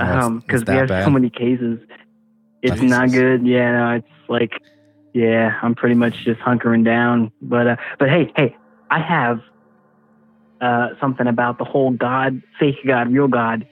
it's- 0.00 0.24
um, 0.24 0.40
because 0.40 0.64
we 0.64 0.74
have 0.74 0.88
bad? 0.88 1.04
so 1.04 1.10
many 1.10 1.30
cases. 1.30 1.80
It's 2.62 2.74
Jesus. 2.74 2.90
not 2.90 3.10
good. 3.10 3.46
Yeah, 3.46 3.72
no, 3.72 3.90
it's 3.96 4.28
like, 4.28 4.50
yeah, 5.12 5.58
I'm 5.62 5.74
pretty 5.74 5.94
much 5.94 6.14
just 6.24 6.40
hunkering 6.40 6.84
down. 6.84 7.30
But 7.40 7.66
uh, 7.66 7.76
but 7.98 8.08
hey, 8.08 8.32
hey, 8.36 8.56
I 8.90 9.00
have 9.00 9.40
uh, 10.60 10.88
something 11.00 11.26
about 11.26 11.58
the 11.58 11.64
whole 11.64 11.90
God, 11.90 12.42
fake 12.58 12.76
God, 12.86 13.12
real 13.12 13.28
God 13.28 13.66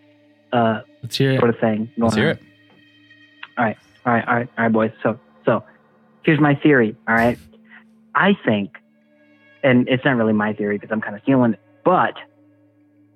uh, 0.52 0.82
Let's 1.02 1.16
hear 1.16 1.32
it. 1.32 1.38
sort 1.40 1.50
of 1.50 1.58
thing. 1.58 1.90
Let's 1.96 2.14
hear 2.14 2.30
on. 2.30 2.30
it. 2.32 2.42
All 3.58 3.64
right, 3.64 3.76
all 4.06 4.12
right, 4.12 4.28
all 4.28 4.64
right, 4.64 4.72
boys. 4.72 4.92
So, 5.02 5.18
so 5.44 5.64
here's 6.24 6.40
my 6.40 6.54
theory. 6.54 6.96
All 7.08 7.14
right, 7.14 7.38
I 8.14 8.36
think, 8.44 8.74
and 9.62 9.88
it's 9.88 10.04
not 10.04 10.16
really 10.16 10.32
my 10.32 10.52
theory 10.52 10.76
because 10.78 10.92
I'm 10.92 11.00
kind 11.00 11.16
of 11.16 11.22
feeling 11.24 11.54
it, 11.54 11.60
but 11.84 12.14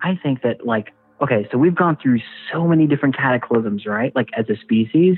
I 0.01 0.17
think 0.23 0.43
that 0.43 0.67
like, 0.67 0.93
okay, 1.21 1.49
so 1.51 1.59
we've 1.59 1.75
gone 1.75 1.97
through 2.01 2.21
so 2.53 2.66
many 2.66 2.87
different 2.87 3.16
cataclysms, 3.16 3.87
right? 3.87 4.14
Like 4.14 4.29
as 4.37 4.49
a 4.49 4.57
species. 4.57 5.16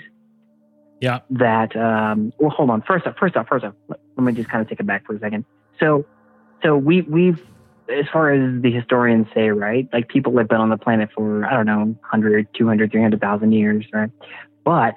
Yeah. 1.01 1.20
That 1.30 1.74
um. 1.76 2.32
Well, 2.38 2.51
hold 2.51 2.70
on. 2.70 2.82
First 2.82 3.07
up, 3.07 3.16
first 3.18 3.36
up, 3.36 3.48
first 3.48 3.64
up. 3.64 3.74
Let, 3.88 4.01
let 4.16 4.24
me 4.24 4.32
just 4.32 4.51
kind 4.51 4.61
of 4.61 4.68
take 4.68 4.80
it 4.80 4.86
back 4.86 5.07
for 5.07 5.14
a 5.14 5.18
second. 5.18 5.46
So, 5.78 6.05
so 6.62 6.76
we 6.76 7.01
we've 7.03 7.40
as 7.90 8.07
far 8.12 8.32
as 8.32 8.62
the 8.62 8.70
historians 8.70 9.26
say, 9.34 9.48
right? 9.48 9.88
Like 9.92 10.09
people 10.09 10.36
have 10.38 10.48
been 10.48 10.61
on 10.61 10.68
the 10.68 10.76
planet 10.76 11.11
for, 11.14 11.44
I 11.44 11.55
don't 11.55 11.66
know, 11.66 11.78
100, 11.78 12.48
200, 12.57 12.90
300,000 12.90 13.53
years, 13.53 13.84
right? 13.92 14.11
But 14.64 14.94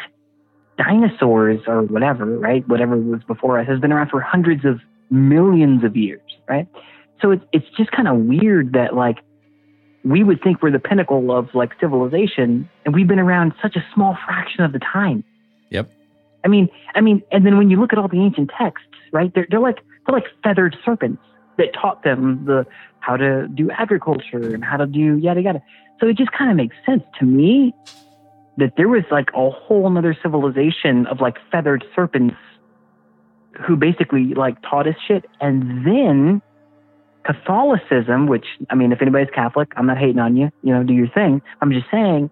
dinosaurs 0.77 1.61
or 1.67 1.83
whatever, 1.83 2.25
right? 2.37 2.67
Whatever 2.67 2.97
was 2.97 3.23
before 3.23 3.59
us 3.59 3.67
has 3.67 3.79
been 3.79 3.91
around 3.91 4.09
for 4.09 4.21
hundreds 4.21 4.65
of 4.65 4.79
millions 5.09 5.83
of 5.83 5.95
years, 5.95 6.21
right? 6.47 6.67
So 7.21 7.31
it's, 7.31 7.43
it's 7.51 7.65
just 7.77 7.91
kind 7.91 8.07
of 8.07 8.17
weird 8.17 8.73
that 8.73 8.95
like 8.95 9.17
we 10.03 10.23
would 10.23 10.41
think 10.41 10.61
we're 10.61 10.71
the 10.71 10.79
pinnacle 10.79 11.31
of 11.31 11.53
like 11.53 11.71
civilization 11.79 12.69
and 12.85 12.93
we've 12.93 13.07
been 13.07 13.19
around 13.19 13.53
such 13.61 13.75
a 13.75 13.85
small 13.93 14.17
fraction 14.25 14.63
of 14.63 14.73
the 14.73 14.79
time. 14.79 15.23
Yep. 15.69 15.89
I 16.43 16.49
mean, 16.49 16.69
I 16.93 17.01
mean, 17.01 17.21
and 17.31 17.45
then 17.45 17.57
when 17.57 17.69
you 17.69 17.79
look 17.79 17.93
at 17.93 17.99
all 17.99 18.07
the 18.09 18.19
ancient 18.19 18.51
texts, 18.57 18.87
right? 19.11 19.33
They're, 19.33 19.47
they're 19.49 19.59
like, 19.59 19.77
they're 20.05 20.15
like 20.15 20.25
feathered 20.43 20.75
serpents 20.83 21.23
that 21.57 21.73
taught 21.73 22.03
them 22.03 22.43
the, 22.45 22.65
how 22.99 23.15
to 23.15 23.47
do 23.47 23.71
agriculture 23.71 24.53
and 24.53 24.63
how 24.63 24.77
to 24.77 24.85
do 24.85 25.17
yada 25.17 25.41
yada. 25.41 25.63
So 25.99 26.07
it 26.07 26.17
just 26.17 26.31
kind 26.31 26.51
of 26.51 26.57
makes 26.57 26.75
sense 26.85 27.03
to 27.19 27.25
me 27.25 27.73
that 28.57 28.73
there 28.75 28.89
was 28.89 29.03
like 29.09 29.29
a 29.33 29.49
whole 29.49 29.87
another 29.87 30.15
civilization 30.21 31.05
of 31.07 31.21
like 31.21 31.37
feathered 31.51 31.85
serpents 31.95 32.35
who 33.65 33.75
basically 33.75 34.33
like 34.33 34.61
taught 34.61 34.87
us 34.87 34.95
shit. 35.07 35.25
And 35.39 35.85
then 35.85 36.41
Catholicism, 37.23 38.27
which 38.27 38.45
I 38.69 38.75
mean, 38.75 38.91
if 38.91 39.01
anybody's 39.01 39.29
Catholic, 39.33 39.71
I'm 39.77 39.85
not 39.85 39.97
hating 39.97 40.19
on 40.19 40.35
you. 40.35 40.51
You 40.61 40.73
know, 40.73 40.83
do 40.83 40.93
your 40.93 41.09
thing. 41.09 41.41
I'm 41.61 41.71
just 41.71 41.87
saying. 41.91 42.29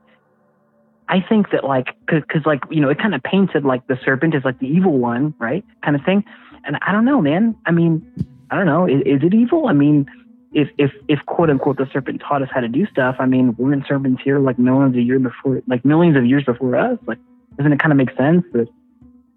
I 1.08 1.20
think 1.28 1.52
that 1.52 1.66
like, 1.66 1.88
cause, 2.08 2.24
cause 2.32 2.44
like, 2.46 2.62
you 2.70 2.80
know, 2.80 2.88
it 2.88 2.98
kind 2.98 3.14
of 3.14 3.22
painted 3.22 3.66
like 3.66 3.86
the 3.88 4.00
serpent 4.06 4.34
is, 4.34 4.46
like 4.46 4.60
the 4.60 4.68
evil 4.68 4.98
one, 4.98 5.34
right? 5.40 5.66
Kind 5.84 5.98
of 5.98 6.06
thing. 6.06 6.24
And 6.64 6.78
I 6.82 6.94
don't 6.94 7.04
know, 7.04 7.22
man. 7.22 7.54
I 7.66 7.72
mean, 7.72 8.02
I 8.50 8.56
don't 8.56 8.66
know. 8.66 8.88
Is, 8.88 9.02
is 9.06 9.22
it 9.22 9.34
evil? 9.34 9.68
I 9.68 9.74
mean, 9.74 10.06
if, 10.54 10.70
if, 10.78 10.92
if 11.10 11.20
quote 11.26 11.50
unquote 11.50 11.78
the 11.78 11.88
serpent 11.92 12.22
taught 12.22 12.42
us 12.42 12.50
how 12.54 12.62
to 12.62 12.70
do 12.70 12.86
stuff, 12.86 13.18
I 13.20 13.26
mean, 13.26 13.56
weren't 13.58 13.86
serpents 13.88 14.22
here 14.24 14.40
like 14.40 14.58
millions 14.58 14.96
of 14.96 15.02
years 15.02 15.22
before, 15.22 15.62
like 15.68 15.84
millions 15.84 16.16
of 16.16 16.26
years 16.26 16.46
before 16.46 16.78
us? 16.78 16.98
Like, 17.06 17.18
doesn't 17.58 17.74
it 17.74 17.80
kind 17.80 17.92
of 17.92 17.98
make 17.98 18.16
sense 18.16 18.46
that, 18.54 18.70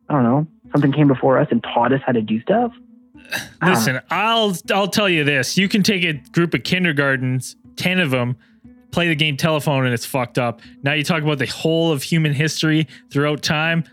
I 0.09 0.13
don't 0.13 0.23
know, 0.23 0.47
something 0.71 0.93
came 0.93 1.09
before 1.09 1.39
us 1.41 1.49
and 1.51 1.61
taught 1.63 1.93
us 1.93 2.01
how 2.07 2.13
to 2.13 2.23
do 2.23 2.41
stuff? 2.41 2.73
Don't. 3.15 3.71
Listen, 3.71 4.01
I'll 4.11 4.57
I'll 4.73 4.89
tell 4.89 5.09
you 5.09 5.25
this: 5.25 5.57
you 5.57 5.69
can 5.69 5.83
take 5.83 6.05
a 6.05 6.15
group 6.31 6.55
of 6.55 6.63
kindergartens, 6.65 7.57
ten 7.77 8.01
of 8.01 8.11
them, 8.11 8.37
play 8.91 9.09
the 9.09 9.15
game 9.15 9.37
telephone, 9.37 9.85
and 9.85 9.95
it's 9.95 10.07
fucked 10.07 10.39
up. 10.39 10.61
Now 10.83 10.93
you 10.93 11.05
talk 11.05 11.23
about 11.23 11.39
the 11.39 11.47
whole 11.47 11.93
of 11.93 12.03
human 12.03 12.33
history 12.33 12.87
throughout 13.11 13.43
time, 13.43 13.85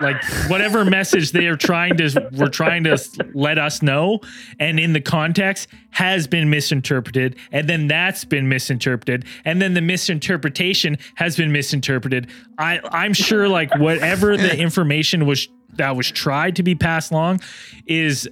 like 0.00 0.22
whatever 0.48 0.84
message 0.86 1.32
they 1.32 1.46
are 1.46 1.56
trying 1.56 1.96
to 1.96 2.28
were 2.32 2.48
trying 2.48 2.84
to 2.84 2.98
let 3.34 3.58
us 3.58 3.82
know, 3.82 4.20
and 4.58 4.78
in 4.78 4.92
the 4.92 5.00
context 5.00 5.68
has 5.90 6.26
been 6.26 6.50
misinterpreted, 6.50 7.36
and 7.50 7.68
then 7.68 7.88
that's 7.88 8.24
been 8.24 8.48
misinterpreted, 8.48 9.24
and 9.44 9.60
then 9.60 9.74
the 9.74 9.80
misinterpretation 9.80 10.98
has 11.14 11.36
been 11.36 11.52
misinterpreted. 11.52 12.28
I 12.58 12.80
I'm 12.90 13.14
sure 13.14 13.48
like 13.48 13.74
whatever 13.78 14.36
the 14.36 14.56
information 14.58 15.26
was 15.26 15.48
that 15.74 15.96
was 15.96 16.10
tried 16.10 16.56
to 16.56 16.62
be 16.62 16.74
passed 16.74 17.10
along 17.10 17.40
is 17.86 18.28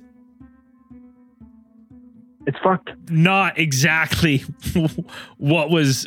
It's 2.47 2.59
fucked. 2.63 2.91
not 3.11 3.59
exactly 3.59 4.39
what 5.37 5.71
was 5.71 6.07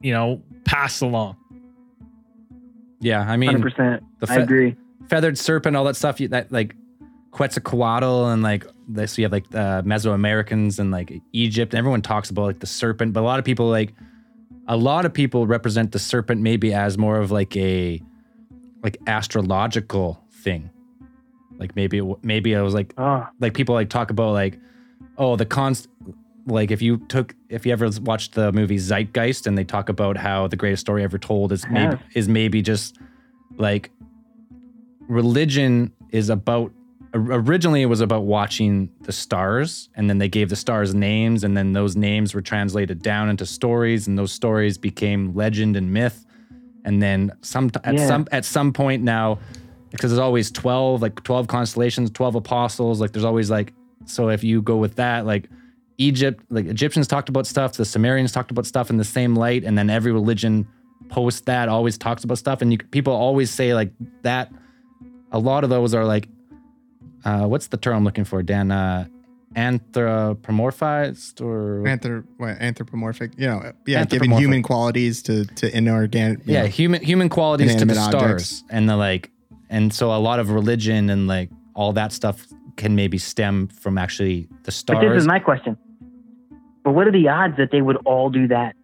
you 0.00 0.12
know 0.12 0.42
passed 0.64 1.02
along 1.02 1.36
Yeah, 3.00 3.20
I 3.20 3.36
mean, 3.36 3.50
100%. 3.50 4.00
the 4.20 4.30
I 4.30 4.36
agree. 4.36 4.76
feathered 5.08 5.38
serpent, 5.38 5.74
all 5.76 5.84
that 5.84 5.96
stuff. 5.96 6.20
You, 6.20 6.28
that 6.28 6.52
like 6.52 6.76
Quetzalcoatl 7.32 8.26
and 8.32 8.42
like 8.42 8.66
this. 8.88 9.16
You 9.16 9.24
have 9.24 9.32
like 9.32 9.46
uh, 9.54 9.82
Mesoamericans 9.82 10.78
and 10.78 10.90
like 10.90 11.12
Egypt. 11.32 11.74
Everyone 11.74 12.02
talks 12.02 12.28
about 12.30 12.42
like 12.42 12.60
the 12.60 12.66
serpent, 12.66 13.12
but 13.14 13.20
a 13.20 13.24
lot 13.24 13.38
of 13.38 13.44
people 13.44 13.68
like 13.68 13.94
a 14.68 14.76
lot 14.76 15.04
of 15.06 15.12
people 15.14 15.46
represent 15.46 15.92
the 15.92 15.98
serpent 15.98 16.40
maybe 16.42 16.72
as 16.74 16.98
more 16.98 17.16
of 17.18 17.30
like 17.30 17.56
a 17.56 18.00
like 18.82 18.98
astrological 19.06 20.22
thing. 20.30 20.70
Like 21.58 21.74
maybe 21.76 21.98
it, 21.98 22.24
maybe 22.24 22.52
it 22.52 22.60
was 22.60 22.74
like 22.74 22.92
Oh, 22.98 23.26
like 23.40 23.54
people 23.54 23.74
like 23.74 23.88
talk 23.90 24.10
about 24.10 24.32
like 24.32 24.58
oh 25.18 25.36
the 25.36 25.46
const 25.46 25.88
like 26.46 26.70
if 26.70 26.80
you 26.82 26.96
took 27.08 27.34
if 27.48 27.66
you 27.66 27.72
ever 27.72 27.88
watched 28.02 28.34
the 28.34 28.50
movie 28.52 28.78
Zeitgeist 28.78 29.46
and 29.46 29.56
they 29.58 29.64
talk 29.64 29.88
about 29.88 30.16
how 30.16 30.46
the 30.48 30.56
greatest 30.56 30.80
story 30.80 31.02
ever 31.04 31.18
told 31.18 31.52
is 31.52 31.66
maybe 31.68 31.80
Have. 31.96 32.02
is 32.14 32.28
maybe 32.28 32.62
just 32.62 32.98
like 33.56 33.90
religion 35.08 35.92
is 36.10 36.28
about 36.30 36.72
originally 37.14 37.82
it 37.82 37.86
was 37.86 38.00
about 38.00 38.22
watching 38.22 38.88
the 39.02 39.12
stars 39.12 39.88
and 39.96 40.08
then 40.08 40.18
they 40.18 40.28
gave 40.28 40.48
the 40.48 40.56
stars 40.56 40.94
names 40.94 41.42
and 41.42 41.56
then 41.56 41.72
those 41.72 41.96
names 41.96 42.34
were 42.34 42.40
translated 42.42 43.02
down 43.02 43.28
into 43.28 43.44
stories 43.44 44.06
and 44.06 44.16
those 44.16 44.30
stories 44.32 44.78
became 44.78 45.34
legend 45.34 45.76
and 45.76 45.92
myth 45.92 46.24
and 46.84 47.02
then 47.02 47.32
some 47.42 47.68
at 47.84 47.94
Yeah. 47.94 48.06
some 48.06 48.28
at 48.30 48.44
some 48.44 48.72
point 48.72 49.02
now 49.02 49.38
because 49.90 50.10
there's 50.12 50.20
always 50.20 50.52
12 50.52 51.02
like 51.02 51.22
12 51.24 51.48
constellations 51.48 52.10
12 52.12 52.36
apostles 52.36 53.00
like 53.00 53.10
there's 53.12 53.24
always 53.24 53.50
like 53.50 53.72
so 54.06 54.28
if 54.28 54.42
you 54.44 54.62
go 54.62 54.76
with 54.76 54.96
that 54.96 55.26
like 55.26 55.48
egypt 55.98 56.42
like 56.50 56.66
egyptians 56.66 57.06
talked 57.06 57.28
about 57.28 57.46
stuff 57.46 57.74
the 57.74 57.84
sumerians 57.84 58.32
talked 58.32 58.50
about 58.50 58.66
stuff 58.66 58.90
in 58.90 58.96
the 58.96 59.04
same 59.04 59.34
light 59.36 59.64
and 59.64 59.76
then 59.76 59.90
every 59.90 60.12
religion 60.12 60.66
post 61.08 61.46
that 61.46 61.68
always 61.68 61.98
talks 61.98 62.24
about 62.24 62.38
stuff 62.38 62.62
and 62.62 62.72
you 62.72 62.78
people 62.78 63.12
always 63.12 63.50
say 63.50 63.74
like 63.74 63.92
that 64.22 64.50
a 65.32 65.38
lot 65.38 65.64
of 65.64 65.70
those 65.70 65.94
are 65.94 66.04
like 66.04 66.28
uh 67.24 67.44
what's 67.46 67.68
the 67.68 67.76
term 67.76 67.96
i'm 67.96 68.04
looking 68.04 68.24
for 68.24 68.42
dan 68.42 68.70
uh 68.70 69.06
anthropomorphized 69.56 71.40
or 71.40 71.82
Anthrop- 71.84 72.24
what, 72.36 72.50
anthropomorphic, 72.60 73.32
you 73.36 73.46
know, 73.48 73.72
yeah, 73.86 74.04
giving 74.04 74.30
human 74.30 74.62
qualities 74.62 75.22
to 75.24 75.44
to 75.44 75.76
inorganic. 75.76 76.40
yeah 76.44 76.62
know. 76.62 76.68
human 76.68 77.02
human 77.02 77.28
qualities 77.28 77.74
to 77.74 77.84
the 77.84 77.92
inanimate 77.92 78.10
stars 78.10 78.32
objects. 78.32 78.64
and 78.70 78.88
the 78.88 78.96
like 78.96 79.30
and 79.68 79.92
so 79.92 80.12
a 80.14 80.18
lot 80.18 80.38
of 80.40 80.50
religion 80.50 81.10
and 81.10 81.26
like 81.26 81.50
all 81.74 81.92
that 81.92 82.12
stuff 82.12 82.46
can 82.80 82.96
maybe 82.96 83.18
stem 83.18 83.68
from 83.68 83.98
actually 83.98 84.48
the 84.62 84.72
stars. 84.72 84.98
but 84.98 85.08
this 85.08 85.20
is 85.20 85.26
my 85.26 85.38
question. 85.38 85.76
But 86.82 86.92
what 86.92 87.06
are 87.06 87.12
the 87.12 87.28
odds 87.28 87.58
that 87.58 87.70
they 87.70 87.82
would 87.82 87.98
all 88.06 88.30
do 88.30 88.48
that, 88.48 88.74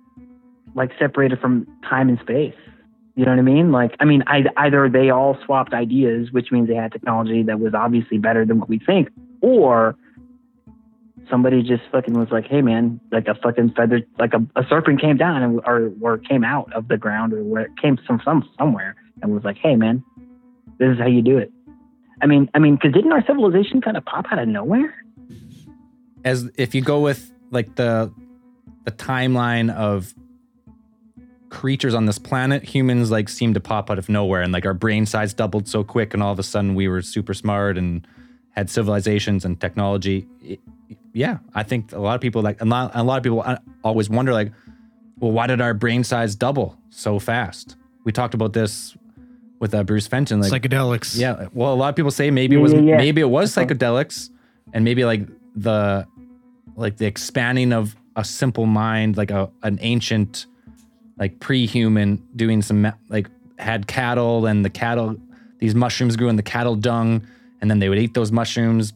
like 0.75 0.91
separated 0.99 1.41
from 1.41 1.67
time 1.89 2.11
and 2.11 2.21
space? 2.21 2.55
You 3.15 3.25
know 3.25 3.31
what 3.31 3.39
I 3.39 3.43
mean? 3.43 3.73
Like, 3.73 3.97
I 3.99 4.05
mean, 4.05 4.23
I, 4.27 4.45
either 4.59 4.91
they 4.91 5.09
all 5.09 5.39
swapped 5.47 5.73
ideas, 5.73 6.31
which 6.31 6.53
means 6.53 6.69
they 6.69 6.75
had 6.75 6.93
technology 6.93 7.43
that 7.45 7.59
was 7.59 7.73
obviously 7.73 8.19
better 8.19 8.45
than 8.45 8.61
what 8.61 8.69
we 8.69 8.79
think, 8.79 9.09
or 9.41 9.97
somebody 11.31 11.63
just 11.63 11.85
fucking 11.91 12.13
was 12.13 12.29
like, 12.31 12.47
hey 12.47 12.61
man, 12.61 13.01
like 13.11 13.27
a 13.29 13.35
fucking 13.35 13.71
feather, 13.71 14.03
like 14.19 14.35
a, 14.35 14.61
a 14.61 14.65
serpent 14.69 15.01
came 15.01 15.17
down 15.17 15.43
and, 15.43 15.61
or, 15.67 15.91
or 16.03 16.19
came 16.19 16.45
out 16.45 16.71
of 16.75 16.89
the 16.89 16.99
ground 16.99 17.33
or 17.33 17.43
where 17.43 17.63
it 17.63 17.71
came 17.81 17.99
from 18.07 18.21
some 18.23 18.47
somewhere 18.59 18.95
and 19.23 19.33
was 19.33 19.43
like, 19.43 19.57
hey 19.57 19.75
man, 19.75 20.05
this 20.79 20.93
is 20.93 20.99
how 20.99 21.07
you 21.07 21.23
do 21.23 21.39
it. 21.39 21.51
I 22.23 22.27
mean, 22.27 22.49
I 22.55 22.59
mean, 22.59 22.77
because 22.77 22.93
didn't 22.93 23.13
our 23.13 23.25
civilization 23.27 23.81
kind 23.81 23.97
of 23.97 24.05
pop 24.05 24.27
out 24.31 24.39
of 24.39 24.49
nowhere? 24.49 24.95
as 26.25 26.51
if 26.57 26.75
you 26.75 26.81
go 26.83 27.01
with 27.01 27.31
like 27.53 27.77
the 27.77 28.13
the 28.85 28.91
timeline 28.91 29.73
of 29.73 30.13
creatures 31.51 31.95
on 31.95 32.07
this 32.07 32.19
planet 32.19 32.65
humans 32.65 33.11
like 33.11 33.29
seem 33.29 33.55
to 33.55 33.61
pop 33.61 33.91
out 33.91 33.99
of 33.99 34.09
nowhere 34.09 34.43
and 34.43 34.53
like 34.53 34.67
our 34.67 34.75
brain 34.75 35.07
size 35.07 35.33
doubled 35.33 35.69
so 35.69 35.85
quick 35.85 36.13
and 36.13 36.23
all 36.23 36.33
of 36.33 36.39
a 36.39 36.43
sudden 36.43 36.75
we 36.75 36.89
were 36.89 37.01
super 37.01 37.33
smart 37.33 37.79
and 37.79 38.07
had 38.51 38.69
civilizations 38.69 39.45
and 39.45 39.61
technology 39.61 40.27
It- 40.43 40.61
yeah 41.13 41.39
i 41.55 41.63
think 41.63 41.93
a 41.93 41.99
lot 42.01 42.15
of 42.17 42.21
people 42.21 42.43
like 42.43 42.61
a 42.61 42.65
lot, 42.65 42.91
a 42.95 43.03
lot 43.05 43.19
of 43.19 43.23
people 43.23 43.43
uh, 43.47 43.59
always 43.85 44.11
wonder 44.11 44.33
like 44.33 44.53
well 45.21 45.31
why 45.31 45.47
did 45.47 45.61
our 45.61 45.73
brain 45.75 46.03
size 46.03 46.35
double 46.35 46.77
so 46.91 47.19
fast 47.21 47.77
we 48.05 48.11
talked 48.11 48.35
about 48.35 48.53
this 48.53 48.97
with 49.59 49.75
uh, 49.75 49.83
bruce 49.83 50.07
fenton 50.07 50.41
like 50.41 50.53
Psychedelics. 50.53 51.19
yeah. 51.19 51.49
Well, 51.53 51.73
a 51.73 51.77
lot 51.77 51.89
of 51.89 51.97
people 51.97 52.11
say 52.11 52.31
maybe 52.31 52.57
it 52.57 52.61
was 52.61 52.73
yeah, 52.73 52.81
yeah. 52.81 52.97
maybe 52.97 53.21
it 53.21 53.31
was 53.31 53.55
psychedelics 53.55 54.31
and 54.73 54.85
maybe 54.85 55.05
like 55.05 55.23
the 55.55 56.07
like 56.77 56.97
the 56.99 57.07
expanding 57.07 57.73
of 57.73 57.97
a 58.17 58.25
simple 58.25 58.67
mind, 58.67 59.17
like 59.17 59.31
a 59.31 59.51
an 59.63 59.79
ancient 59.83 60.47
like 61.19 61.41
pre-human 61.41 62.23
doing 62.37 62.61
some 62.63 62.93
like 63.09 63.29
had 63.59 63.87
cattle 63.87 64.47
and 64.47 64.65
the 64.65 64.71
cattle 64.71 65.17
these 65.59 65.75
mushrooms 65.75 66.17
grew 66.17 66.29
in 66.29 66.37
the 66.37 66.43
cattle 66.43 66.77
dung 66.77 67.27
and 67.63 67.71
then 67.71 67.79
they 67.79 67.89
would 67.89 67.99
eat 67.99 68.13
those 68.13 68.31
mushrooms 68.31 68.93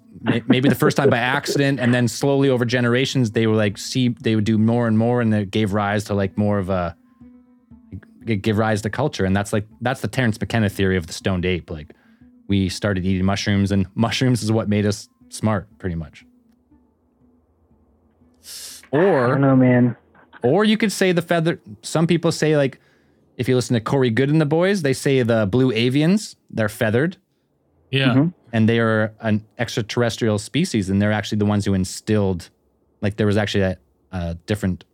maybe 0.46 0.68
the 0.68 0.74
first 0.74 0.98
time 0.98 1.08
by 1.08 1.16
accident 1.38 1.80
and 1.80 1.94
then 1.94 2.06
slowly 2.06 2.50
over 2.50 2.66
generations 2.66 3.30
they 3.30 3.46
were 3.46 3.56
like 3.56 3.78
see 3.78 4.08
they 4.20 4.34
would 4.34 4.44
do 4.44 4.58
more 4.58 4.86
and 4.86 4.98
more 4.98 5.22
and 5.22 5.32
it 5.32 5.50
gave 5.50 5.72
rise 5.72 6.04
to 6.04 6.12
like 6.12 6.36
more 6.36 6.58
of 6.58 6.68
a 6.68 6.94
g- 6.94 6.99
give 8.24 8.58
rise 8.58 8.82
to 8.82 8.90
culture. 8.90 9.24
And 9.24 9.34
that's 9.36 9.52
like 9.52 9.66
that's 9.80 10.00
the 10.00 10.08
Terence 10.08 10.40
McKenna 10.40 10.68
theory 10.68 10.96
of 10.96 11.06
the 11.06 11.12
stoned 11.12 11.44
ape. 11.46 11.70
Like 11.70 11.92
we 12.48 12.68
started 12.68 13.04
eating 13.04 13.24
mushrooms 13.24 13.72
and 13.72 13.86
mushrooms 13.94 14.42
is 14.42 14.50
what 14.52 14.68
made 14.68 14.86
us 14.86 15.08
smart 15.28 15.66
pretty 15.78 15.94
much. 15.96 16.24
I 18.92 18.96
or 18.96 19.28
don't 19.28 19.40
know, 19.40 19.56
man. 19.56 19.96
or 20.42 20.64
you 20.64 20.76
could 20.76 20.90
say 20.92 21.12
the 21.12 21.22
feather 21.22 21.60
some 21.82 22.06
people 22.06 22.32
say 22.32 22.56
like 22.56 22.80
if 23.36 23.48
you 23.48 23.54
listen 23.54 23.74
to 23.74 23.80
Corey 23.80 24.10
Goode 24.10 24.30
and 24.30 24.40
the 24.40 24.46
boys 24.46 24.82
they 24.82 24.92
say 24.92 25.22
the 25.22 25.46
blue 25.46 25.72
avians 25.72 26.36
they're 26.50 26.68
feathered. 26.68 27.16
Yeah. 27.90 28.14
Mhm. 28.14 28.34
and 28.52 28.68
they 28.68 28.78
are 28.78 29.12
an 29.20 29.44
extraterrestrial 29.58 30.38
species 30.38 30.88
and 30.90 31.02
they're 31.02 31.10
actually 31.12 31.38
the 31.38 31.44
ones 31.46 31.64
who 31.64 31.74
instilled 31.74 32.48
like 33.00 33.16
there 33.16 33.26
was 33.26 33.36
actually 33.36 33.64
a, 33.64 33.76
a 34.12 34.34
different 34.46 34.84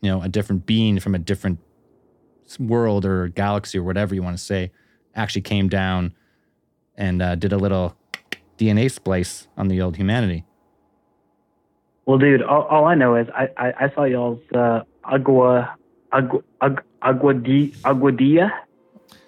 you 0.00 0.10
know 0.10 0.22
a 0.22 0.28
different 0.28 0.66
being 0.66 0.98
from 1.00 1.14
a 1.14 1.18
different 1.18 1.58
s- 1.60 1.67
world 2.58 3.04
or 3.04 3.28
galaxy 3.28 3.78
or 3.78 3.82
whatever 3.82 4.14
you 4.14 4.22
want 4.22 4.36
to 4.36 4.42
say 4.42 4.70
actually 5.14 5.42
came 5.42 5.68
down 5.68 6.14
and 6.96 7.20
uh, 7.20 7.34
did 7.34 7.52
a 7.52 7.56
little 7.58 7.96
dna 8.58 8.90
splice 8.90 9.48
on 9.56 9.68
the 9.68 9.80
old 9.82 9.96
humanity 9.96 10.44
Well, 12.06 12.18
dude, 12.18 12.42
all, 12.42 12.62
all 12.64 12.84
I 12.86 12.94
know 12.94 13.16
is 13.16 13.26
I, 13.34 13.48
I, 13.56 13.72
I 13.84 13.92
saw 13.94 14.04
y'all's 14.04 14.40
uh, 14.54 14.80
agua 15.04 15.76
agua 16.12 16.40
ag, 16.62 16.80
aguadi, 17.02 17.74
aguadilla. 17.84 18.50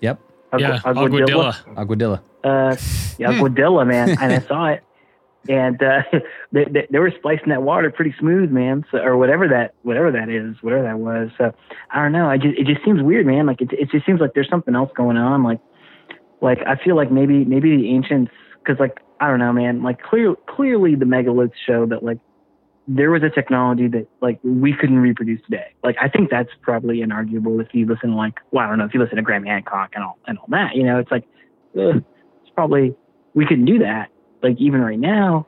yep 0.01 0.19
Agu- 0.53 0.61
yeah 0.61 0.81
aguadilla. 0.81 1.53
aguadilla 1.53 1.77
aguadilla 1.77 2.19
Uh, 2.43 2.75
yeah, 3.19 3.33
aguadilla, 3.33 3.87
man. 3.87 4.17
and 4.21 4.33
I 4.33 4.41
saw 4.49 4.67
it, 4.69 4.83
and 5.49 5.83
uh, 5.83 6.03
they, 6.53 6.65
they, 6.65 6.87
they 6.91 6.99
were 6.99 7.13
splicing 7.17 7.49
that 7.49 7.63
water 7.63 7.91
pretty 7.91 8.15
smooth, 8.19 8.51
man. 8.51 8.85
So, 8.91 8.99
or 8.99 9.17
whatever 9.17 9.49
that 9.49 9.75
whatever 9.83 10.11
that 10.13 10.29
is, 10.29 10.57
whatever 10.63 10.83
that 10.83 10.99
was. 10.99 11.31
So 11.39 11.53
I 11.91 12.03
don't 12.03 12.13
know. 12.13 12.29
I 12.29 12.37
just 12.37 12.59
it 12.59 12.67
just 12.67 12.85
seems 12.85 13.03
weird, 13.03 13.27
man. 13.27 13.47
Like 13.47 13.61
it, 13.61 13.73
it 13.73 13.91
just 13.91 14.05
seems 14.07 14.21
like 14.21 14.35
there's 14.35 14.51
something 14.51 14.75
else 14.75 14.91
going 14.97 15.17
on. 15.17 15.43
Like 15.43 15.61
like 16.41 16.59
I 16.67 16.77
feel 16.83 16.97
like 16.97 17.11
maybe 17.11 17.45
maybe 17.45 17.77
the 17.77 17.91
ancients, 17.91 18.33
because 18.59 18.79
like 18.79 18.99
I 19.21 19.29
don't 19.29 19.39
know, 19.39 19.53
man. 19.53 19.83
Like 19.83 20.03
clear 20.03 20.35
clearly 20.49 20.95
the 20.95 21.07
megaliths 21.07 21.53
show 21.67 21.87
that 21.87 22.03
like 22.03 22.19
there 22.89 23.11
was 23.11 23.23
a 23.23 23.31
technology 23.31 23.87
that 23.89 24.09
like 24.21 24.41
we 24.43 24.75
couldn't 24.75 24.99
reproduce 24.99 25.41
today. 25.45 25.73
Like 25.83 25.97
I 26.01 26.09
think 26.09 26.31
that's 26.31 26.51
probably 26.61 26.99
inarguable 26.99 27.63
if 27.65 27.69
you 27.73 27.87
listen 27.87 28.15
like 28.15 28.35
well 28.51 28.65
I 28.65 28.69
don't 28.69 28.79
know 28.79 28.85
if 28.85 28.95
you 28.95 29.01
listen 29.01 29.17
to 29.17 29.23
Graham 29.23 29.45
Hancock 29.45 29.91
and 29.95 30.05
all 30.05 30.19
and 30.27 30.39
all 30.39 30.47
that. 30.49 30.75
You 30.75 30.85
know, 30.85 30.99
it's 30.99 31.11
like 31.11 31.25
ugh, 31.79 32.03
it's 32.43 32.53
probably 32.55 32.95
we 33.35 33.47
couldn't 33.47 33.65
do 33.65 33.79
that 33.79 34.11
like 34.43 34.57
even 34.59 34.81
right 34.81 34.99
now. 34.99 35.47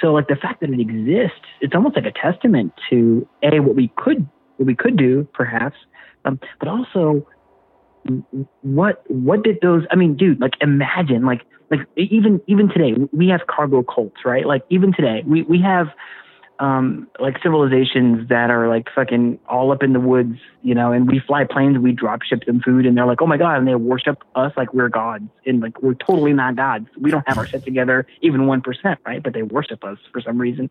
So 0.00 0.12
like 0.12 0.28
the 0.28 0.36
fact 0.36 0.60
that 0.60 0.70
it 0.70 0.80
exists, 0.80 1.46
it's 1.60 1.74
almost 1.74 1.96
like 1.96 2.06
a 2.06 2.12
testament 2.12 2.72
to 2.90 3.26
a 3.42 3.60
what 3.60 3.74
we 3.74 3.92
could 3.96 4.28
what 4.56 4.66
we 4.66 4.74
could 4.74 4.96
do 4.96 5.26
perhaps, 5.32 5.76
um, 6.24 6.38
but 6.58 6.68
also 6.68 7.26
what 8.62 9.02
what 9.08 9.42
did 9.42 9.58
those? 9.62 9.84
I 9.90 9.96
mean, 9.96 10.16
dude, 10.16 10.40
like 10.40 10.54
imagine 10.60 11.24
like 11.24 11.42
like 11.70 11.80
even 11.96 12.40
even 12.46 12.68
today 12.68 12.94
we 13.12 13.28
have 13.28 13.40
cargo 13.46 13.82
cults, 13.82 14.24
right? 14.24 14.46
Like 14.46 14.62
even 14.70 14.92
today 14.92 15.22
we 15.26 15.42
we 15.42 15.60
have 15.60 15.88
um, 16.60 17.08
like 17.20 17.40
civilizations 17.42 18.28
that 18.28 18.50
are 18.50 18.68
like 18.68 18.88
fucking 18.94 19.38
all 19.48 19.70
up 19.70 19.82
in 19.82 19.92
the 19.92 20.00
woods, 20.00 20.38
you 20.62 20.74
know, 20.74 20.92
and 20.92 21.08
we 21.08 21.20
fly 21.20 21.44
planes, 21.44 21.78
we 21.78 21.92
drop 21.92 22.22
ship 22.22 22.44
them 22.44 22.60
food, 22.60 22.84
and 22.84 22.96
they're 22.96 23.06
like, 23.06 23.22
oh 23.22 23.26
my 23.26 23.36
god, 23.36 23.58
and 23.58 23.68
they 23.68 23.74
worship 23.76 24.22
us 24.34 24.52
like 24.56 24.74
we're 24.74 24.88
gods, 24.88 25.24
and 25.46 25.60
like 25.60 25.80
we're 25.82 25.94
totally 25.94 26.32
not 26.32 26.56
gods. 26.56 26.88
We 26.98 27.10
don't 27.10 27.26
have 27.28 27.38
our 27.38 27.46
shit 27.46 27.64
together, 27.64 28.06
even 28.22 28.46
one 28.46 28.60
percent, 28.60 28.98
right? 29.06 29.22
But 29.22 29.34
they 29.34 29.42
worship 29.42 29.84
us 29.84 29.98
for 30.12 30.20
some 30.20 30.38
reason. 30.38 30.68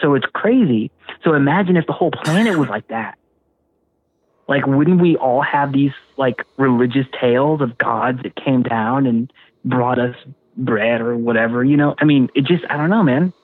So 0.00 0.14
it's 0.14 0.26
crazy. 0.32 0.90
So 1.22 1.34
imagine 1.34 1.76
if 1.76 1.86
the 1.86 1.92
whole 1.92 2.10
planet 2.10 2.58
was 2.58 2.68
like 2.68 2.88
that. 2.88 3.18
Like, 4.48 4.66
wouldn't 4.66 5.00
we 5.00 5.16
all 5.16 5.42
have 5.42 5.72
these 5.72 5.92
like 6.16 6.44
religious 6.56 7.06
tales 7.20 7.60
of 7.60 7.76
gods 7.78 8.22
that 8.22 8.34
came 8.34 8.62
down 8.62 9.06
and 9.06 9.32
brought 9.64 9.98
us 9.98 10.16
bread 10.56 11.02
or 11.02 11.16
whatever? 11.16 11.62
You 11.62 11.76
know, 11.76 11.94
I 11.98 12.04
mean, 12.04 12.30
it 12.34 12.46
just 12.46 12.64
I 12.70 12.76
don't 12.76 12.90
know, 12.90 13.02
man. 13.02 13.34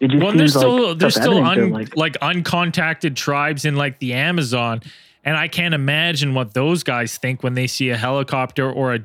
It 0.00 0.08
just 0.08 0.22
well, 0.22 0.32
there's 0.32 0.54
still 0.54 0.88
like 0.88 0.98
there's 0.98 1.14
still 1.14 1.44
un, 1.44 1.72
that, 1.72 1.96
like, 1.96 2.14
uncontacted 2.20 3.16
tribes 3.16 3.64
in 3.64 3.76
like 3.76 3.98
the 3.98 4.14
Amazon, 4.14 4.82
and 5.24 5.36
I 5.36 5.48
can't 5.48 5.74
imagine 5.74 6.34
what 6.34 6.54
those 6.54 6.82
guys 6.84 7.18
think 7.18 7.42
when 7.42 7.54
they 7.54 7.66
see 7.66 7.90
a 7.90 7.96
helicopter 7.96 8.70
or 8.70 8.94
a 8.94 9.00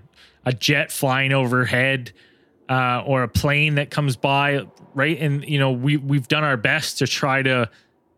a 0.45 0.53
jet 0.53 0.91
flying 0.91 1.31
overhead, 1.31 2.11
uh, 2.69 3.01
or 3.05 3.23
a 3.23 3.27
plane 3.27 3.75
that 3.75 3.89
comes 3.89 4.15
by, 4.15 4.67
right? 4.93 5.19
And 5.19 5.43
you 5.45 5.57
know 5.57 5.71
we 5.71 5.97
we've 5.97 6.27
done 6.27 6.43
our 6.43 6.57
best 6.57 6.99
to 6.99 7.07
try 7.07 7.41
to 7.41 7.69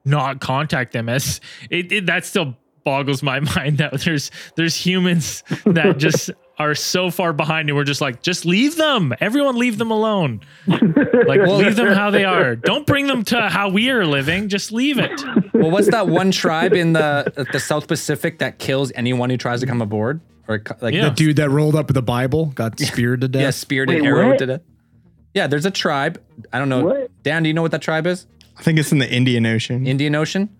not 0.03 0.39
contact 0.41 0.91
them. 0.91 1.07
As 1.07 1.39
it, 1.69 1.91
it 1.91 2.05
that 2.07 2.25
still 2.25 2.55
boggles 2.83 3.23
my 3.23 3.39
mind 3.55 3.77
that 3.77 4.01
there's 4.01 4.31
there's 4.55 4.75
humans 4.75 5.43
that 5.65 5.97
just 5.97 6.31
are 6.57 6.73
so 6.75 7.09
far 7.11 7.33
behind 7.33 7.69
and 7.69 7.75
we're 7.77 7.83
just 7.83 8.01
like 8.01 8.21
just 8.21 8.45
leave 8.45 8.77
them 8.77 9.13
everyone 9.19 9.57
leave 9.57 9.77
them 9.77 9.91
alone 9.91 10.39
like 10.67 11.41
leave 11.47 11.75
them 11.75 11.93
how 11.93 12.09
they 12.09 12.23
are 12.23 12.55
don't 12.55 12.87
bring 12.87 13.07
them 13.07 13.23
to 13.23 13.49
how 13.49 13.67
we 13.69 13.89
are 13.89 14.05
living 14.05 14.47
just 14.47 14.71
leave 14.71 14.97
it 14.97 15.21
Well, 15.53 15.71
what's 15.71 15.89
that 15.91 16.07
one 16.07 16.31
tribe 16.31 16.73
in 16.73 16.93
the 16.93 17.47
the 17.51 17.59
South 17.59 17.87
Pacific 17.87 18.39
that 18.39 18.59
kills 18.59 18.91
anyone 18.95 19.29
who 19.29 19.37
tries 19.37 19.61
to 19.61 19.65
come 19.65 19.81
aboard? 19.81 20.19
Or 20.47 20.61
like 20.81 20.93
Yeah. 20.93 21.09
The 21.09 21.15
dude 21.15 21.37
that 21.37 21.49
rolled 21.49 21.75
up 21.75 21.87
the 21.87 22.01
Bible 22.01 22.47
got 22.47 22.79
speared 22.79 23.21
to 23.21 23.27
death. 23.27 23.41
yeah, 23.41 23.49
speared 23.51 23.89
Wait, 23.89 23.99
and 23.99 24.07
arrowed 24.07 24.37
to 24.39 24.45
death. 24.45 24.61
Yeah, 25.33 25.47
there's 25.47 25.65
a 25.65 25.71
tribe. 25.71 26.21
I 26.53 26.59
don't 26.59 26.69
know. 26.69 26.85
What? 26.85 27.23
Dan, 27.23 27.43
do 27.43 27.47
you 27.49 27.53
know 27.53 27.61
what 27.61 27.71
that 27.71 27.81
tribe 27.81 28.05
is? 28.05 28.27
I 28.57 28.63
think 28.63 28.77
it's 28.79 28.91
in 28.91 28.99
the 28.99 29.09
Indian 29.11 29.45
Ocean, 29.45 29.87
Indian 29.87 30.13
Ocean. 30.15 30.54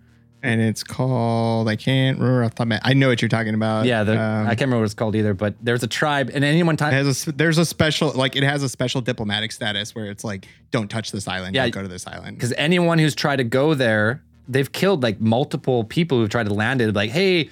And 0.46 0.60
it's 0.60 0.82
called. 0.82 1.68
I 1.68 1.76
can't 1.76 2.18
remember. 2.18 2.44
off 2.44 2.50
the 2.52 2.56
top 2.56 2.64
of 2.64 2.68
my- 2.68 2.80
I 2.82 2.94
know 2.94 3.08
what 3.08 3.20
you're 3.20 3.28
talking 3.28 3.54
about. 3.54 3.84
Yeah, 3.86 4.04
the, 4.04 4.12
Um, 4.20 4.46
I 4.46 4.50
can't 4.50 4.62
remember 4.62 4.78
what 4.78 4.84
it's 4.86 4.94
called 4.94 5.16
either. 5.16 5.34
But 5.34 5.54
there's 5.60 5.82
a 5.82 5.86
tribe, 5.86 6.30
and 6.32 6.44
anyone 6.44 6.76
time. 6.76 6.92
has 6.92 7.06
a, 7.06 7.10
s- 7.10 7.34
there's 7.36 7.58
a 7.58 7.64
special 7.66 8.12
like 8.12 8.36
it 8.36 8.42
has 8.42 8.62
a 8.62 8.68
special 8.68 9.00
diplomatic 9.00 9.52
status 9.52 9.94
where 9.94 10.06
it's 10.06 10.24
like 10.24 10.46
don't 10.70 10.88
touch 10.90 11.12
this 11.12 11.26
island, 11.28 11.54
Yeah. 11.54 11.62
don't 11.62 11.72
go 11.72 11.82
to 11.82 11.88
this 11.88 12.06
island. 12.06 12.36
because 12.36 12.52
anyone 12.56 12.98
who's 12.98 13.14
tried 13.14 13.36
to 13.36 13.44
go 13.44 13.74
there, 13.74 14.22
they've 14.48 14.70
killed 14.70 15.02
like 15.02 15.20
multiple 15.20 15.84
people 15.84 16.18
who've 16.18 16.30
tried 16.30 16.46
to 16.46 16.54
land 16.54 16.80
it. 16.80 16.94
Like, 16.94 17.10
hey, 17.10 17.50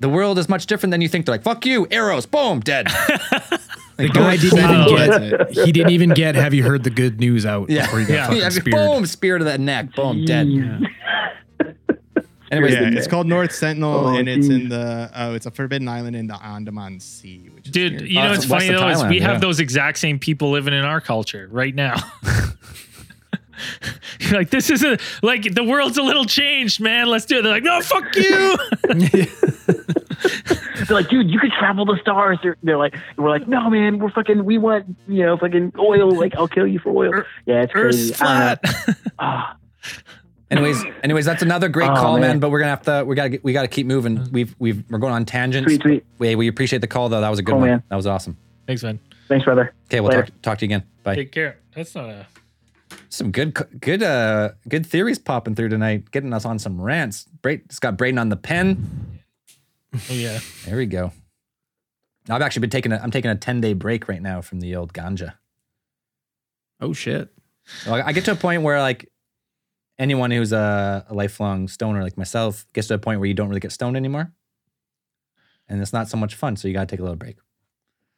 the 0.00 0.08
world 0.08 0.38
is 0.38 0.48
much 0.48 0.66
different 0.66 0.90
than 0.90 1.00
you 1.00 1.08
think. 1.08 1.26
They're 1.26 1.34
like, 1.34 1.42
fuck 1.44 1.64
you, 1.66 1.86
arrows, 1.90 2.26
boom, 2.26 2.60
dead. 2.60 2.88
The 3.96 4.08
guy 4.08 4.36
didn't 4.36 4.58
even 4.58 4.88
get. 4.88 5.52
He 5.52 5.70
didn't 5.70 5.92
even 5.92 6.10
get. 6.10 6.34
Have 6.34 6.52
you 6.52 6.64
heard 6.64 6.82
the 6.82 6.90
good 6.90 7.20
news 7.20 7.46
out? 7.46 7.70
Yeah, 7.70 7.82
before 7.82 8.00
he 8.00 8.06
got 8.06 8.12
Yeah. 8.34 8.48
fucking 8.50 8.62
yeah, 8.72 8.88
boom, 8.88 9.06
spear 9.06 9.38
to 9.38 9.44
that 9.44 9.60
neck, 9.60 9.94
boom, 9.94 10.24
dead. 10.24 10.48
Anyways, 12.54 12.74
yeah, 12.74 12.90
it's 12.98 13.06
called 13.06 13.26
North 13.26 13.52
Sentinel, 13.52 14.06
Oh, 14.08 14.16
and 14.16 14.28
it's 14.28 14.48
in 14.48 14.68
the 14.68 15.10
oh, 15.14 15.34
it's 15.34 15.46
a 15.46 15.50
forbidden 15.50 15.88
island 15.88 16.14
in 16.16 16.26
the 16.26 16.42
Andaman 16.42 17.00
Sea, 17.00 17.48
which 17.54 17.66
is 17.66 17.72
dude 17.72 17.92
weird. 17.92 18.08
you 18.08 18.14
know 18.16 18.26
Oh, 18.26 18.30
what's 18.30 18.44
it's 18.44 18.50
funny 18.50 18.68
though 18.68 18.84
of 18.86 18.90
is 18.92 18.98
Thailand, 18.98 19.08
we 19.10 19.20
have 19.20 19.40
those 19.40 19.60
exact 19.60 19.98
same 19.98 20.18
people 20.18 20.50
living 20.50 20.74
in 20.74 20.84
our 20.84 21.00
culture 21.00 21.48
right 21.50 21.74
now 21.74 21.96
You're 24.20 24.32
like 24.38 24.50
this 24.50 24.68
isn't 24.70 25.00
like 25.22 25.54
the 25.54 25.62
world's 25.64 25.96
a 25.96 26.02
little 26.02 26.24
changed 26.24 26.80
man 26.80 27.06
let's 27.06 27.24
do 27.24 27.38
it 27.38 27.42
they're 27.42 27.52
like 27.52 27.62
no 27.62 27.80
fuck 27.80 28.14
you 28.16 28.56
They're 30.86 30.96
like, 30.96 31.08
dude, 31.08 31.30
you 31.30 31.38
could 31.38 31.52
travel 31.52 31.84
the 31.86 31.96
stars. 32.00 32.38
They're, 32.42 32.56
they're 32.62 32.76
like, 32.76 32.94
we're 33.16 33.30
like, 33.30 33.46
no, 33.48 33.70
man, 33.70 33.98
we're 33.98 34.10
fucking, 34.10 34.44
we 34.44 34.58
want, 34.58 34.84
you 35.08 35.24
know, 35.24 35.36
fucking 35.36 35.72
oil. 35.78 36.10
Like, 36.10 36.34
I'll 36.36 36.48
kill 36.48 36.66
you 36.66 36.78
for 36.78 36.90
oil. 36.90 37.10
Ear- 37.14 37.26
Yeah, 37.46 37.62
it's 37.62 37.72
crazy. 37.72 38.10
earth's 38.12 38.20
I 38.22 38.56
don't 38.62 38.64
know. 39.18 39.44
Flat 40.58 40.66
anyways, 40.66 40.94
anyways, 41.02 41.24
that's 41.24 41.42
another 41.42 41.68
great 41.68 41.90
Oh, 41.90 41.94
call, 41.94 42.12
man. 42.14 42.20
man. 42.22 42.38
But 42.40 42.50
we're 42.50 42.60
gonna 42.60 42.70
have 42.70 42.82
to, 42.82 43.04
we 43.04 43.14
gotta, 43.14 43.40
we 43.42 43.52
gotta 43.52 43.68
keep 43.68 43.86
moving. 43.86 44.28
We've, 44.32 44.54
we've, 44.58 44.82
we're 44.90 44.98
going 44.98 45.12
on 45.12 45.24
tangents. 45.24 45.66
Sweet, 45.70 45.82
sweet. 45.82 46.04
Wait, 46.18 46.36
we 46.36 46.48
appreciate 46.48 46.80
the 46.80 46.86
call 46.86 47.08
though. 47.08 47.20
That 47.20 47.28
was 47.30 47.38
a 47.38 47.42
good 47.42 47.52
Cool, 47.52 47.60
one. 47.60 47.68
man. 47.70 47.82
That 47.88 47.96
was 47.96 48.06
awesome. 48.06 48.36
thanks 48.66 48.82
man 48.82 48.98
thanks, 49.28 49.44
brother. 49.44 49.72
Okay, 49.86 50.00
we'll 50.00 50.10
talk, 50.12 50.28
talk 50.42 50.58
to 50.58 50.66
you 50.66 50.68
again. 50.76 50.86
Bye. 51.02 51.14
take 51.16 51.32
care 51.32 51.58
that's 51.74 51.94
not 51.94 52.08
a 52.10 52.26
Some 53.08 53.30
good, 53.32 53.54
good, 53.80 54.02
uh, 54.02 54.50
good 54.68 54.84
theories 54.86 55.18
popping 55.18 55.54
through 55.54 55.70
tonight, 55.70 56.10
getting 56.10 56.32
us 56.32 56.44
on 56.44 56.58
some 56.58 56.80
rants. 56.80 57.24
Bra- 57.42 57.52
it's 57.52 57.78
got 57.78 57.96
Braden 57.96 58.18
on 58.18 58.28
the 58.28 58.36
pen. 58.36 59.20
oh 59.94 60.00
yeah 60.12 60.38
There 60.66 60.76
we 60.76 60.86
go. 60.86 61.12
I've 62.28 62.42
actually 62.42 62.60
been 62.60 62.70
taking 62.70 62.92
a, 62.92 62.98
I'm 62.98 63.10
taking 63.10 63.30
a 63.30 63.34
10 63.36 63.60
day 63.60 63.72
break 63.74 64.08
right 64.08 64.22
now 64.22 64.40
from 64.40 64.60
the 64.60 64.76
old 64.76 64.92
ganja. 64.92 65.34
Oh 66.80 66.92
shit. 66.92 67.28
So 67.84 67.94
I 67.94 68.08
I 68.08 68.12
get 68.12 68.24
to 68.26 68.32
a 68.32 68.36
point 68.36 68.62
where 68.62 68.80
like 68.80 69.10
anyone 69.98 70.30
who's 70.30 70.52
a, 70.52 71.04
a 71.08 71.14
lifelong 71.14 71.68
stoner 71.68 72.02
like 72.02 72.16
myself 72.16 72.66
gets 72.72 72.88
to 72.88 72.94
a 72.94 72.98
point 72.98 73.20
where 73.20 73.26
you 73.26 73.34
don't 73.34 73.48
really 73.48 73.60
get 73.60 73.72
stoned 73.72 73.96
anymore. 73.96 74.32
And 75.68 75.80
it's 75.80 75.92
not 75.92 76.08
so 76.08 76.16
much 76.16 76.34
fun. 76.34 76.56
So 76.56 76.68
you 76.68 76.74
got 76.74 76.88
to 76.88 76.92
take 76.92 77.00
a 77.00 77.02
little 77.02 77.16
break. 77.16 77.36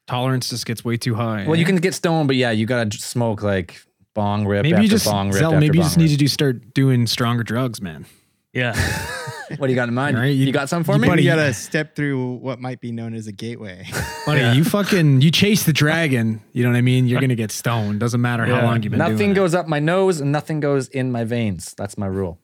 Tolerance 0.06 0.50
just 0.50 0.66
gets 0.66 0.84
way 0.84 0.96
too 0.96 1.14
high. 1.14 1.46
Well, 1.46 1.56
you 1.56 1.64
eh? 1.64 1.66
can 1.66 1.76
get 1.76 1.94
stoned, 1.94 2.28
but 2.28 2.36
yeah, 2.36 2.50
you 2.50 2.66
got 2.66 2.90
to 2.90 2.98
smoke 2.98 3.42
like 3.42 3.82
bong 4.14 4.46
rip 4.46 4.62
Maybe 4.62 4.74
after 4.74 4.82
you 4.82 4.88
just 4.88 5.04
bong 5.04 5.28
rip 5.28 5.38
Zell, 5.38 5.50
after 5.50 5.60
maybe 5.60 5.78
you 5.78 5.82
bong 5.82 5.88
just 5.88 5.98
need 5.98 6.08
to 6.08 6.16
do 6.16 6.26
start 6.28 6.74
doing 6.74 7.06
stronger 7.06 7.42
drugs, 7.42 7.82
man. 7.82 8.06
yeah 8.52 8.72
What 9.58 9.66
do 9.68 9.72
you 9.72 9.76
got 9.76 9.88
in 9.88 9.94
mind? 9.94 10.16
Right, 10.18 10.26
You, 10.26 10.46
you- 10.46 10.52
got 10.52 10.68
something 10.68 10.84
for 10.84 10.96
you 10.96 11.02
me? 11.02 11.08
buddy- 11.08 11.22
you 11.22 11.30
gotta 11.30 11.54
step 11.54 11.94
through 11.94 12.34
what 12.36 12.60
might 12.60 12.80
be 12.80 12.90
known 12.92 13.14
as 13.14 13.26
a 13.26 13.32
gateway. 13.32 13.86
Buddy, 14.26 14.56
you 14.56 14.64
fucking 14.64 15.20
you 15.20 15.30
chase 15.30 15.62
the 15.64 15.72
dragon. 15.72 16.42
You 16.52 16.64
know 16.64 16.70
what 16.70 16.76
I 16.76 16.80
mean? 16.80 17.06
You're 17.06 17.20
gonna 17.20 17.36
get 17.36 17.52
stoned. 17.52 18.00
Doesn't 18.00 18.20
matter 18.20 18.44
how 18.44 18.62
long 18.64 18.82
you've 18.82 18.90
been 18.90 18.98
Nothing 18.98 19.16
doing 19.18 19.34
goes 19.34 19.54
up 19.54 19.68
my 19.68 19.78
nose 19.78 20.20
and 20.20 20.32
nothing 20.32 20.58
goes 20.60 20.88
in 20.88 21.12
my 21.12 21.22
veins. 21.24 21.74
That's 21.78 21.96
my 21.96 22.06
rule. 22.06 22.40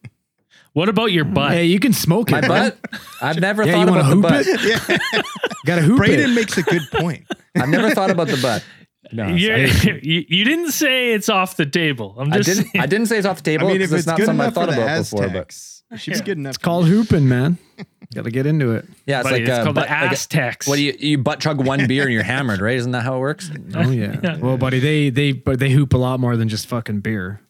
what 0.74 0.88
about 0.88 1.10
your 1.12 1.24
butt 1.24 1.52
Hey, 1.52 1.64
you 1.66 1.80
can 1.80 1.92
smoke 1.92 2.30
it. 2.30 2.40
My 2.42 2.48
butt? 2.48 2.78
I've 3.20 3.40
never 3.40 3.64
Yeah, 3.64 3.72
thought 3.72 3.80
you 3.80 3.86
wanna 3.92 4.18
about 4.18 4.44
the 4.44 4.44
butt. 4.44 4.46
it? 4.46 5.00
yeah. 5.12 5.22
Gotta 5.66 5.82
hoop 5.82 5.96
Braden 5.98 6.30
it. 6.30 6.34
makes 6.34 6.56
a 6.56 6.62
good 6.62 6.82
point. 6.92 7.24
I've 7.56 7.68
never 7.68 7.90
thought 7.90 8.10
about 8.10 8.28
the 8.28 8.36
butt. 8.40 8.62
to 9.10 9.16
be 9.16 9.20
honest. 9.22 9.34
I 9.34 9.38
You're- 9.56 9.66
didn't- 9.66 10.04
you, 10.04 10.24
you 10.28 10.44
didn't 10.44 10.70
say 10.70 11.12
it's 11.14 11.28
off 11.28 11.56
the 11.56 11.66
table 11.66 12.14
i'm 12.18 12.32
I 12.32 12.38
didn't. 12.38 12.68
I 12.78 12.86
didn't 12.86 13.06
say 13.06 13.18
it's 13.18 13.26
off 13.26 13.42
the 13.42 13.50
I 13.52 13.56
table 13.56 13.68
mean, 13.68 13.78
because 13.78 13.92
if 13.92 13.98
it's 13.98 14.00
it's 14.02 14.06
not 14.06 14.16
good 14.18 14.26
something 14.26 14.46
I 14.46 14.50
thought 14.50 14.68
the 14.70 14.82
about 14.82 14.98
before. 14.98 15.28
But 15.28 15.56
Aztecs, 15.92 16.08
it 16.08 16.14
should 16.16 16.24
be 16.24 16.26
good 16.30 16.38
enough. 16.38 16.50
It's 16.50 16.58
called 16.58 16.86
hooping, 16.86 17.28
man. 17.28 17.58
Gotta 18.14 18.30
get 18.30 18.44
into 18.46 18.72
it. 18.72 18.86
yeah, 19.06 19.20
it's 19.20 19.30
Buddy, 19.30 19.40
like 19.44 19.48
it's 19.48 19.58
uh, 19.58 19.62
called 19.64 19.74
butt- 19.74 19.88
the 19.88 19.94
like 19.94 20.10
a- 20.10 20.12
Aztecs. 20.12 20.66
what 20.66 20.76
do 20.76 20.82
you 20.82 20.94
you 20.98 21.18
butt 21.18 21.40
chug 21.40 21.64
one 21.64 21.86
beer 21.86 22.02
and 22.04 22.12
you're 22.12 22.22
hammered, 22.22 22.60
right? 22.60 22.76
Isn't 22.76 22.92
that 22.92 23.02
how 23.04 23.16
it 23.16 23.20
works? 23.20 23.50
Oh 23.74 23.90
yeah. 23.90 24.36
Well, 24.36 24.56
buddy, 24.58 24.80
they 24.80 25.08
they 25.10 25.32
but 25.32 25.58
they 25.58 25.70
hoop 25.70 25.94
a 25.94 25.98
lot 25.98 26.20
more 26.20 26.36
than 26.36 26.48
just 26.48 26.66
fucking 26.66 27.00
beer. 27.00 27.40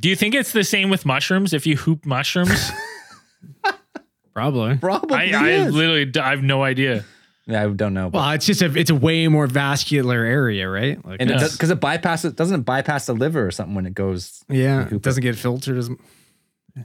Do 0.00 0.08
you 0.08 0.16
think 0.16 0.34
it's 0.34 0.50
the 0.52 0.64
same 0.64 0.90
with 0.90 1.04
mushrooms? 1.06 1.52
If 1.52 1.66
you 1.66 1.76
hoop 1.76 2.04
mushrooms, 2.06 2.70
Probably. 4.34 4.76
Probably. 4.78 5.16
I, 5.34 5.62
I 5.64 5.68
literally 5.68 6.10
I 6.20 6.30
have 6.30 6.42
no 6.42 6.62
idea. 6.62 7.04
yeah, 7.46 7.64
I 7.64 7.68
don't 7.68 7.94
know. 7.94 8.10
But, 8.10 8.18
Well, 8.18 8.30
it's 8.30 8.46
just 8.46 8.62
a 8.62 8.76
it's 8.78 8.90
a 8.90 8.94
way 8.94 9.26
more 9.28 9.46
vascular 9.46 10.18
area, 10.24 10.68
right? 10.68 11.04
Like, 11.04 11.20
and 11.20 11.30
Yeah. 11.30 11.44
it 11.44 11.52
because 11.52 11.70
it 11.70 11.80
bypasses 11.80 12.34
doesn't 12.36 12.60
it 12.60 12.64
bypass 12.64 13.06
the 13.06 13.14
liver 13.14 13.46
or 13.46 13.50
something 13.50 13.74
when 13.74 13.86
it 13.86 13.94
goes. 13.94 14.42
yeah, 14.48 14.86
it 14.90 15.02
doesn't 15.02 15.22
get 15.22 15.36
filtered 15.36 15.76
as. 15.78 15.90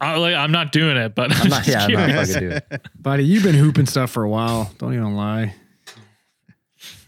I, 0.01 0.17
like, 0.17 0.35
I'm 0.35 0.51
not 0.51 0.71
doing 0.71 0.97
it, 0.97 1.15
but 1.15 1.31
I'm, 1.33 1.41
I'm 1.43 1.49
not. 1.49 1.63
just 1.63 1.89
Yeah, 1.89 1.99
I'm 2.01 2.15
not 2.15 2.27
fucking 2.27 2.49
doing. 2.49 2.61
it. 2.71 2.87
Buddy, 2.99 3.23
you've 3.25 3.43
been 3.43 3.55
hooping 3.55 3.85
stuff 3.85 4.11
for 4.11 4.23
a 4.23 4.29
while. 4.29 4.71
Don't 4.77 4.93
even 4.93 5.15
lie. 5.15 5.53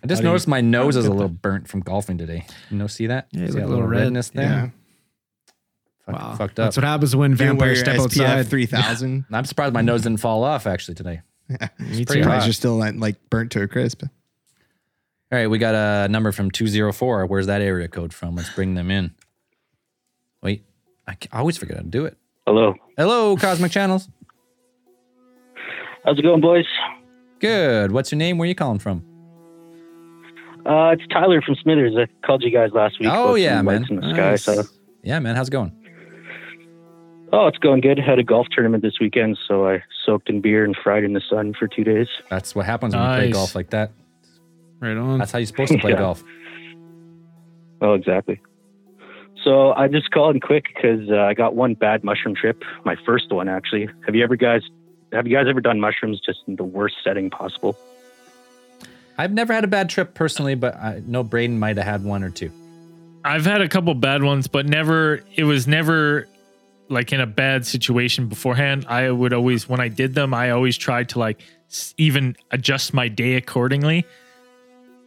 I 0.03 0.07
just 0.07 0.19
Buddy. 0.19 0.23
noticed 0.29 0.47
my 0.47 0.61
nose 0.61 0.95
is 0.95 1.05
a 1.05 1.11
little 1.11 1.27
burnt 1.29 1.67
from 1.67 1.79
golfing 1.81 2.17
today. 2.17 2.45
You 2.69 2.77
know, 2.77 2.87
see 2.87 3.07
that? 3.07 3.27
Yeah, 3.31 3.41
you 3.41 3.47
see 3.47 3.53
look 3.53 3.61
that 3.61 3.67
a 3.67 3.69
little 3.73 3.87
red. 3.87 4.01
redness 4.03 4.29
there. 4.29 4.43
Yeah. 4.45 4.69
Fuck- 6.05 6.15
Wow. 6.21 6.35
Fucked 6.37 6.51
up. 6.59 6.65
That's 6.67 6.77
what 6.77 6.85
happens 6.85 7.13
when 7.15 7.31
You 7.31 7.37
wear 7.37 7.47
vampires 7.49 7.79
step 7.81 7.97
SPF 7.97 8.03
outside. 8.25 8.47
3000. 8.47 9.25
I'm 9.31 9.43
surprised 9.45 9.73
my 9.73 9.81
nose 9.81 10.03
didn't 10.03 10.21
fall 10.21 10.43
off 10.45 10.65
actually 10.65 10.95
today. 10.95 11.19
Me 11.49 11.57
pretty 11.57 12.05
too. 12.05 12.05
hot. 12.05 12.05
Surprised 12.23 12.45
you're 12.45 12.53
still 12.53 12.75
like, 12.77 12.95
like 12.95 13.29
burnt 13.29 13.51
to 13.53 13.61
a 13.61 13.67
crisp. 13.67 14.03
All 14.03 14.09
right, 15.37 15.47
we 15.47 15.57
got 15.57 15.75
a 15.75 16.07
number 16.07 16.31
from 16.31 16.49
204. 16.51 17.25
Where's 17.25 17.47
that 17.47 17.61
area 17.61 17.89
code 17.89 18.13
from? 18.13 18.35
Let's 18.37 18.49
bring 18.53 18.75
them 18.75 18.89
in. 18.89 19.13
Wait, 20.41 20.63
I, 21.05 21.17
I 21.33 21.39
always 21.39 21.57
forget 21.57 21.75
how 21.75 21.83
to 21.83 21.89
do 21.89 22.05
it. 22.05 22.17
Hello. 22.47 22.73
Hello, 22.95 23.35
Cosmic 23.35 23.71
Channels. 23.73 24.07
How's 26.05 26.17
it 26.17 26.21
going, 26.21 26.39
boys? 26.39 26.63
Good. 27.41 27.91
What's 27.91 28.09
your 28.09 28.17
name? 28.19 28.37
Where 28.37 28.45
are 28.45 28.47
you 28.47 28.55
calling 28.55 28.79
from? 28.79 29.03
Uh, 30.65 30.91
it's 30.91 31.03
Tyler 31.11 31.41
from 31.41 31.55
Smithers. 31.61 31.95
I 31.97 32.07
called 32.25 32.43
you 32.43 32.49
guys 32.49 32.69
last 32.73 33.01
week. 33.01 33.09
Oh 33.11 33.35
yeah, 33.35 33.61
man. 33.61 33.81
lights 33.81 33.89
in 33.89 33.95
the 33.97 34.13
Nice. 34.13 34.43
sky. 34.43 34.55
So, 34.55 34.67
Yeah, 35.03 35.19
man. 35.19 35.35
How's 35.35 35.49
it 35.49 35.51
going? 35.51 35.73
oh, 37.33 37.47
it's 37.47 37.57
going 37.57 37.81
good. 37.81 37.99
Had 37.99 38.17
a 38.17 38.23
golf 38.23 38.47
tournament 38.49 38.81
this 38.81 38.95
weekend, 39.01 39.37
so 39.45 39.67
I 39.67 39.83
soaked 40.05 40.29
in 40.29 40.39
beer 40.39 40.63
and 40.63 40.73
fried 40.81 41.03
in 41.03 41.11
the 41.11 41.21
sun 41.29 41.53
for 41.59 41.67
two 41.67 41.83
days. 41.83 42.07
That's 42.29 42.55
what 42.55 42.65
happens 42.65 42.95
when 42.95 43.03
you 43.03 43.09
play 43.09 43.31
golf 43.31 43.55
like 43.55 43.71
that. 43.71 43.91
Right 44.79 44.95
on. 44.95 45.19
That's 45.19 45.33
how 45.33 45.39
you're 45.39 45.47
supposed 45.47 45.73
to 45.73 45.77
play 45.81 45.91
Yeah. 45.91 45.97
golf. 45.97 46.23
Oh, 47.81 47.93
exactly. 47.93 48.39
So 49.47 49.71
I 49.71 49.87
just 49.87 50.11
called 50.11 50.41
quick 50.41 50.65
because 50.75 51.09
uh, 51.09 51.19
I 51.19 51.33
got 51.33 51.55
one 51.55 51.73
bad 51.73 52.03
mushroom 52.03 52.35
trip. 52.35 52.61
My 52.83 52.97
first 53.05 53.31
one, 53.31 53.47
actually. 53.47 53.87
Have 54.05 54.13
you 54.13 54.21
ever 54.21 54.35
guys? 54.35 54.61
Have 55.13 55.25
you 55.25 55.37
guys 55.37 55.45
ever 55.47 55.61
done 55.61 55.79
mushrooms 55.79 56.19
just 56.19 56.39
in 56.47 56.57
the 56.57 56.65
worst 56.65 56.95
setting 57.01 57.29
possible? 57.29 57.77
I've 59.17 59.31
never 59.31 59.53
had 59.53 59.63
a 59.63 59.67
bad 59.67 59.89
trip 59.89 60.13
personally, 60.15 60.55
but 60.55 60.75
I 60.75 61.01
know 61.07 61.23
Braden 61.23 61.57
might 61.57 61.77
have 61.77 61.85
had 61.85 62.03
one 62.03 62.23
or 62.23 62.29
two. 62.29 62.51
I've 63.23 63.45
had 63.45 63.61
a 63.61 63.69
couple 63.69 63.93
bad 63.93 64.21
ones, 64.21 64.47
but 64.47 64.65
never. 64.65 65.21
It 65.33 65.45
was 65.45 65.65
never 65.65 66.27
like 66.89 67.13
in 67.13 67.21
a 67.21 67.25
bad 67.25 67.65
situation 67.65 68.27
beforehand. 68.27 68.85
I 68.89 69.09
would 69.09 69.31
always, 69.31 69.69
when 69.69 69.79
I 69.79 69.87
did 69.87 70.13
them, 70.13 70.33
I 70.33 70.49
always 70.49 70.77
tried 70.77 71.07
to 71.09 71.19
like 71.19 71.41
even 71.95 72.35
adjust 72.51 72.93
my 72.93 73.07
day 73.07 73.35
accordingly, 73.35 74.05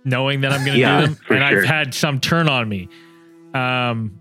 knowing 0.04 0.40
that 0.40 0.52
I'm 0.52 0.64
going 0.64 0.76
to 0.76 0.80
Yeah, 0.80 1.00
do 1.02 1.06
them. 1.08 1.18
And 1.28 1.46
sure. 1.46 1.58
I've 1.60 1.64
had 1.64 1.92
some 1.92 2.20
turn 2.20 2.48
on 2.48 2.66
me, 2.70 2.88
um, 3.52 4.19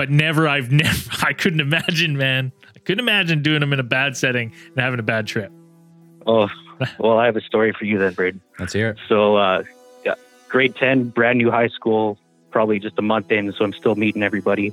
but 0.00 0.08
never. 0.08 0.48
I've 0.48 0.72
never. 0.72 1.10
I 1.20 1.34
couldn't 1.34 1.60
imagine, 1.60 2.16
man. 2.16 2.52
I 2.74 2.78
couldn't 2.78 3.00
imagine 3.00 3.42
doing 3.42 3.60
them 3.60 3.74
in 3.74 3.80
a 3.80 3.82
bad 3.82 4.16
setting 4.16 4.50
and 4.68 4.80
having 4.80 4.98
a 4.98 5.02
bad 5.02 5.26
trip. 5.26 5.52
Oh, 6.26 6.48
well, 6.98 7.18
I 7.18 7.26
have 7.26 7.36
a 7.36 7.42
story 7.42 7.74
for 7.78 7.84
you 7.84 7.98
then, 7.98 8.14
Braden. 8.14 8.40
Let's 8.58 8.72
hear 8.72 8.88
it. 8.88 8.98
So, 9.10 9.36
uh, 9.36 9.62
yeah, 10.06 10.14
grade 10.48 10.74
10, 10.76 11.10
brand 11.10 11.36
new 11.36 11.50
high 11.50 11.68
school, 11.68 12.18
probably 12.50 12.78
just 12.78 12.98
a 12.98 13.02
month 13.02 13.30
in. 13.30 13.52
So 13.52 13.62
I'm 13.62 13.74
still 13.74 13.94
meeting 13.94 14.22
everybody. 14.22 14.72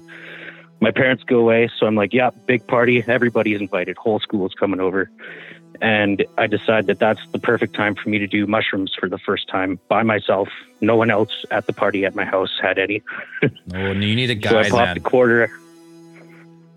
My 0.80 0.91
parents 0.91 1.25
go 1.25 1.39
away. 1.39 1.69
So 1.78 1.88
I'm 1.88 1.95
like, 1.95 2.13
yeah, 2.13 2.30
big 2.45 2.65
party. 2.65 3.03
Everybody's 3.05 3.59
invited. 3.59 3.97
Whole 3.97 4.21
school's 4.21 4.53
coming 4.53 4.80
over. 4.80 5.11
And 5.80 6.26
I 6.39 6.47
decide 6.47 6.88
that 6.88 6.97
that's 6.97 7.20
the 7.34 7.39
perfect 7.39 7.76
time 7.76 7.93
for 7.93 8.09
me 8.09 8.18
to 8.18 8.26
do 8.26 8.47
mushrooms 8.47 8.95
for 8.99 9.07
the 9.07 9.20
first 9.20 9.47
time 9.47 9.80
by 9.89 10.01
myself. 10.01 10.49
No 10.82 10.95
one 10.95 11.11
else 11.11 11.45
at 11.51 11.68
the 11.68 11.74
party 11.74 12.03
at 12.03 12.15
my 12.15 12.26
house 12.26 12.51
had 12.61 12.80
any. 12.80 13.01
Oh, 13.74 13.91
you 13.91 14.15
need 14.15 14.32
a 14.32 14.49
so 14.49 14.57
I 14.57 14.63
popped 14.70 14.74
man. 14.74 14.97
a 14.97 14.99
quarter. 15.01 15.51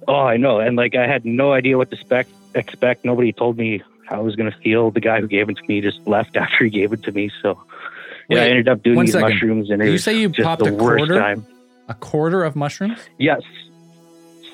Oh, 0.09 0.15
I 0.15 0.37
know. 0.37 0.59
And 0.61 0.77
like, 0.77 0.95
I 0.95 1.07
had 1.07 1.25
no 1.25 1.53
idea 1.53 1.79
what 1.79 1.91
to 1.91 1.97
expect. 1.97 2.31
expect. 2.55 3.05
Nobody 3.05 3.33
told 3.33 3.57
me 3.57 3.83
how 4.09 4.17
I 4.17 4.21
was 4.21 4.37
going 4.37 4.51
to 4.51 4.59
feel. 4.59 4.91
The 4.91 5.01
guy 5.01 5.21
who 5.21 5.29
gave 5.29 5.49
it 5.49 5.57
to 5.57 5.63
me 5.67 5.81
just 5.81 6.07
left 6.07 6.37
after 6.45 6.65
he 6.65 6.71
gave 6.71 6.93
it 6.93 7.03
to 7.05 7.13
me. 7.13 7.31
So 7.43 7.63
yeah, 8.29 8.43
I 8.43 8.49
ended 8.49 8.69
up 8.69 8.83
doing 8.83 8.97
one 8.97 9.07
these 9.07 9.13
second. 9.15 9.31
mushrooms 9.31 9.71
and 9.71 9.81
it 9.81 9.87
Did 9.87 9.93
you 9.93 9.99
say 9.99 10.19
you 10.19 10.29
just 10.29 10.45
popped 10.45 10.63
the 10.65 10.71
a 10.71 10.75
worst 10.75 11.07
quarter? 11.07 11.19
time. 11.19 11.47
A 11.89 11.95
quarter 11.95 12.45
of 12.45 12.55
mushrooms? 12.55 12.99
Yes. 13.19 13.43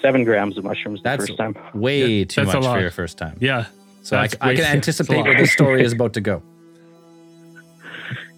Seven 0.03 0.24
grams 0.24 0.57
of 0.57 0.64
mushrooms 0.64 1.01
the 1.01 1.05
That's 1.09 1.26
first 1.26 1.39
time. 1.39 1.57
way 1.74 2.24
too 2.24 2.45
that's 2.45 2.55
a 2.55 2.61
much 2.61 2.74
for 2.74 2.80
your 2.80 2.91
first 2.91 3.18
time. 3.18 3.37
Yeah, 3.41 3.66
So 4.07 4.16
I, 4.16 4.28
I 4.40 4.54
can 4.54 4.64
anticipate 4.76 5.24
where 5.24 5.36
this 5.36 5.52
story 5.52 5.82
is 5.82 5.92
about 5.92 6.12
to 6.12 6.20
go. 6.20 6.40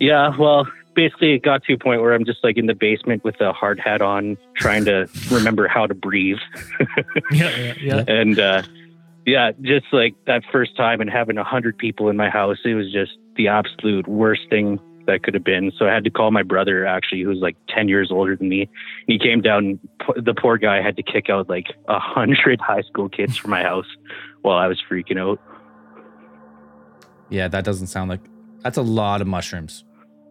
Yeah, 0.00 0.34
well, 0.34 0.66
basically 0.94 1.34
it 1.34 1.42
got 1.42 1.62
to 1.64 1.74
a 1.74 1.78
point 1.78 2.00
where 2.00 2.14
I'm 2.14 2.24
just 2.24 2.42
like 2.42 2.56
in 2.56 2.64
the 2.64 2.74
basement 2.74 3.22
with 3.22 3.38
a 3.42 3.52
hard 3.52 3.78
hat 3.78 4.00
on, 4.00 4.38
trying 4.56 4.86
to 4.86 5.08
remember 5.30 5.68
how 5.68 5.86
to 5.86 5.94
breathe. 5.94 6.38
yeah, 7.32 7.50
yeah. 7.50 7.74
yeah. 7.80 8.04
and 8.08 8.38
uh, 8.38 8.62
yeah, 9.26 9.52
just 9.60 9.84
like 9.92 10.14
that 10.26 10.42
first 10.50 10.74
time 10.74 11.02
and 11.02 11.10
having 11.10 11.36
a 11.36 11.44
hundred 11.44 11.76
people 11.76 12.08
in 12.08 12.16
my 12.16 12.30
house, 12.30 12.56
it 12.64 12.74
was 12.74 12.90
just 12.90 13.12
the 13.36 13.48
absolute 13.48 14.08
worst 14.08 14.48
thing 14.48 14.80
that 15.06 15.22
could 15.22 15.34
have 15.34 15.44
been. 15.44 15.70
So 15.78 15.86
I 15.86 15.92
had 15.92 16.04
to 16.04 16.10
call 16.10 16.30
my 16.30 16.42
brother, 16.42 16.86
actually, 16.86 17.24
who's 17.24 17.40
like 17.40 17.56
ten 17.68 17.88
years 17.88 18.10
older 18.10 18.36
than 18.36 18.48
me. 18.48 18.70
He 19.06 19.18
came 19.18 19.42
down. 19.42 19.64
And 19.66 19.88
p- 19.98 20.22
the 20.22 20.32
poor 20.32 20.56
guy 20.56 20.80
had 20.80 20.96
to 20.96 21.02
kick 21.02 21.28
out 21.28 21.50
like 21.50 21.66
a 21.88 21.98
hundred 21.98 22.58
high 22.62 22.82
school 22.82 23.10
kids 23.10 23.36
from 23.36 23.50
my 23.50 23.62
house 23.62 23.86
while 24.40 24.56
I 24.56 24.66
was 24.66 24.80
freaking 24.90 25.18
out. 25.18 25.38
Yeah, 27.30 27.48
that 27.48 27.64
doesn't 27.64 27.88
sound 27.88 28.10
like 28.10 28.20
that's 28.62 28.78
a 28.78 28.82
lot 28.82 29.20
of 29.20 29.26
mushrooms 29.26 29.84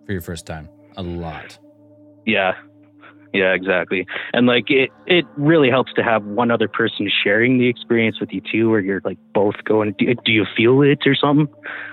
for 0.06 0.12
your 0.12 0.22
first 0.22 0.46
time. 0.46 0.70
A 0.96 1.04
lot. 1.04 1.58
Yeah. 2.26 2.54
Yeah, 3.34 3.54
exactly. 3.54 4.08
And 4.34 4.48
like 4.48 4.70
it 4.70 4.90
it 5.06 5.26
really 5.36 5.70
helps 5.70 5.94
to 5.94 6.04
have 6.04 6.24
one 6.24 6.50
other 6.50 6.68
person 6.68 7.10
sharing 7.24 7.60
the 7.60 7.68
experience 7.68 8.20
with 8.20 8.32
you 8.32 8.42
too, 8.52 8.70
where 8.70 8.80
you're 8.80 9.02
like 9.04 9.18
both 9.34 9.56
going, 9.64 9.94
do, 10.00 10.14
do 10.26 10.32
you 10.32 10.46
feel 10.56 10.82
it 10.82 11.00
or 11.06 11.14
something? 11.14 11.48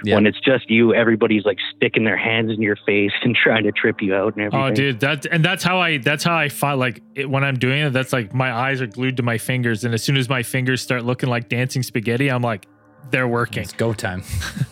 Yeah. 0.04 0.14
When 0.14 0.26
it's 0.26 0.40
just 0.40 0.70
you, 0.70 0.94
everybody's 0.94 1.44
like 1.44 1.58
sticking 1.76 2.04
their 2.04 2.16
hands 2.16 2.50
in 2.52 2.62
your 2.62 2.76
face 2.86 3.12
and 3.22 3.36
trying 3.36 3.64
to 3.64 3.72
trip 3.72 4.00
you 4.00 4.14
out 4.14 4.36
and 4.36 4.42
oh, 4.42 4.46
everything. 4.46 4.60
Oh, 4.60 4.74
dude, 4.74 5.00
that 5.00 5.26
and 5.26 5.44
that's 5.44 5.64
how 5.64 5.78
I 5.78 5.98
that's 5.98 6.24
how 6.24 6.36
I 6.36 6.48
find 6.48 6.78
like 6.78 7.02
it, 7.14 7.28
when 7.28 7.44
I'm 7.44 7.56
doing 7.56 7.82
it. 7.82 7.90
That's 7.90 8.12
like 8.12 8.32
my 8.32 8.52
eyes 8.52 8.80
are 8.80 8.86
glued 8.86 9.16
to 9.18 9.22
my 9.22 9.38
fingers, 9.38 9.84
and 9.84 9.92
as 9.92 10.02
soon 10.02 10.16
as 10.16 10.28
my 10.28 10.42
fingers 10.42 10.80
start 10.82 11.04
looking 11.04 11.28
like 11.28 11.48
dancing 11.48 11.82
spaghetti, 11.82 12.30
I'm 12.30 12.42
like, 12.42 12.66
they're 13.10 13.28
working. 13.28 13.62
It's 13.62 13.72
go 13.72 13.92
time. 13.92 14.22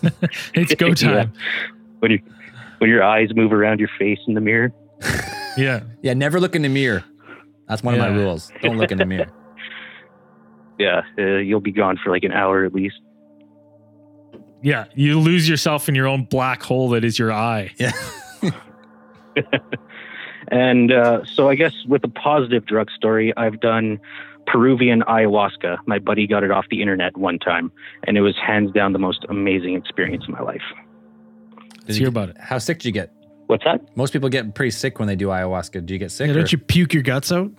It's 0.54 0.74
go 0.74 0.86
Yeah. 0.88 0.94
time. 0.94 1.32
When 2.00 2.10
you 2.12 2.20
when 2.78 2.90
your 2.90 3.02
eyes 3.02 3.28
move 3.34 3.52
around 3.52 3.78
your 3.80 3.90
face 3.98 4.18
in 4.26 4.34
the 4.34 4.40
mirror. 4.40 4.72
yeah. 5.56 5.80
Yeah, 6.02 6.14
never 6.14 6.40
look 6.40 6.56
in 6.56 6.62
the 6.62 6.68
mirror. 6.68 7.04
That's 7.68 7.82
one 7.82 7.94
of 7.94 8.00
my 8.00 8.08
rules. 8.08 8.50
Don't 8.62 8.76
look 8.78 8.90
in 8.90 8.98
the 8.98 9.06
mirror. 9.06 9.30
Yeah, 10.78 11.02
uh, 11.18 11.36
you'll 11.36 11.60
be 11.60 11.70
gone 11.70 11.96
for 12.02 12.10
like 12.10 12.24
an 12.24 12.32
hour 12.32 12.64
at 12.64 12.74
least. 12.74 12.96
Yeah, 14.62 14.86
you 14.94 15.20
lose 15.20 15.48
yourself 15.48 15.88
in 15.88 15.94
your 15.94 16.06
own 16.08 16.24
black 16.24 16.62
hole 16.62 16.88
that 16.90 17.04
is 17.04 17.18
your 17.18 17.32
eye. 17.32 17.70
Yeah. 17.78 17.92
And 20.48 20.92
uh, 20.92 21.24
so 21.24 21.48
I 21.48 21.54
guess 21.54 21.72
with 21.86 22.04
a 22.04 22.08
positive 22.08 22.66
drug 22.66 22.90
story, 22.90 23.32
I've 23.36 23.60
done 23.60 23.98
Peruvian 24.46 25.02
ayahuasca. 25.02 25.78
My 25.86 25.98
buddy 25.98 26.26
got 26.26 26.42
it 26.42 26.50
off 26.50 26.66
the 26.70 26.80
internet 26.80 27.16
one 27.16 27.38
time, 27.38 27.72
and 28.06 28.16
it 28.16 28.20
was 28.20 28.36
hands 28.36 28.72
down 28.72 28.92
the 28.92 28.98
most 28.98 29.24
amazing 29.28 29.74
experience 29.74 30.24
of 30.24 30.30
my 30.30 30.40
life. 30.40 30.62
Let's 31.86 31.96
hear 31.96 32.08
about 32.08 32.30
it. 32.30 32.38
How 32.38 32.58
sick 32.58 32.78
did 32.78 32.86
you 32.86 32.92
get? 32.92 33.12
What's 33.46 33.64
that? 33.64 33.80
Most 33.96 34.12
people 34.12 34.28
get 34.28 34.54
pretty 34.54 34.70
sick 34.70 34.98
when 34.98 35.08
they 35.08 35.16
do 35.16 35.28
ayahuasca. 35.28 35.84
Do 35.84 35.92
you 35.92 35.98
get 35.98 36.10
sick? 36.10 36.26
Yeah, 36.26 36.32
or- 36.32 36.36
don't 36.38 36.52
you 36.52 36.58
puke 36.58 36.94
your 36.94 37.02
guts 37.02 37.32
out? 37.32 37.50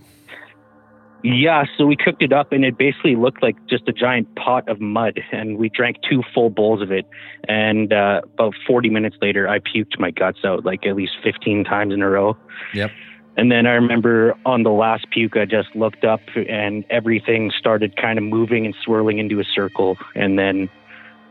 Yeah, 1.26 1.64
so 1.78 1.86
we 1.86 1.96
cooked 1.96 2.22
it 2.22 2.34
up, 2.34 2.52
and 2.52 2.66
it 2.66 2.78
basically 2.78 3.16
looked 3.16 3.42
like 3.42 3.56
just 3.70 3.88
a 3.88 3.94
giant 3.94 4.36
pot 4.36 4.68
of 4.68 4.82
mud, 4.82 5.22
and 5.32 5.58
we 5.58 5.70
drank 5.70 5.98
two 6.08 6.22
full 6.34 6.50
bowls 6.50 6.82
of 6.82 6.92
it. 6.92 7.06
And 7.48 7.94
uh, 7.94 8.22
about 8.34 8.56
40 8.68 8.90
minutes 8.90 9.16
later, 9.22 9.48
I 9.48 9.60
puked 9.60 9.98
my 10.00 10.12
guts 10.12 10.40
out 10.44 10.66
like 10.66 10.86
at 10.86 10.98
least 10.98 11.14
15 11.24 11.64
times 11.64 11.94
in 11.94 12.02
a 12.02 12.10
row. 12.10 12.36
Yep. 12.74 12.92
And 13.36 13.52
then 13.52 13.66
I 13.66 13.72
remember 13.72 14.36
on 14.46 14.64
the 14.64 14.70
last 14.70 15.08
puke, 15.12 15.36
I 15.36 15.46
just 15.46 15.76
looked 15.76 16.04
up 16.04 16.22
and 16.36 16.86
everything 16.90 17.52
started 17.58 17.96
kind 17.98 18.20
of 18.20 18.24
moving 18.24 18.66
and 18.66 18.76
swirling 18.84 19.18
into 19.18 19.40
a 19.40 19.44
circle. 19.44 19.98
And 20.16 20.38
then, 20.38 20.70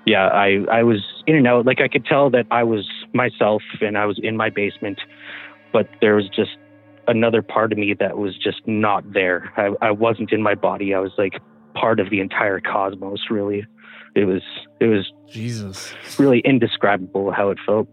yeah, 0.04 0.26
I, 0.26 0.64
I 0.70 0.82
was 0.82 1.00
in 1.26 1.36
and 1.36 1.46
out. 1.46 1.64
Like 1.64 1.80
I 1.80 1.86
could 1.86 2.04
tell 2.04 2.28
that 2.30 2.46
I 2.50 2.64
was 2.64 2.88
myself 3.14 3.62
and 3.80 3.96
I 3.96 4.06
was 4.06 4.18
in 4.20 4.36
my 4.36 4.50
basement, 4.50 5.00
but 5.72 5.88
there 6.00 6.16
was 6.16 6.28
just 6.28 6.56
another 7.06 7.40
part 7.40 7.72
of 7.72 7.78
me 7.78 7.94
that 7.98 8.18
was 8.18 8.36
just 8.36 8.66
not 8.66 9.12
there. 9.12 9.52
I, 9.56 9.86
I 9.86 9.90
wasn't 9.92 10.32
in 10.32 10.42
my 10.42 10.56
body. 10.56 10.94
I 10.94 10.98
was 10.98 11.12
like 11.18 11.40
part 11.74 12.00
of 12.00 12.10
the 12.10 12.20
entire 12.20 12.60
cosmos, 12.60 13.30
really. 13.30 13.64
It 14.14 14.24
was, 14.24 14.42
it 14.80 14.86
was 14.86 15.10
Jesus. 15.30 15.94
really 16.18 16.40
indescribable 16.40 17.30
how 17.30 17.50
it 17.50 17.58
felt. 17.64 17.88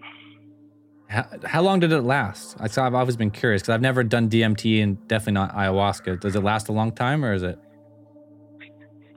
How, 1.09 1.25
how 1.43 1.61
long 1.63 1.79
did 1.79 1.91
it 1.91 2.01
last? 2.03 2.55
I 2.59 2.67
saw. 2.67 2.85
I've 2.85 2.93
always 2.93 3.17
been 3.17 3.31
curious 3.31 3.63
because 3.63 3.73
I've 3.73 3.81
never 3.81 4.03
done 4.03 4.29
DMT 4.29 4.81
and 4.83 5.07
definitely 5.07 5.33
not 5.33 5.55
ayahuasca. 5.55 6.19
Does 6.19 6.35
it 6.35 6.43
last 6.43 6.69
a 6.69 6.71
long 6.71 6.91
time 6.91 7.25
or 7.25 7.33
is 7.33 7.41
it? 7.41 7.57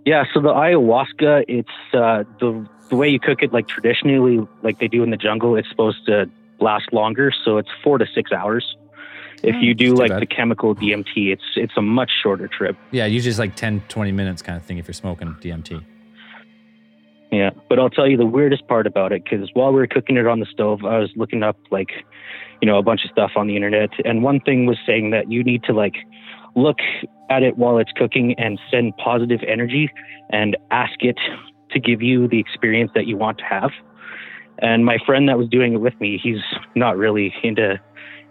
Yeah, 0.07 0.25
so 0.33 0.41
the 0.41 0.49
ayahuasca, 0.49 1.45
it's 1.49 1.69
uh, 1.93 2.25
the 2.41 2.67
the 2.89 2.97
way 2.97 3.09
you 3.11 3.21
cook 3.21 3.43
it, 3.43 3.53
like 3.53 3.69
traditionally, 3.69 4.47
like 4.63 4.79
they 4.81 4.89
do 4.89 5.03
in 5.03 5.11
the 5.11 5.17
jungle. 5.19 5.55
It's 5.55 5.69
supposed 5.69 6.07
to 6.07 6.31
last 6.61 6.93
longer, 6.93 7.31
so 7.45 7.59
it's 7.59 7.69
four 7.85 7.99
to 7.99 8.07
six 8.15 8.33
hours. 8.33 8.77
If 9.43 9.57
Oh, 9.57 9.59
you 9.59 9.75
do 9.75 9.95
like 9.95 10.11
bad. 10.11 10.23
the 10.23 10.27
chemical 10.27 10.75
DMT, 10.75 11.31
it's 11.33 11.43
it's 11.57 11.77
a 11.77 11.83
much 11.83 12.11
shorter 12.23 12.49
trip. 12.49 12.77
Yeah, 12.91 13.05
usually 13.07 13.31
it's 13.31 13.39
like 13.39 13.55
10, 13.57 13.83
20 13.89 14.13
minutes 14.13 14.41
kind 14.41 14.57
of 14.57 14.65
thing 14.65 14.79
if 14.79 14.87
you're 14.87 14.95
smoking 14.95 15.35
DMT. 15.43 15.85
Yeah, 17.33 17.51
but 17.71 17.79
I'll 17.79 17.89
tell 17.89 18.07
you 18.07 18.19
the 18.19 18.27
weirdest 18.27 18.69
part 18.69 18.87
about 18.87 19.11
it 19.11 19.25
because 19.25 19.49
while 19.55 19.73
we 19.73 19.79
were 19.79 19.87
cooking 19.87 20.19
it 20.19 20.27
on 20.27 20.39
the 20.41 20.47
stove, 20.47 20.85
I 20.85 20.99
was 20.99 21.11
looking 21.17 21.43
up 21.43 21.57
like, 21.71 21.89
you 22.61 22.67
know, 22.67 22.77
a 22.77 22.83
bunch 22.83 23.05
of 23.05 23.11
stuff 23.11 23.31
on 23.37 23.47
the 23.47 23.57
internet, 23.57 23.89
and 24.05 24.23
one 24.23 24.39
thing 24.39 24.67
was 24.67 24.77
saying 24.87 25.11
that 25.13 25.33
you 25.33 25.43
need 25.43 25.65
to 25.65 25.73
like 25.73 25.95
look 26.55 26.77
at 27.31 27.43
it 27.43 27.57
while 27.57 27.79
it's 27.79 27.91
cooking 27.97 28.35
and 28.39 28.61
send 28.71 28.95
positive 28.99 29.41
energy 29.49 29.91
and 30.29 30.59
ask 30.71 31.03
it 31.03 31.17
to 31.71 31.81
give 31.81 32.03
you 32.03 32.29
the 32.29 32.39
experience 32.39 32.91
that 32.95 33.07
you 33.07 33.17
want 33.17 33.39
to 33.39 33.45
have. 33.45 33.71
And 34.59 34.85
my 34.85 34.99
friend 35.07 35.27
that 35.31 35.39
was 35.39 35.49
doing 35.49 35.73
it 35.73 35.81
with 35.81 35.99
me, 36.01 36.21
he's 36.23 36.43
not 36.77 36.99
really 36.99 37.35
into 37.43 37.81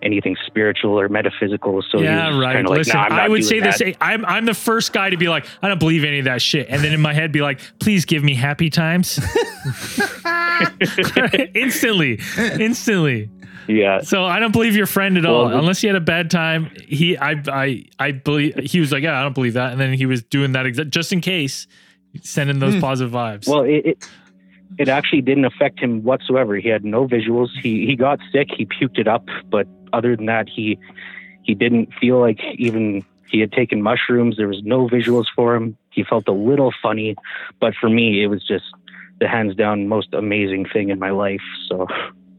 anything 0.02 0.36
spiritual 0.46 1.00
or 1.00 1.10
metaphysical. 1.10 1.84
So 1.90 2.00
yeah, 2.00 2.38
right. 2.38 2.66
like, 2.66 2.78
Listen, 2.78 2.98
"Nah, 2.98 3.06
I'm 3.06 3.14
I 3.14 3.18
not 3.18 3.30
would 3.30 3.46
say 3.46 3.60
that." 3.60 3.74
the 3.74 3.78
same. 3.78 3.96
I'm 4.02 4.26
I'm 4.26 4.46
the 4.46 4.54
first 4.54 4.94
guy 4.94 5.10
to 5.10 5.18
be 5.18 5.30
like, 5.30 5.46
I 5.62 5.68
don't 5.68 5.80
believe 5.80 6.04
any 6.04 6.20
of 6.20 6.26
that 6.26 6.42
shit, 6.42 6.68
and 6.70 6.84
then 6.84 6.94
in 6.94 7.02
my 7.02 7.14
head 7.14 7.32
be 7.32 7.42
like, 7.42 7.62
please 7.80 8.06
give 8.06 8.24
me 8.24 8.34
happy 8.34 8.70
times. 8.70 9.20
instantly, 11.56 12.20
instantly. 12.38 13.30
Yeah. 13.68 14.02
So 14.02 14.26
I 14.26 14.40
don't 14.40 14.52
believe 14.52 14.76
your 14.76 14.88
friend 14.88 15.18
at 15.18 15.26
all, 15.26 15.48
unless 15.48 15.82
he 15.82 15.88
had 15.88 15.96
a 15.96 16.02
bad 16.02 16.30
time. 16.32 16.72
He, 16.88 17.18
I, 17.18 17.42
I, 17.48 17.86
I 18.00 18.12
believe 18.12 18.56
he 18.56 18.80
was 18.80 18.92
like, 18.92 19.04
yeah, 19.04 19.20
I 19.20 19.24
don't 19.24 19.36
believe 19.36 19.54
that, 19.54 19.72
and 19.72 19.80
then 19.80 19.94
he 19.94 20.06
was 20.06 20.24
doing 20.24 20.54
that 20.54 20.66
exa- 20.66 20.90
just 20.90 21.14
in 21.14 21.22
case, 21.22 21.68
sending 22.22 22.60
those 22.60 22.76
hmm. 22.76 22.82
positive 22.82 23.14
vibes. 23.14 23.48
Well, 23.48 23.62
it, 23.62 23.86
it 23.86 24.10
it 24.78 24.88
actually 24.88 25.22
didn't 25.22 25.46
affect 25.46 25.80
him 25.80 26.04
whatsoever. 26.04 26.56
He 26.56 26.70
had 26.70 26.84
no 26.84 27.08
visuals. 27.08 27.50
He 27.62 27.86
he 27.86 27.96
got 27.96 28.20
sick. 28.32 28.48
He 28.56 28.66
puked 28.66 29.00
it 29.00 29.08
up, 29.08 29.26
but 29.50 29.68
other 29.94 30.16
than 30.16 30.26
that, 30.28 30.48
he 30.50 30.78
he 31.44 31.54
didn't 31.56 31.90
feel 32.00 32.20
like 32.20 32.40
even 32.56 33.04
he 33.30 33.40
had 33.40 33.52
taken 33.52 33.82
mushrooms. 33.82 34.38
There 34.38 34.48
was 34.48 34.62
no 34.64 34.88
visuals 34.88 35.26
for 35.36 35.56
him. 35.56 35.78
He 35.92 36.04
felt 36.04 36.28
a 36.28 36.32
little 36.34 36.72
funny, 36.82 37.16
but 37.60 37.74
for 37.80 37.90
me, 37.90 38.24
it 38.24 38.28
was 38.28 38.46
just 38.46 38.66
the 39.20 39.28
hands 39.28 39.56
down 39.56 39.88
most 39.88 40.14
amazing 40.14 40.66
thing 40.72 40.90
in 40.90 41.00
my 41.00 41.12
life. 41.12 41.42
So 41.70 41.88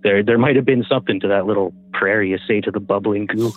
there 0.03 0.23
there 0.23 0.39
might 0.39 0.57
have 0.57 0.65
been 0.65 0.85
something 0.89 1.21
to 1.21 1.29
that 1.29 1.47
little 1.47 1.73
prayer 1.93 2.23
you 2.23 2.39
say 2.47 2.61
to 2.61 2.71
the 2.71 2.81
bubbling 2.81 3.27
goo. 3.27 3.53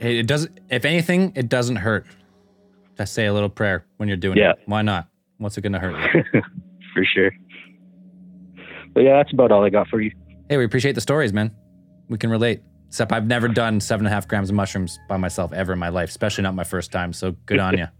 It, 0.00 0.16
it 0.18 0.26
doesn't. 0.26 0.58
If 0.70 0.84
anything, 0.84 1.32
it 1.34 1.48
doesn't 1.48 1.76
hurt. 1.76 2.06
Just 2.96 3.12
say 3.14 3.26
a 3.26 3.32
little 3.32 3.48
prayer 3.48 3.84
when 3.96 4.08
you're 4.08 4.16
doing 4.16 4.38
Yeah. 4.38 4.50
it. 4.52 4.58
Why 4.66 4.82
not? 4.82 5.08
What's 5.38 5.58
it 5.58 5.62
gonna 5.62 5.80
hurt 5.80 5.96
you? 6.14 6.42
for 6.94 7.04
sure. 7.04 7.32
But 8.92 9.00
yeah, 9.02 9.16
that's 9.16 9.32
about 9.32 9.50
all 9.50 9.64
I 9.64 9.70
got 9.70 9.88
for 9.88 10.00
you. 10.00 10.12
hey, 10.48 10.56
we 10.56 10.64
appreciate 10.64 10.94
the 10.94 11.00
stories, 11.00 11.32
man. 11.32 11.50
We 12.08 12.18
can 12.18 12.30
relate. 12.30 12.60
Except 12.94 13.10
I've 13.10 13.26
never 13.26 13.48
done 13.48 13.80
seven 13.80 14.06
and 14.06 14.12
a 14.12 14.14
half 14.14 14.28
grams 14.28 14.50
of 14.50 14.54
mushrooms 14.54 15.00
by 15.08 15.16
myself 15.16 15.52
ever 15.52 15.72
in 15.72 15.80
my 15.80 15.88
life, 15.88 16.10
especially 16.10 16.42
not 16.42 16.54
my 16.54 16.62
first 16.62 16.92
time. 16.92 17.12
So 17.12 17.32
good 17.44 17.58
on 17.58 17.76
you. 17.76 17.86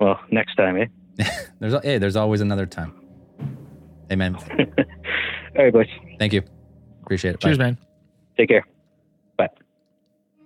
Well, 0.00 0.18
next 0.30 0.54
time, 0.56 0.76
eh? 0.78 0.86
There's 1.60 1.74
hey, 1.82 1.96
there's 1.96 2.16
always 2.16 2.42
another 2.42 2.66
time. 2.66 2.92
Amen. 4.12 4.34
All 5.58 5.64
right, 5.64 5.72
boys. 5.72 5.86
Thank 6.18 6.34
you. 6.34 6.42
Appreciate 7.02 7.30
it. 7.36 7.40
Bye. 7.40 7.48
Cheers, 7.48 7.58
man. 7.58 7.78
Take 8.36 8.50
care. 8.50 8.66
Bye. 9.38 9.48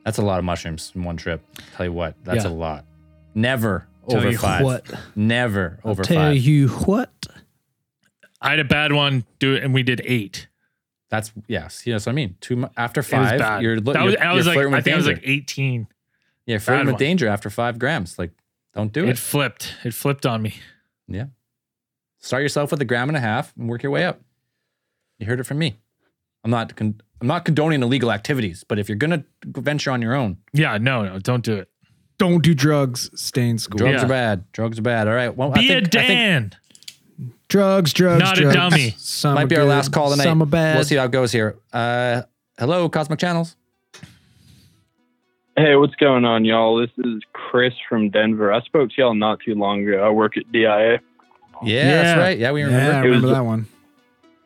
That's 0.05 0.18
a 0.18 0.22
lot 0.22 0.38
of 0.38 0.44
mushrooms 0.44 0.92
in 0.94 1.03
one 1.03 1.16
trip. 1.16 1.44
Tell 1.76 1.84
you 1.86 1.92
what, 1.92 2.14
that's 2.22 2.44
Yeah. 2.44 2.51
a 2.51 2.53
lot. 2.53 2.84
Never 3.34 3.88
Tell 4.09 4.18
over 4.20 4.30
you 4.30 4.38
five. 4.38 4.64
what. 4.64 4.86
Never 5.16 5.80
over 5.82 6.05
Tell 6.05 6.16
five. 6.16 6.36
you 6.36 6.68
what. 6.68 7.11
I 8.40 8.51
had 8.51 8.61
a 8.61 8.64
bad 8.64 8.92
one, 8.92 9.24
do 9.40 9.55
it, 9.55 9.64
and 9.64 9.74
we 9.74 9.82
did 9.82 10.01
eight. 10.05 10.46
That's 11.11 11.33
yes. 11.49 11.87
You 11.87 11.93
know 11.93 11.97
what 11.97 12.09
I 12.09 12.13
mean. 12.13 12.37
Two 12.41 12.57
mu- 12.57 12.69
after 12.77 13.03
five, 13.03 13.39
bad. 13.39 13.63
you're, 13.63 13.81
lo- 13.81 13.93
that 13.93 14.05
was, 14.05 14.17
I 14.17 14.33
was 14.33 14.47
you're 14.47 14.55
like, 14.55 14.65
I 14.73 14.77
with 14.77 14.85
think 14.85 14.95
I 14.95 14.97
was 14.97 15.07
like 15.07 15.21
18. 15.25 15.87
yeah, 16.47 16.59
flirting 16.59 16.81
bad 16.81 16.87
with 16.87 16.93
one. 16.95 16.99
danger 17.01 17.29
after 17.29 17.51
five 17.51 17.79
grams. 17.79 18.19
Like, 18.19 18.31
don't 18.75 18.93
do 18.93 19.05
It 19.05 19.11
it. 19.11 19.19
flipped. 19.19 19.75
It 19.85 19.93
flipped 19.93 20.25
on 20.27 20.41
me. 20.43 20.55
Yeah. 21.09 21.25
Start 22.21 22.43
yourself 22.45 22.71
with 22.71 22.81
a 22.81 22.85
gram 22.85 23.09
and 23.09 23.17
a 23.17 23.21
half 23.21 23.53
and 23.57 23.69
work 23.69 23.83
your 23.83 23.91
way 23.91 24.05
up. 24.05 24.21
You 25.19 25.27
heard 25.27 25.41
it 25.41 25.45
from 25.45 25.59
me. 25.59 25.79
I'm 26.45 26.51
not 26.53 26.77
con- 26.77 27.01
I'm 27.21 27.27
not 27.27 27.45
condoning 27.45 27.83
illegal 27.83 28.13
activities, 28.13 28.65
but 28.67 28.79
if 28.79 28.89
you're 28.89 28.97
gonna 28.97 29.25
venture 29.45 29.91
on 29.91 30.01
your 30.01 30.15
own, 30.15 30.39
Yeah, 30.53 30.79
no, 30.79 31.03
no, 31.05 31.19
don't 31.19 31.45
do 31.45 31.57
it. 31.57 31.69
Don't 32.19 32.43
do 32.45 32.55
drugs. 32.55 33.11
Stay 33.21 33.49
in 33.49 33.59
school. 33.59 33.79
drugs 33.79 33.97
Yeah. 34.01 34.05
are 34.05 34.09
bad. 34.09 34.45
Drugs 34.53 34.79
are 34.79 34.83
bad. 34.83 35.09
All 35.09 35.15
right. 35.15 35.35
Well, 35.35 35.51
I 35.53 35.59
Be 35.61 35.73
a 35.73 35.81
think, 35.81 35.97
I 35.97 36.07
think 36.07 36.09
Dan. 36.09 36.53
Drugs, 37.51 37.92
drugs, 37.92 38.20
Not 38.20 38.38
a 38.38 38.53
dummy. 38.53 38.94
Some 38.96 39.34
might 39.34 39.42
are 39.42 39.46
be 39.48 39.57
our 39.57 39.64
last 39.64 39.92
call 39.92 40.11
tonight. 40.12 40.22
Some 40.22 40.40
are 40.40 40.46
bad. 40.46 40.76
We'll 40.76 40.84
see 40.84 40.94
how 40.94 41.05
it 41.07 41.11
goes 41.11 41.32
here. 41.32 41.57
Uh, 41.72 42.22
hello, 42.57 42.88
Cosmic 42.88 43.18
Channels. 43.18 43.57
Hey, 45.57 45.74
what's 45.74 45.96
going 45.96 46.24
on, 46.24 46.44
y'all? 46.44 46.76
This 46.80 46.90
is 47.05 47.20
Chris 47.32 47.74
from 47.88 48.09
Denver. 48.11 48.53
I 48.53 48.61
spoke 48.62 48.90
to 48.90 48.94
y'all 48.96 49.14
not 49.14 49.40
too 49.44 49.57
long 49.57 49.86
ago. 49.86 50.01
I 50.01 50.11
work 50.11 50.36
at 50.36 50.51
DIA. 50.53 50.68
Yeah, 50.68 50.98
Yeah. 51.64 52.03
that's 52.03 52.18
right. 52.18 52.38
Yeah, 52.38 52.53
we 52.53 52.62
remember. 52.62 53.09
yeah, 53.09 53.14
I 53.14 53.16
It 53.16 53.20
was- 53.20 53.30
that 53.32 53.44
one. 53.44 53.66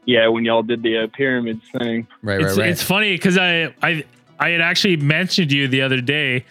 Yeah, 0.07 0.29
when 0.29 0.45
y'all 0.47 0.63
did 0.63 0.83
the 0.83 1.05
uh, 1.05 1.07
pyramids 1.15 1.63
thing. 1.79 2.07
Right, 2.23 2.41
it's, 2.41 2.57
right, 2.57 2.63
right. 2.63 2.71
it's 2.71 2.83
funny 2.83 3.13
because 3.13 3.37
I, 3.39 3.75
I 3.83 4.05
I 4.39 4.49
had 4.51 4.61
actually 4.63 4.97
mentioned 4.97 5.51
you 5.53 5.69
the 5.69 5.81
other 5.83 6.01
day. 6.01 6.45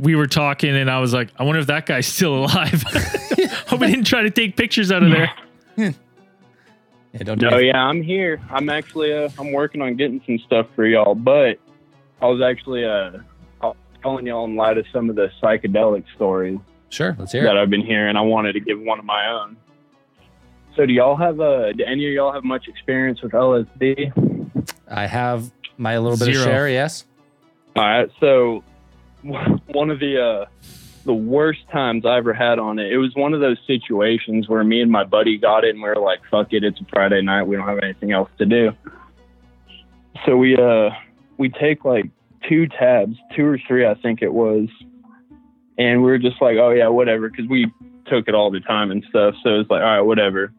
We 0.00 0.14
were 0.16 0.26
talking 0.28 0.74
and 0.76 0.90
I 0.90 0.98
was 1.00 1.12
like, 1.12 1.30
I 1.38 1.42
wonder 1.44 1.60
if 1.60 1.66
that 1.68 1.86
guy's 1.86 2.06
still 2.06 2.34
alive. 2.44 2.82
Hope 3.66 3.80
he 3.82 3.86
didn't 3.90 4.04
try 4.06 4.22
to 4.22 4.30
take 4.30 4.56
pictures 4.56 4.90
out 4.92 5.02
of 5.04 5.10
there. 5.10 5.32
yeah, 5.76 5.92
don't 7.24 7.40
No, 7.40 7.58
it. 7.58 7.66
yeah, 7.66 7.82
I'm 7.82 8.02
here. 8.02 8.40
I'm 8.50 8.68
actually 8.68 9.12
uh, 9.12 9.28
I'm 9.38 9.52
working 9.52 9.80
on 9.82 9.96
getting 9.96 10.20
some 10.26 10.38
stuff 10.40 10.66
for 10.74 10.86
y'all, 10.86 11.14
but 11.14 11.58
I 12.20 12.26
was 12.26 12.40
actually 12.42 12.84
uh 12.84 13.18
I 13.60 13.66
was 13.66 13.76
calling 14.02 14.26
y'all 14.26 14.44
in 14.44 14.56
light 14.56 14.78
of 14.78 14.86
some 14.92 15.10
of 15.10 15.16
the 15.16 15.30
psychedelic 15.42 16.04
stories 16.14 16.58
Sure, 16.90 17.16
let's 17.18 17.32
hear 17.32 17.42
that 17.44 17.56
it. 17.56 17.60
I've 17.60 17.70
been 17.70 17.84
hearing. 17.84 18.16
I 18.16 18.20
wanted 18.20 18.52
to 18.52 18.60
give 18.60 18.78
one 18.80 19.00
of 19.00 19.04
my 19.04 19.26
own. 19.26 19.56
So, 20.76 20.86
do 20.86 20.92
y'all 20.92 21.16
have 21.16 21.40
a? 21.40 21.72
do 21.72 21.82
any 21.84 22.06
of 22.06 22.12
y'all 22.12 22.32
have 22.32 22.44
much 22.44 22.68
experience 22.68 23.20
with 23.20 23.32
LSD? 23.32 24.12
I 24.88 25.06
have 25.06 25.50
my 25.76 25.98
little 25.98 26.16
bit 26.16 26.26
Zero. 26.26 26.38
of 26.38 26.44
share. 26.44 26.68
Yes. 26.68 27.04
All 27.74 27.82
right, 27.82 28.08
so 28.20 28.62
one 29.22 29.90
of 29.90 29.98
the 29.98 30.20
uh, 30.20 30.44
the 31.04 31.14
worst 31.14 31.60
times 31.70 32.04
I 32.06 32.16
ever 32.16 32.32
had 32.32 32.58
on 32.58 32.78
it, 32.78 32.92
it 32.92 32.98
was 32.98 33.14
one 33.14 33.34
of 33.34 33.40
those 33.40 33.58
situations 33.66 34.48
where 34.48 34.64
me 34.64 34.80
and 34.80 34.90
my 34.90 35.04
buddy 35.04 35.38
got 35.38 35.64
it, 35.64 35.70
and 35.70 35.82
we 35.82 35.88
were 35.88 35.96
like, 35.96 36.20
"Fuck 36.30 36.52
it, 36.52 36.64
it's 36.64 36.80
a 36.80 36.84
Friday 36.86 37.22
night, 37.22 37.44
we 37.44 37.56
don't 37.56 37.68
have 37.68 37.78
anything 37.82 38.12
else 38.12 38.30
to 38.38 38.46
do." 38.46 38.72
So 40.24 40.36
we 40.36 40.56
uh 40.56 40.90
we 41.36 41.48
take 41.48 41.84
like 41.84 42.10
two 42.48 42.66
tabs, 42.66 43.16
two 43.36 43.46
or 43.46 43.58
three, 43.66 43.86
I 43.86 43.94
think 43.94 44.22
it 44.22 44.32
was, 44.32 44.68
and 45.78 46.02
we 46.02 46.10
were 46.10 46.18
just 46.18 46.40
like, 46.40 46.56
"Oh 46.56 46.70
yeah, 46.70 46.88
whatever," 46.88 47.28
because 47.28 47.48
we 47.48 47.70
took 48.06 48.28
it 48.28 48.34
all 48.34 48.50
the 48.50 48.60
time 48.60 48.90
and 48.90 49.04
stuff. 49.08 49.34
So 49.42 49.60
it's 49.60 49.70
like, 49.70 49.82
"All 49.82 49.96
right, 49.96 50.00
whatever." 50.00 50.52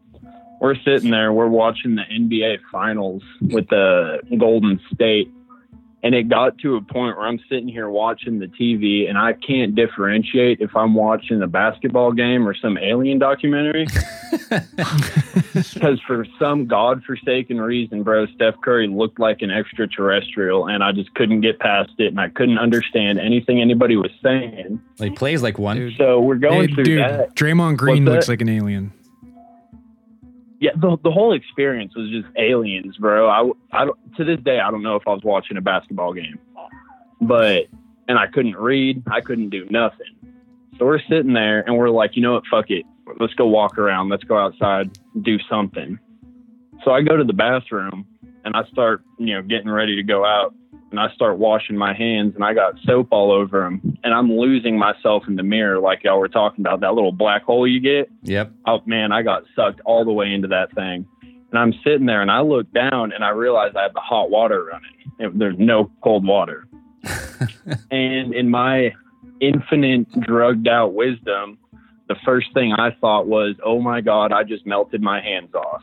We're 0.58 0.76
sitting 0.76 1.10
there, 1.10 1.34
we're 1.34 1.48
watching 1.48 1.96
the 1.96 2.04
NBA 2.10 2.60
finals 2.72 3.22
with 3.42 3.68
the 3.68 4.20
Golden 4.38 4.80
State 4.94 5.30
and 6.02 6.14
it 6.14 6.28
got 6.28 6.58
to 6.58 6.76
a 6.76 6.80
point 6.82 7.16
where 7.16 7.26
I'm 7.26 7.40
sitting 7.48 7.68
here 7.68 7.88
watching 7.88 8.38
the 8.38 8.46
TV 8.46 9.08
and 9.08 9.16
I 9.18 9.32
can't 9.32 9.74
differentiate 9.74 10.60
if 10.60 10.76
I'm 10.76 10.94
watching 10.94 11.42
a 11.42 11.46
basketball 11.46 12.12
game 12.12 12.46
or 12.46 12.54
some 12.54 12.78
alien 12.78 13.18
documentary. 13.18 13.86
Because 15.54 16.00
for 16.06 16.26
some 16.38 16.66
godforsaken 16.66 17.58
reason, 17.60 18.02
bro, 18.02 18.26
Steph 18.26 18.60
Curry 18.62 18.88
looked 18.88 19.18
like 19.18 19.40
an 19.40 19.50
extraterrestrial 19.50 20.66
and 20.68 20.84
I 20.84 20.92
just 20.92 21.14
couldn't 21.14 21.40
get 21.40 21.58
past 21.58 21.92
it 21.98 22.08
and 22.08 22.20
I 22.20 22.28
couldn't 22.28 22.58
understand 22.58 23.18
anything 23.18 23.60
anybody 23.62 23.96
was 23.96 24.10
saying. 24.22 24.80
He 24.98 25.10
plays 25.10 25.42
like 25.42 25.58
one. 25.58 25.76
Dude. 25.78 25.96
So 25.96 26.20
we're 26.20 26.34
going 26.36 26.68
Hey, 26.68 26.74
through 26.74 26.84
dude, 26.84 26.98
that. 27.00 27.34
Draymond 27.34 27.78
Green 27.78 28.04
What's 28.04 28.14
looks 28.14 28.26
that? 28.26 28.32
like 28.32 28.40
an 28.42 28.48
alien. 28.50 28.92
Yeah, 30.58 30.70
the, 30.74 30.96
the 31.04 31.10
whole 31.10 31.34
experience 31.34 31.94
was 31.94 32.10
just 32.10 32.26
aliens, 32.36 32.96
bro. 32.96 33.28
I, 33.28 33.50
I 33.72 33.86
to 34.16 34.24
this 34.24 34.40
day 34.40 34.60
I 34.60 34.70
don't 34.70 34.82
know 34.82 34.96
if 34.96 35.02
I 35.06 35.10
was 35.10 35.22
watching 35.22 35.56
a 35.56 35.60
basketball 35.60 36.14
game, 36.14 36.38
but 37.20 37.64
and 38.08 38.18
I 38.18 38.26
couldn't 38.26 38.56
read, 38.56 39.02
I 39.10 39.20
couldn't 39.20 39.50
do 39.50 39.66
nothing. 39.70 40.06
So 40.78 40.86
we're 40.86 41.00
sitting 41.08 41.32
there 41.32 41.60
and 41.60 41.76
we're 41.76 41.90
like, 41.90 42.16
you 42.16 42.22
know 42.22 42.34
what, 42.34 42.44
fuck 42.50 42.70
it, 42.70 42.84
let's 43.20 43.34
go 43.34 43.46
walk 43.46 43.78
around, 43.78 44.08
let's 44.08 44.24
go 44.24 44.38
outside, 44.38 44.90
do 45.22 45.38
something. 45.50 45.98
So 46.84 46.90
I 46.92 47.02
go 47.02 47.16
to 47.16 47.24
the 47.24 47.32
bathroom 47.32 48.06
and 48.44 48.54
I 48.54 48.64
start, 48.70 49.02
you 49.18 49.34
know, 49.34 49.42
getting 49.42 49.68
ready 49.68 49.96
to 49.96 50.02
go 50.02 50.24
out, 50.24 50.54
and 50.90 51.00
I 51.00 51.12
start 51.14 51.38
washing 51.38 51.76
my 51.76 51.92
hands, 51.94 52.34
and 52.34 52.44
I 52.44 52.54
got 52.54 52.74
soap 52.84 53.08
all 53.10 53.32
over 53.32 53.62
them, 53.62 53.98
and 54.04 54.14
I'm 54.14 54.30
losing 54.32 54.78
myself 54.78 55.24
in 55.28 55.36
the 55.36 55.42
mirror, 55.42 55.78
like 55.80 56.04
y'all 56.04 56.18
were 56.20 56.28
talking 56.28 56.64
about 56.64 56.80
that 56.80 56.94
little 56.94 57.12
black 57.12 57.42
hole 57.44 57.66
you 57.66 57.80
get 57.80 58.08
Yep. 58.22 58.52
oh 58.66 58.80
man, 58.86 59.12
I 59.12 59.22
got 59.22 59.42
sucked 59.54 59.80
all 59.84 60.04
the 60.04 60.12
way 60.12 60.32
into 60.32 60.48
that 60.48 60.72
thing. 60.74 61.06
And 61.50 61.58
I'm 61.60 61.72
sitting 61.84 62.06
there 62.06 62.22
and 62.22 62.30
I 62.30 62.40
look 62.40 62.70
down 62.72 63.12
and 63.12 63.24
I 63.24 63.28
realize 63.30 63.72
I 63.76 63.82
have 63.82 63.94
the 63.94 64.00
hot 64.00 64.30
water 64.30 64.64
running. 64.64 64.90
It- 65.18 65.38
there's 65.38 65.58
no 65.58 65.90
cold 66.02 66.26
water. 66.26 66.66
and 67.90 68.34
in 68.34 68.48
my 68.50 68.92
infinite 69.40 70.10
drugged 70.22 70.66
out 70.68 70.94
wisdom, 70.94 71.58
the 72.08 72.16
first 72.24 72.48
thing 72.54 72.72
I 72.72 72.90
thought 73.00 73.26
was, 73.26 73.54
oh 73.64 73.80
my 73.80 74.00
God, 74.00 74.32
I 74.32 74.44
just 74.44 74.66
melted 74.66 75.00
my 75.02 75.20
hands 75.20 75.54
off. 75.54 75.82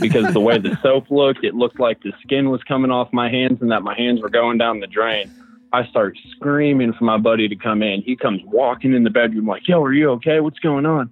Because 0.00 0.32
the 0.32 0.40
way 0.40 0.58
the 0.58 0.78
soap 0.82 1.10
looked, 1.10 1.44
it 1.44 1.54
looked 1.54 1.80
like 1.80 2.02
the 2.02 2.12
skin 2.22 2.50
was 2.50 2.62
coming 2.64 2.90
off 2.90 3.12
my 3.12 3.30
hands 3.30 3.60
and 3.60 3.70
that 3.70 3.82
my 3.82 3.96
hands 3.96 4.20
were 4.20 4.28
going 4.28 4.58
down 4.58 4.80
the 4.80 4.86
drain. 4.86 5.30
I 5.72 5.86
start 5.86 6.16
screaming 6.30 6.92
for 6.94 7.04
my 7.04 7.18
buddy 7.18 7.48
to 7.48 7.56
come 7.56 7.82
in. 7.82 8.02
He 8.02 8.16
comes 8.16 8.40
walking 8.46 8.94
in 8.94 9.04
the 9.04 9.10
bedroom 9.10 9.46
like, 9.46 9.68
"Yo, 9.68 9.82
are 9.82 9.92
you 9.92 10.10
okay? 10.12 10.40
What's 10.40 10.58
going 10.60 10.86
on?" 10.86 11.10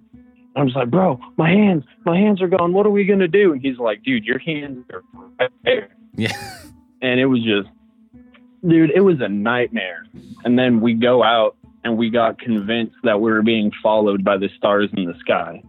I'm 0.55 0.65
just 0.65 0.75
like, 0.75 0.89
"Bro, 0.89 1.19
my 1.37 1.49
hands, 1.49 1.83
my 2.05 2.17
hands 2.17 2.41
are 2.41 2.47
gone. 2.47 2.73
What 2.73 2.85
are 2.85 2.89
we 2.89 3.05
gonna 3.05 3.27
do?" 3.27 3.53
And 3.53 3.61
he's 3.61 3.77
like, 3.77 4.03
"Dude, 4.03 4.25
your 4.25 4.39
hands 4.39 4.85
are 4.91 5.03
right 5.39 5.51
there." 5.63 5.89
Yeah. 6.15 6.33
And 7.01 7.19
it 7.19 7.27
was 7.27 7.43
just, 7.43 7.69
dude, 8.67 8.89
it 8.89 9.01
was 9.01 9.21
a 9.21 9.29
nightmare. 9.29 10.05
And 10.43 10.57
then 10.57 10.81
we 10.81 10.95
go 10.95 11.23
out 11.23 11.55
and 11.83 11.97
we 11.97 12.09
got 12.09 12.39
convinced 12.39 12.95
that 13.03 13.21
we 13.21 13.31
were 13.31 13.43
being 13.43 13.71
followed 13.83 14.23
by 14.23 14.37
the 14.37 14.49
stars 14.57 14.89
in 14.97 15.05
the 15.05 15.13
sky. 15.19 15.61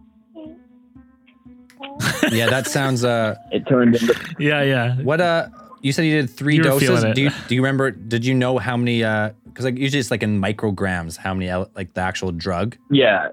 Yeah, 2.31 2.49
that 2.49 2.67
sounds. 2.67 3.03
Uh, 3.03 3.35
It 3.51 3.65
turned 3.67 3.95
into 3.95 4.13
Yeah, 4.37 4.61
yeah. 4.61 4.95
what? 5.01 5.19
Uh, 5.21 5.47
you 5.81 5.91
said 5.93 6.03
you 6.05 6.21
did 6.21 6.29
three 6.29 6.55
You 6.57 6.63
doses. 6.63 7.03
Do 7.15 7.21
you 7.21 7.31
do 7.47 7.55
you 7.55 7.61
remember? 7.61 7.91
Did 7.91 8.25
you 8.25 8.33
know 8.35 8.57
how 8.57 8.77
many? 8.77 9.03
Uh, 9.03 9.31
because 9.45 9.65
like 9.65 9.77
usually 9.77 9.99
it's 9.99 10.11
like 10.11 10.21
in 10.23 10.39
micrograms, 10.41 11.17
how 11.17 11.33
many 11.33 11.51
like 11.75 11.93
the 11.93 12.01
actual 12.01 12.31
drug. 12.31 12.77
yeah. 12.91 13.29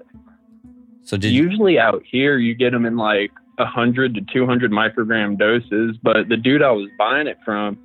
So 1.03 1.15
did 1.15 1.31
you? 1.31 1.43
Usually 1.43 1.79
out 1.79 2.03
here 2.09 2.37
you 2.37 2.53
get 2.53 2.71
them 2.71 2.85
in 2.85 2.97
like 2.97 3.31
a 3.59 3.65
hundred 3.65 4.13
to 4.15 4.21
two 4.33 4.45
hundred 4.45 4.71
microgram 4.71 5.37
doses, 5.37 5.95
but 6.03 6.27
the 6.27 6.35
dude 6.37 6.61
I 6.61 6.71
was 6.71 6.89
buying 6.97 7.27
it 7.27 7.37
from, 7.45 7.77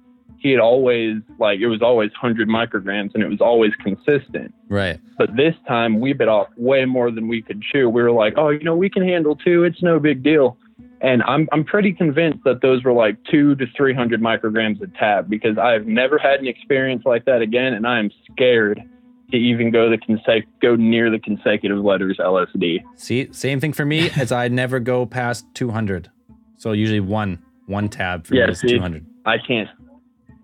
he 0.43 0.51
had 0.51 0.61
always 0.61 1.19
like 1.39 1.61
it 1.61 1.69
was 1.69 1.81
always 1.83 2.11
hundred 2.21 2.49
micrograms 2.49 3.15
and 3.15 3.23
it 3.23 3.29
was 3.29 3.41
always 3.41 3.73
consistent. 3.83 4.53
Right. 4.69 4.99
But 5.17 5.37
this 5.37 5.55
time 5.69 6.01
we 6.01 6.13
bit 6.13 6.29
off 6.29 6.49
way 6.57 6.85
more 6.85 7.11
than 7.13 7.29
we 7.29 7.43
could 7.43 7.63
chew. 7.63 7.89
We 7.89 8.03
were 8.03 8.11
like, 8.11 8.35
oh, 8.37 8.49
you 8.49 8.65
know, 8.65 8.75
we 8.75 8.91
can 8.91 9.05
handle 9.07 9.37
two. 9.37 9.63
It's 9.63 9.83
no 9.83 10.01
big 10.01 10.23
deal. 10.25 10.59
And 11.01 11.23
I'm 11.25 11.49
I'm 11.53 11.65
pretty 11.65 11.93
convinced 11.93 12.41
that 12.45 12.61
those 12.61 12.83
were 12.83 12.93
like 12.93 13.17
two 13.31 13.55
to 13.57 13.67
three 13.77 13.95
hundred 13.95 14.21
micrograms 14.21 14.83
a 14.83 14.87
tab 14.99 15.31
because 15.31 15.59
I've 15.59 15.87
never 15.87 16.19
had 16.19 16.41
an 16.41 16.47
experience 16.49 17.05
like 17.05 17.25
that 17.27 17.41
again, 17.41 17.75
and 17.75 17.87
I 17.87 17.99
am 18.01 18.11
scared 18.33 18.83
to 19.31 19.37
even 19.37 19.71
go 19.71 19.89
the 19.91 19.97
consec- 19.99 20.47
go 20.61 20.77
near 20.77 21.11
the 21.11 21.19
consecutive 21.19 21.79
letters 21.79 22.19
LSD. 22.21 22.81
See, 22.97 23.29
same 23.33 23.61
thing 23.61 23.73
for 23.73 23.85
me 23.85 24.11
as 24.17 24.31
I 24.33 24.49
never 24.49 24.79
go 24.81 25.07
past 25.07 25.47
200. 25.55 26.11
So 26.57 26.73
usually 26.73 27.01
one 27.01 27.43
one 27.67 27.89
tab 27.89 28.27
for 28.27 28.35
Yeah, 28.35 28.47
me 28.47 28.53
is 28.53 28.61
see. 28.61 28.69
200. 28.69 29.07
I 29.25 29.37
can't 29.39 29.69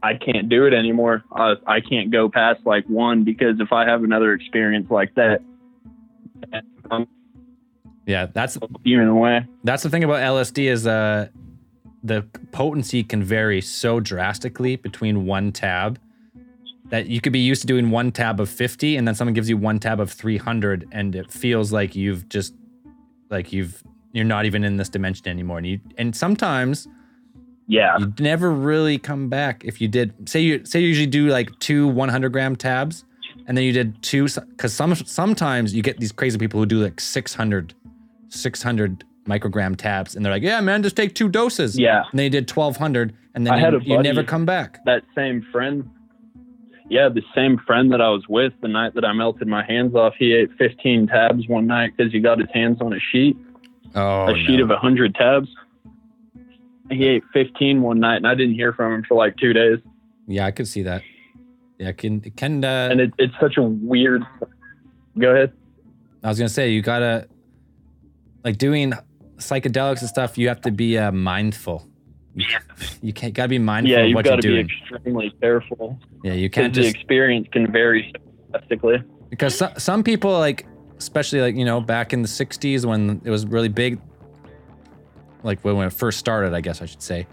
I 0.02 0.14
can't 0.14 0.48
do 0.48 0.66
it 0.66 0.74
anymore. 0.74 1.24
I, 1.32 1.54
I 1.66 1.80
can't 1.80 2.10
go 2.10 2.28
past 2.28 2.60
like 2.64 2.86
one 2.88 3.24
because 3.24 3.60
if 3.60 3.72
I 3.72 3.86
have 3.86 4.04
another 4.04 4.32
experience 4.32 4.90
like 4.90 5.14
that, 5.16 5.42
I'm 6.90 7.06
Yeah, 8.06 8.26
that's 8.26 8.58
you 8.84 9.00
in 9.00 9.08
the 9.08 9.14
way. 9.14 9.46
that's 9.64 9.82
the 9.82 9.90
thing 9.90 10.04
about 10.04 10.18
LSD 10.18 10.70
is 10.70 10.86
uh 10.86 11.28
the 12.04 12.22
potency 12.52 13.02
can 13.02 13.22
vary 13.24 13.60
so 13.60 13.98
drastically 13.98 14.76
between 14.76 15.26
one 15.26 15.50
tab 15.50 15.98
that 16.90 17.06
you 17.08 17.20
could 17.20 17.32
be 17.32 17.40
used 17.40 17.60
to 17.62 17.66
doing 17.66 17.90
one 17.90 18.12
tab 18.12 18.40
of 18.40 18.48
50 18.48 18.96
and 18.96 19.06
then 19.06 19.14
someone 19.14 19.34
gives 19.34 19.50
you 19.50 19.56
one 19.56 19.78
tab 19.78 20.00
of 20.00 20.10
300 20.10 20.88
and 20.92 21.16
it 21.16 21.30
feels 21.30 21.72
like 21.72 21.96
you've 21.96 22.28
just 22.28 22.54
like 23.30 23.52
you've 23.52 23.82
you're 24.12 24.24
not 24.24 24.46
even 24.46 24.64
in 24.64 24.76
this 24.76 24.88
dimension 24.88 25.28
anymore 25.28 25.58
and 25.58 25.66
you 25.66 25.80
and 25.98 26.16
sometimes 26.16 26.86
Yeah. 27.68 27.98
you 27.98 28.12
never 28.18 28.50
really 28.50 28.98
come 28.98 29.28
back 29.28 29.62
if 29.64 29.80
you 29.80 29.88
did. 29.88 30.28
Say 30.28 30.40
you 30.40 30.64
say 30.64 30.80
you 30.80 30.88
usually 30.88 31.06
do 31.06 31.28
like 31.28 31.56
two 31.58 31.86
100 31.88 32.30
gram 32.30 32.56
tabs 32.56 33.04
and 33.46 33.56
then 33.56 33.64
you 33.64 33.72
did 33.72 34.00
two 34.02 34.26
because 34.50 34.72
some 34.72 34.94
sometimes 34.94 35.74
you 35.74 35.82
get 35.82 35.98
these 35.98 36.12
crazy 36.12 36.38
people 36.38 36.60
who 36.60 36.66
do 36.66 36.82
like 36.82 37.00
600 37.00 37.74
600 38.30 39.04
microgram 39.26 39.76
tabs 39.76 40.16
and 40.16 40.24
they're 40.24 40.32
like 40.32 40.42
yeah 40.42 40.60
man 40.60 40.82
just 40.82 40.96
take 40.96 41.14
two 41.14 41.28
doses. 41.28 41.78
Yeah. 41.78 42.04
and 42.10 42.18
they 42.18 42.28
did 42.28 42.50
1200 42.50 43.14
and 43.34 43.46
then 43.46 43.72
you, 43.72 43.80
you 43.96 44.02
never 44.02 44.24
come 44.24 44.46
back. 44.46 44.82
that 44.86 45.02
same 45.14 45.46
friend 45.52 45.88
yeah 46.88 47.08
the 47.08 47.22
same 47.34 47.58
friend 47.66 47.92
that 47.92 48.00
i 48.00 48.08
was 48.08 48.24
with 48.28 48.54
the 48.62 48.68
night 48.68 48.94
that 48.94 49.04
i 49.04 49.12
melted 49.12 49.46
my 49.46 49.62
hands 49.64 49.94
off 49.94 50.14
he 50.18 50.32
ate 50.32 50.50
15 50.56 51.06
tabs 51.08 51.46
one 51.48 51.66
night 51.66 51.92
because 51.96 52.10
he 52.10 52.20
got 52.20 52.38
his 52.38 52.48
hands 52.54 52.78
on 52.80 52.92
a 52.94 53.00
sheet. 53.12 53.36
Oh 53.94 54.32
a 54.32 54.36
sheet 54.46 54.60
of 54.60 54.68
100 54.68 55.14
tabs 55.14 55.48
he 56.90 57.06
ate 57.06 57.24
15 57.32 57.82
one 57.82 58.00
night 58.00 58.16
and 58.16 58.26
i 58.26 58.34
didn't 58.34 58.54
hear 58.54 58.72
from 58.72 58.94
him 58.94 59.04
for 59.06 59.14
like 59.14 59.36
two 59.36 59.52
days. 59.52 59.78
Yeah 60.26 60.46
i 60.46 60.50
could 60.50 60.68
see 60.68 60.82
that. 60.82 61.02
Yeah 61.78 61.92
can 61.92 62.22
it 62.24 62.36
can 62.36 62.64
uh, 62.64 62.88
and 62.90 63.00
it, 63.00 63.12
it's 63.18 63.34
such 63.40 63.56
a 63.56 63.62
weird 63.62 64.22
go 65.18 65.30
ahead. 65.30 65.52
I 66.22 66.28
was 66.28 66.38
gonna 66.38 66.48
say 66.48 66.70
you 66.70 66.82
gotta 66.82 67.28
like 68.44 68.58
doing 68.58 68.92
psychedelics 69.36 70.00
and 70.00 70.08
stuff. 70.08 70.38
You 70.38 70.48
have 70.48 70.60
to 70.62 70.70
be 70.70 70.98
uh, 70.98 71.12
mindful. 71.12 71.86
You, 72.34 72.46
you 73.02 73.12
can't 73.12 73.34
gotta 73.34 73.48
be 73.48 73.58
mindful 73.58 73.90
yeah 73.90 74.00
of 74.00 74.10
you've 74.10 74.24
got 74.24 74.40
to 74.40 74.48
be 74.48 74.60
extremely 74.60 75.32
careful. 75.40 75.98
Yeah, 76.22 76.34
you 76.34 76.50
can't 76.50 76.74
just 76.74 76.92
the 76.92 76.98
experience 76.98 77.48
can 77.52 77.70
vary 77.70 78.12
drastically. 78.50 79.02
Because 79.30 79.56
some, 79.56 79.72
some 79.76 80.02
people 80.02 80.38
like, 80.38 80.66
especially 80.98 81.40
like 81.40 81.56
you 81.56 81.64
know 81.64 81.80
back 81.80 82.12
in 82.12 82.22
the 82.22 82.28
'60s 82.28 82.84
when 82.84 83.20
it 83.24 83.30
was 83.30 83.46
really 83.46 83.68
big, 83.68 84.00
like 85.42 85.60
when 85.60 85.76
it 85.78 85.92
first 85.92 86.18
started, 86.18 86.54
I 86.54 86.60
guess 86.60 86.82
I 86.82 86.86
should 86.86 87.02
say. 87.02 87.26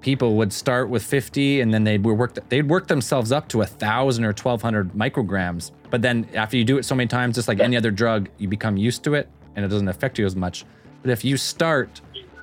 People 0.00 0.36
would 0.36 0.52
start 0.52 0.88
with 0.88 1.02
50 1.02 1.60
and 1.60 1.74
then 1.74 1.84
they'd 1.84 2.04
work 2.04 2.48
they'd 2.48 2.68
work 2.68 2.86
themselves 2.86 3.32
up 3.32 3.48
to 3.48 3.62
a 3.62 3.66
thousand 3.66 4.24
or 4.24 4.28
1200 4.28 4.92
micrograms. 4.92 5.72
But 5.90 6.02
then 6.02 6.28
after 6.34 6.56
you 6.56 6.64
do 6.64 6.78
it 6.78 6.84
so 6.84 6.94
many 6.94 7.08
times, 7.08 7.34
just 7.34 7.48
like 7.48 7.60
any 7.60 7.76
other 7.76 7.90
drug, 7.90 8.28
you 8.38 8.48
become 8.48 8.76
used 8.76 9.02
to 9.04 9.14
it 9.14 9.28
and 9.56 9.64
it 9.64 9.68
doesn't 9.68 9.88
affect 9.88 10.18
you 10.18 10.26
as 10.26 10.36
much. 10.36 10.64
But 11.02 11.10
if 11.10 11.24
you 11.24 11.36
start 11.36 12.00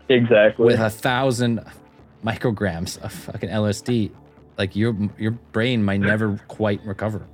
exactly 0.09 0.65
with 0.65 0.79
a 0.79 0.89
thousand 0.89 1.63
micrograms 2.25 3.01
of 3.01 3.11
fucking 3.13 3.49
LSD, 3.49 4.11
like 4.57 4.75
your 4.75 4.95
your 5.17 5.31
brain 5.31 5.83
might 5.83 6.01
never 6.01 6.39
quite 6.47 6.83
recover. 6.85 7.25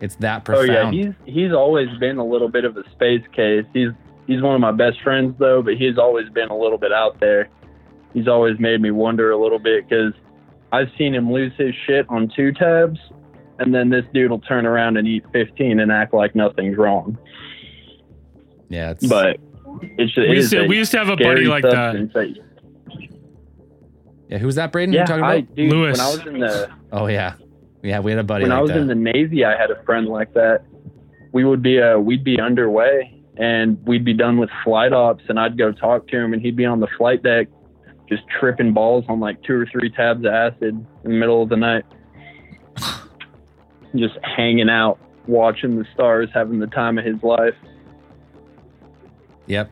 It's 0.00 0.16
that 0.16 0.44
profound. 0.44 0.70
Oh 0.70 0.72
yeah, 0.72 0.90
he's 0.90 1.14
he's 1.24 1.52
always 1.52 1.88
been 1.98 2.18
a 2.18 2.24
little 2.24 2.48
bit 2.48 2.64
of 2.64 2.76
a 2.76 2.88
space 2.90 3.24
case. 3.32 3.64
He's 3.72 3.90
he's 4.28 4.40
one 4.40 4.54
of 4.54 4.60
my 4.60 4.70
best 4.70 5.00
friends 5.02 5.34
though, 5.40 5.60
but 5.62 5.74
he's 5.74 5.98
always 5.98 6.28
been 6.28 6.48
a 6.50 6.56
little 6.56 6.78
bit 6.78 6.92
out 6.92 7.18
there. 7.18 7.48
He's 8.14 8.28
always 8.28 8.58
made 8.60 8.80
me 8.80 8.92
wonder 8.92 9.32
a 9.32 9.36
little 9.42 9.58
bit 9.58 9.88
because 9.88 10.12
I've 10.70 10.88
seen 10.96 11.12
him 11.14 11.32
lose 11.32 11.52
his 11.58 11.74
shit 11.86 12.06
on 12.08 12.30
two 12.36 12.52
tabs, 12.52 13.00
and 13.58 13.74
then 13.74 13.88
this 13.90 14.04
dude 14.14 14.30
will 14.30 14.38
turn 14.40 14.64
around 14.66 14.96
and 14.98 15.08
eat 15.08 15.24
15 15.32 15.80
and 15.80 15.90
act 15.90 16.14
like 16.14 16.34
nothing's 16.36 16.76
wrong. 16.78 17.18
yeah, 18.68 18.90
it's 18.90 19.06
But 19.06 19.38
it's 19.82 20.14
just, 20.14 20.18
We 20.28 20.32
it 20.32 20.36
used 20.36 20.50
to- 20.52 20.66
we 20.68 20.76
used 20.76 20.90
to 20.92 20.98
have 20.98 21.08
a 21.08 21.16
buddy 21.16 21.46
like 21.46 21.62
that. 21.64 21.94
substance 21.96 22.12
that. 22.14 23.08
yeah. 24.28 24.38
Who's 24.38 24.54
that, 24.56 24.72
Braden? 24.72 24.92
Yeah, 24.92 25.00
you're 25.00 25.06
talking 25.06 25.24
I, 25.24 25.34
about? 25.36 25.54
dude, 25.54 25.72
Lewis. 25.72 25.98
when 25.98 26.06
I 26.06 26.10
was 26.10 26.26
in 26.26 26.38
the 26.40 26.70
Oh 26.92 27.06
yeah, 27.06 27.34
yeah. 27.82 28.00
We 28.00 28.10
had 28.10 28.20
a 28.20 28.24
buddy 28.24 28.42
when 28.44 28.50
like 28.50 28.58
I 28.58 28.62
was 28.62 28.70
that. 28.70 28.78
in 28.78 28.86
the 28.86 28.94
Navy, 28.94 29.44
I 29.44 29.56
had 29.56 29.70
a 29.70 29.82
friend 29.84 30.06
like 30.08 30.32
that. 30.34 30.64
We 31.32 31.44
would 31.44 31.62
be 31.62 31.80
uh, 31.80 31.98
we'd 31.98 32.24
be 32.24 32.40
underway 32.40 33.17
and 33.38 33.78
we'd 33.86 34.04
be 34.04 34.12
done 34.14 34.36
with 34.38 34.50
flight 34.64 34.92
ops, 34.92 35.22
and 35.28 35.38
I'd 35.38 35.56
go 35.56 35.72
talk 35.72 36.08
to 36.08 36.16
him, 36.18 36.32
and 36.32 36.42
he'd 36.42 36.56
be 36.56 36.64
on 36.66 36.80
the 36.80 36.88
flight 36.98 37.22
deck, 37.22 37.46
just 38.08 38.22
tripping 38.40 38.72
balls 38.72 39.04
on 39.08 39.20
like 39.20 39.42
two 39.42 39.54
or 39.54 39.66
three 39.66 39.90
tabs 39.90 40.20
of 40.24 40.32
acid 40.32 40.62
in 41.04 41.10
the 41.10 41.16
middle 41.16 41.42
of 41.42 41.48
the 41.48 41.56
night, 41.56 41.84
just 43.94 44.14
hanging 44.22 44.68
out, 44.68 44.98
watching 45.26 45.76
the 45.78 45.86
stars, 45.94 46.28
having 46.34 46.58
the 46.58 46.66
time 46.66 46.98
of 46.98 47.04
his 47.04 47.22
life. 47.22 47.54
Yep. 49.46 49.70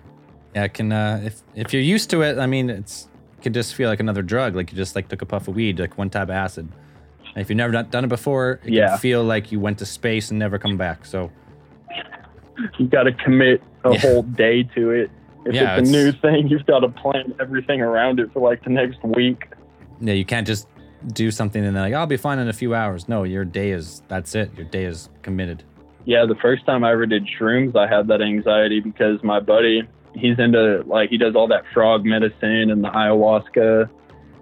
Yeah, 0.55 0.69
can 0.69 0.91
uh 0.93 1.21
if 1.25 1.43
if 1.55 1.73
you're 1.75 1.83
used 1.83 2.09
to 2.11 2.23
it, 2.23 2.39
I 2.39 2.47
mean 2.47 2.71
it's 2.71 3.09
it 3.39 3.43
can 3.43 3.53
just 3.53 3.75
feel 3.75 3.91
like 3.91 4.01
another 4.01 4.23
drug. 4.23 4.57
Like 4.57 4.71
you 4.73 4.77
just 4.77 4.95
like 4.97 5.09
took 5.09 5.21
a 5.23 5.27
puff 5.27 5.49
of 5.49 5.55
weed, 5.55 5.79
like 5.79 5.99
one 5.99 6.09
tab 6.09 6.31
of 6.31 6.31
acid. 6.31 6.69
And 7.35 7.43
if 7.43 7.51
you've 7.51 7.59
never 7.59 7.73
done, 7.73 7.91
done 7.91 8.05
it 8.05 8.09
before, 8.09 8.61
it 8.64 8.73
Yeah. 8.73 8.89
can 8.91 8.99
feel 8.99 9.23
like 9.23 9.53
you 9.53 9.61
went 9.61 9.79
to 9.79 9.87
space 9.87 10.31
and 10.31 10.39
never 10.39 10.59
come 10.59 10.79
back. 10.79 11.05
So 11.05 11.31
You 12.78 12.86
got 12.86 13.04
to 13.04 13.12
commit 13.12 13.62
a 13.84 13.92
Yeah. 13.92 13.98
whole 13.98 14.22
day 14.22 14.62
to 14.74 14.90
it. 14.90 15.11
If 15.44 15.54
Yeah, 15.54 15.76
it's 15.76 15.88
a 15.88 15.92
new 15.92 16.12
thing, 16.12 16.48
you've 16.48 16.66
got 16.66 16.80
to 16.80 16.88
plan 16.88 17.32
everything 17.40 17.80
around 17.80 18.18
it 18.20 18.32
for 18.32 18.40
like 18.40 18.64
the 18.64 18.70
next 18.70 19.02
week. 19.04 19.46
yeah, 20.00 20.12
you 20.14 20.24
can't 20.24 20.46
just 20.46 20.68
do 21.12 21.30
something 21.30 21.64
and 21.64 21.76
then 21.76 21.82
like 21.84 21.94
I'll 21.94 22.07
be 22.07 22.16
fine 22.16 22.38
in 22.38 22.48
a 22.48 22.52
few 22.52 22.74
hours. 22.74 23.09
No, 23.09 23.22
your 23.22 23.44
day 23.44 23.70
is 23.70 24.02
that's 24.09 24.34
it. 24.34 24.50
Your 24.57 24.66
day 24.66 24.84
is 24.84 25.09
committed. 25.22 25.62
Yeah, 26.04 26.24
the 26.26 26.34
first 26.36 26.64
time 26.66 26.82
I 26.84 26.92
ever 26.92 27.07
did 27.07 27.26
shrooms, 27.38 27.76
I 27.76 27.86
had 27.86 28.09
that 28.09 28.20
anxiety 28.22 28.80
because 28.80 29.22
my 29.22 29.38
buddy, 29.40 29.82
he's 30.14 30.38
into 30.38 30.82
like 30.86 31.11
he 31.11 31.18
does 31.18 31.34
all 31.36 31.46
that 31.48 31.64
frog 31.72 32.04
medicine 32.04 32.70
and 32.70 32.82
the 32.82 32.88
ayahuasca 32.88 33.88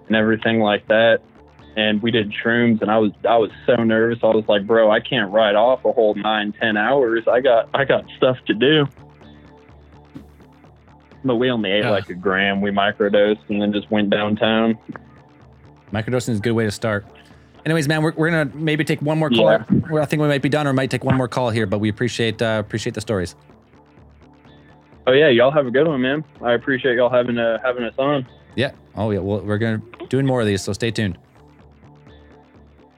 and 0.07 0.15
everything 0.15 0.59
like 0.59 0.87
that. 0.87 1.19
And 1.77 2.01
we 2.01 2.09
did 2.09 2.31
shrooms, 2.31 2.81
and 2.81 2.89
I 2.89 2.97
was 2.97 3.11
I 3.27 3.37
was 3.37 3.51
so 3.65 3.75
nervous. 3.75 4.19
I 4.23 4.27
was 4.27 4.45
like, 4.47 4.65
bro, 4.65 4.89
I 4.91 5.01
can't 5.01 5.31
ride 5.31 5.55
off 5.55 5.83
a 5.83 5.91
whole 5.91 6.15
nine 6.15 6.53
ten 6.53 6.77
hours. 6.77 7.23
I 7.27 7.41
got 7.41 7.69
I 7.73 7.83
got 7.83 8.05
stuff 8.15 8.37
to 8.47 8.53
do. 8.53 8.87
But 11.25 11.35
we 11.35 11.49
only 11.49 11.71
ate 11.71 11.83
Yeah. 11.83 11.89
like 11.89 12.09
a 12.09 12.13
gram. 12.13 12.61
We 12.61 12.71
microdosed 12.71 13.39
and 13.49 13.61
then 13.61 13.73
just 13.73 13.89
went 13.91 14.09
downtown. 14.09 14.77
Microdosing 15.91 16.29
is 16.29 16.39
a 16.39 16.41
good 16.41 16.51
way 16.53 16.65
to 16.65 16.71
start. 16.71 17.05
Anyways, 17.65 17.87
man, 17.87 18.03
we're, 18.03 18.13
we're 18.15 18.29
gonna 18.29 18.51
maybe 18.55 18.83
take 18.83 19.01
one 19.01 19.17
more 19.17 19.29
call. 19.29 19.51
Yeah. 19.51 19.63
I 19.99 20.05
think 20.05 20.21
we 20.21 20.27
might 20.27 20.43
be 20.43 20.49
done, 20.49 20.67
or 20.67 20.73
might 20.73 20.91
take 20.91 21.03
one 21.03 21.15
more 21.15 21.27
call 21.27 21.49
here. 21.49 21.65
But 21.65 21.79
we 21.79 21.89
appreciate 21.89 22.41
uh, 22.41 22.57
appreciate 22.63 22.93
the 22.93 23.01
stories. 23.01 23.35
Oh 25.07 25.11
yeah, 25.11 25.29
y'all 25.29 25.51
have 25.51 25.65
a 25.67 25.71
good 25.71 25.87
one, 25.87 26.01
man. 26.01 26.23
I 26.41 26.53
appreciate 26.53 26.95
y'all 26.95 27.09
having 27.09 27.37
uh, 27.37 27.57
having 27.63 27.83
us 27.83 27.95
on. 27.97 28.25
Yeah. 28.55 28.71
Oh 28.95 29.11
yeah. 29.11 29.19
Well, 29.19 29.41
we're 29.41 29.57
gonna 29.57 29.81
doing 30.09 30.25
more 30.25 30.41
of 30.41 30.47
these, 30.47 30.61
so 30.61 30.73
stay 30.73 30.91
tuned. 30.91 31.17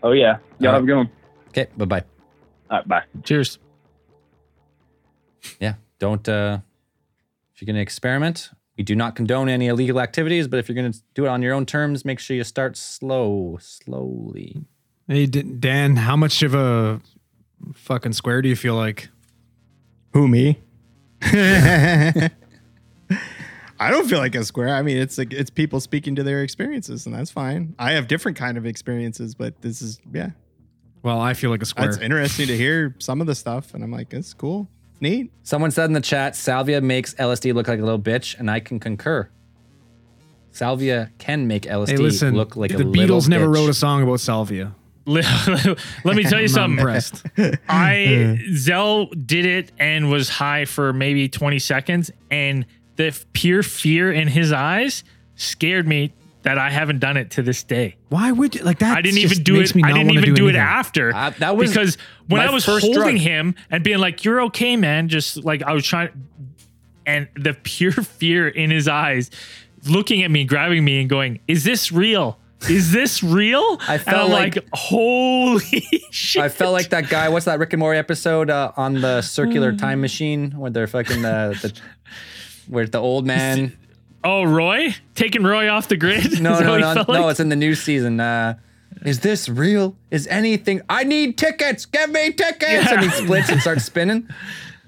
Oh 0.03 0.11
yeah, 0.11 0.37
y'all 0.59 0.69
All 0.69 0.73
have 0.75 0.83
a 0.83 0.85
good 0.85 0.95
one. 0.95 1.09
Okay. 1.49 1.67
Bye 1.75 1.85
bye. 1.85 2.03
All 2.69 2.77
right, 2.77 2.87
bye. 2.87 3.03
Cheers. 3.23 3.59
Yeah. 5.59 5.75
Don't. 5.99 6.27
uh 6.27 6.59
If 7.53 7.61
you're 7.61 7.65
gonna 7.67 7.81
experiment, 7.81 8.51
we 8.77 8.83
do 8.83 8.95
not 8.95 9.15
condone 9.15 9.49
any 9.49 9.67
illegal 9.67 9.99
activities. 9.99 10.47
But 10.47 10.59
if 10.59 10.69
you're 10.69 10.75
gonna 10.75 10.93
do 11.15 11.25
it 11.25 11.29
on 11.29 11.41
your 11.41 11.53
own 11.53 11.65
terms, 11.65 12.05
make 12.05 12.19
sure 12.19 12.35
you 12.35 12.43
start 12.43 12.77
slow, 12.77 13.57
slowly. 13.59 14.65
Hey, 15.07 15.25
Dan, 15.25 15.95
how 15.95 16.15
much 16.15 16.43
of 16.43 16.53
a 16.53 16.99
fucking 17.73 18.13
square 18.13 18.41
do 18.41 18.49
you 18.49 18.55
feel 18.55 18.75
like? 18.75 19.09
Who 20.13 20.27
me? 20.27 20.59
I 23.79 23.91
don't 23.91 24.07
feel 24.07 24.19
like 24.19 24.35
a 24.35 24.43
square. 24.43 24.69
I 24.75 24.81
mean, 24.81 24.97
it's 24.97 25.17
like 25.17 25.33
it's 25.33 25.49
people 25.49 25.79
speaking 25.79 26.15
to 26.15 26.23
their 26.23 26.41
experiences, 26.41 27.05
and 27.05 27.13
that's 27.15 27.31
fine. 27.31 27.75
I 27.77 27.91
have 27.93 28.07
different 28.07 28.37
kind 28.37 28.57
of 28.57 28.65
experiences, 28.65 29.35
but 29.35 29.61
this 29.61 29.81
is 29.81 29.99
yeah, 30.13 30.31
Well, 31.03 31.19
I 31.21 31.33
feel 31.33 31.49
like 31.49 31.61
a 31.61 31.65
square. 31.65 31.87
it's 31.89 31.97
interesting 31.97 32.47
to 32.47 32.57
hear 32.57 32.95
some 32.99 33.21
of 33.21 33.27
the 33.27 33.35
stuff, 33.35 33.73
and 33.73 33.83
I'm 33.83 33.91
like, 33.91 34.13
it's 34.13 34.33
cool, 34.33 34.67
neat. 34.99 35.31
Someone 35.43 35.71
said 35.71 35.85
in 35.85 35.93
the 35.93 36.01
chat, 36.01 36.35
Salvia 36.35 36.81
makes 36.81 37.13
LSD 37.15 37.53
look 37.53 37.67
like 37.67 37.79
a 37.79 37.83
little 37.83 37.99
bitch, 37.99 38.37
and 38.39 38.49
I 38.49 38.59
can 38.59 38.79
concur. 38.79 39.29
Salvia 40.51 41.11
can 41.19 41.47
make 41.47 41.63
LSD 41.63 41.87
Hey, 41.89 41.97
listen, 41.97 42.35
look 42.35 42.55
like 42.55 42.71
the 42.71 42.77
a 42.77 42.79
little 42.79 42.93
bitch. 42.93 43.07
Beatles 43.07 43.29
never 43.29 43.47
bitch. 43.47 43.53
wrote 43.55 43.69
a 43.69 43.73
song 43.73 44.01
about 44.03 44.19
salvia. 44.19 44.73
Let 45.05 46.15
me 46.17 46.23
tell 46.23 46.41
you 46.41 46.47
something. 46.49 46.79
impressed. 46.79 47.23
I 47.69 48.39
Zell 48.53 49.05
did 49.05 49.45
it 49.45 49.71
and 49.79 50.09
was 50.11 50.27
high 50.27 50.65
for 50.65 50.91
maybe 50.91 51.29
20 51.29 51.59
seconds, 51.59 52.11
and 52.29 52.65
the 52.97 53.17
pure 53.33 53.63
fear 53.63 54.11
in 54.11 54.27
his 54.27 54.51
eyes 54.51 55.03
scared 55.35 55.87
me 55.87 56.13
that 56.43 56.57
I 56.57 56.69
haven't 56.69 56.99
done 56.99 57.17
it 57.17 57.31
to 57.31 57.41
this 57.41 57.63
day. 57.63 57.95
Why 58.09 58.31
would 58.31 58.55
you 58.55 58.63
like 58.63 58.79
that? 58.79 58.97
I 58.97 59.01
didn't 59.01 59.19
even 59.19 59.43
do 59.43 59.59
it. 59.59 59.75
I 59.83 59.91
didn't 59.91 60.11
even 60.11 60.33
do, 60.33 60.47
it 60.47 60.55
after. 60.55 61.13
Uh, 61.13 61.31
that 61.39 61.57
was 61.57 61.71
because 61.71 61.97
when 62.27 62.41
I 62.41 62.51
was 62.51 62.65
first 62.65 62.85
holding 62.85 63.01
drug. 63.01 63.15
him 63.17 63.55
and 63.69 63.83
being 63.83 63.97
like, 63.99 64.23
"You're 64.23 64.41
okay, 64.43 64.75
man," 64.77 65.09
just 65.09 65.43
like 65.43 65.61
I 65.63 65.73
was 65.73 65.85
trying, 65.85 66.09
and 67.05 67.27
the 67.35 67.53
pure 67.63 67.91
fear 67.91 68.47
in 68.47 68.71
his 68.71 68.87
eyes, 68.87 69.29
looking 69.87 70.23
at 70.23 70.31
me, 70.31 70.45
grabbing 70.45 70.85
me, 70.85 71.01
and 71.01 71.09
going, 71.09 71.39
"Is 71.47 71.63
this 71.63 71.91
real? 71.91 72.39
Is 72.69 72.91
this 72.93 73.21
real?" 73.21 73.77
I 73.87 73.97
felt 73.97 74.31
like- 74.31 74.55
like, 74.55 74.65
"Holy 74.73 75.83
shit!" 76.11 76.41
I 76.41 76.49
felt 76.49 76.71
like 76.71 76.89
that 76.89 77.09
guy. 77.09 77.27
What's 77.29 77.45
that 77.45 77.59
Rick 77.59 77.73
and 77.73 77.81
Morty 77.81 77.99
episode 77.99 78.49
uh, 78.49 78.71
on 78.77 79.01
the 79.01 79.21
circular 79.21 79.73
time 79.73 79.99
machine 79.99 80.51
where 80.51 80.71
they're 80.71 80.87
fucking 80.87 81.25
uh, 81.25 81.55
the 81.61 81.73
where 82.67 82.85
the 82.85 82.99
old 82.99 83.25
man. 83.25 83.77
Oh, 84.23 84.43
Roy 84.43 84.95
taking 85.15 85.43
Roy 85.43 85.69
off 85.69 85.87
the 85.87 85.97
grid? 85.97 86.23
No, 86.41 86.53
Is 86.53 86.59
that 86.59 86.65
no, 86.65 86.77
no, 86.77 86.93
felt 86.95 87.07
no. 87.09 87.29
It's 87.29 87.39
in 87.39 87.49
the 87.49 87.55
new 87.55 87.75
season. 87.75 88.19
Uh, 88.19 88.57
is 89.05 89.19
this 89.19 89.47
real? 89.47 89.95
Is 90.11 90.27
anything? 90.27 90.81
I 90.89 91.03
need 91.03 91.37
tickets. 91.37 91.85
Give 91.85 92.09
me 92.09 92.31
tickets. 92.33 92.91
And 92.91 93.01
he 93.01 93.09
splits 93.11 93.49
and 93.49 93.61
starts 93.61 93.85
spinning. 93.85 94.27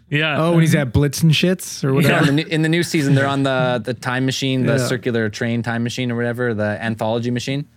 yeah. 0.09 0.41
Oh, 0.43 0.51
when 0.53 0.61
he's 0.61 0.73
at 0.75 0.91
Blips 0.91 1.21
and 1.21 1.33
Chitz 1.33 1.83
or 1.83 1.89
Yeah, 1.89 1.93
whatever. 1.95 2.19
in, 2.29 2.35
the 2.35 2.43
new, 2.43 2.49
in 2.49 2.61
the 2.63 2.69
new 2.69 2.83
season, 2.83 3.13
they're 3.15 3.27
on 3.27 3.43
the 3.43 3.81
the 3.83 3.93
time 3.93 4.25
machine, 4.25 4.65
the 4.65 4.73
Yeah. 4.77 4.87
circular 4.87 5.29
train 5.29 5.61
time 5.63 5.83
machine 5.83 6.11
or 6.11 6.15
whatever, 6.15 6.53
the 6.53 6.83
anthology 6.83 7.31
machine. 7.31 7.67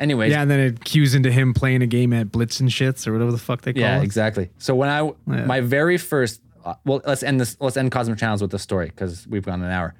Anyway. 0.00 0.30
Yeah, 0.30 0.42
and 0.42 0.50
then 0.50 0.60
it 0.60 0.84
cues 0.84 1.14
into 1.14 1.30
him 1.30 1.52
playing 1.52 1.82
a 1.82 1.86
game 1.86 2.12
at 2.12 2.32
Blips 2.32 2.58
and 2.60 2.70
Chitz 2.70 3.06
or 3.06 3.12
whatever 3.12 3.30
the 3.32 3.38
fuck 3.38 3.62
they 3.62 3.72
call 3.72 3.80
Yeah, 3.82 3.96
it. 3.96 3.98
Yeah, 3.98 4.02
exactly. 4.04 4.50
So 4.58 4.74
when 4.74 4.88
I 4.88 5.02
Yeah. 5.02 5.44
my 5.46 5.60
very 5.60 5.98
first 5.98 6.40
uh, 6.64 6.74
well, 6.84 7.00
let's 7.06 7.22
end 7.22 7.40
this. 7.40 7.56
Let's 7.60 7.76
end 7.76 7.90
Cosmic 7.90 8.18
Channels 8.18 8.42
with 8.42 8.50
this 8.50 8.62
story 8.62 8.86
because 8.86 9.26
we've 9.26 9.44
gone 9.44 9.62
an 9.62 9.70
hour. 9.70 9.94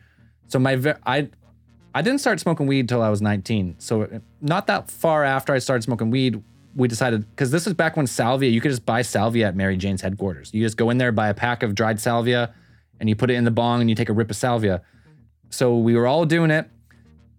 So 0.48 0.58
my 0.58 0.96
I 1.06 1.28
I 1.94 2.02
didn't 2.02 2.20
start 2.20 2.40
smoking 2.40 2.66
weed 2.66 2.88
till 2.88 3.02
I 3.02 3.10
was 3.10 3.20
19. 3.20 3.76
So 3.78 4.20
not 4.40 4.66
that 4.66 4.90
far 4.90 5.24
after 5.24 5.52
I 5.52 5.58
started 5.58 5.82
smoking 5.82 6.10
weed, 6.10 6.42
we 6.74 6.88
decided 6.88 7.28
because 7.30 7.50
this 7.50 7.66
is 7.66 7.74
back 7.74 7.96
when 7.96 8.06
salvia 8.06 8.50
you 8.50 8.60
could 8.60 8.70
just 8.70 8.86
buy 8.86 9.02
salvia 9.02 9.48
at 9.48 9.56
Mary 9.56 9.76
Jane's 9.76 10.00
headquarters. 10.00 10.52
You 10.54 10.64
just 10.64 10.76
go 10.76 10.90
in 10.90 10.98
there 10.98 11.12
buy 11.12 11.28
a 11.28 11.34
pack 11.34 11.62
of 11.62 11.74
dried 11.74 12.00
salvia, 12.00 12.54
and 13.00 13.08
you 13.08 13.16
put 13.16 13.30
it 13.30 13.34
in 13.34 13.44
the 13.44 13.50
bong 13.50 13.80
and 13.80 13.90
you 13.90 13.96
take 13.96 14.08
a 14.08 14.12
rip 14.12 14.30
of 14.30 14.36
salvia. 14.36 14.80
So 15.50 15.76
we 15.76 15.96
were 15.96 16.06
all 16.06 16.24
doing 16.24 16.50
it. 16.50 16.68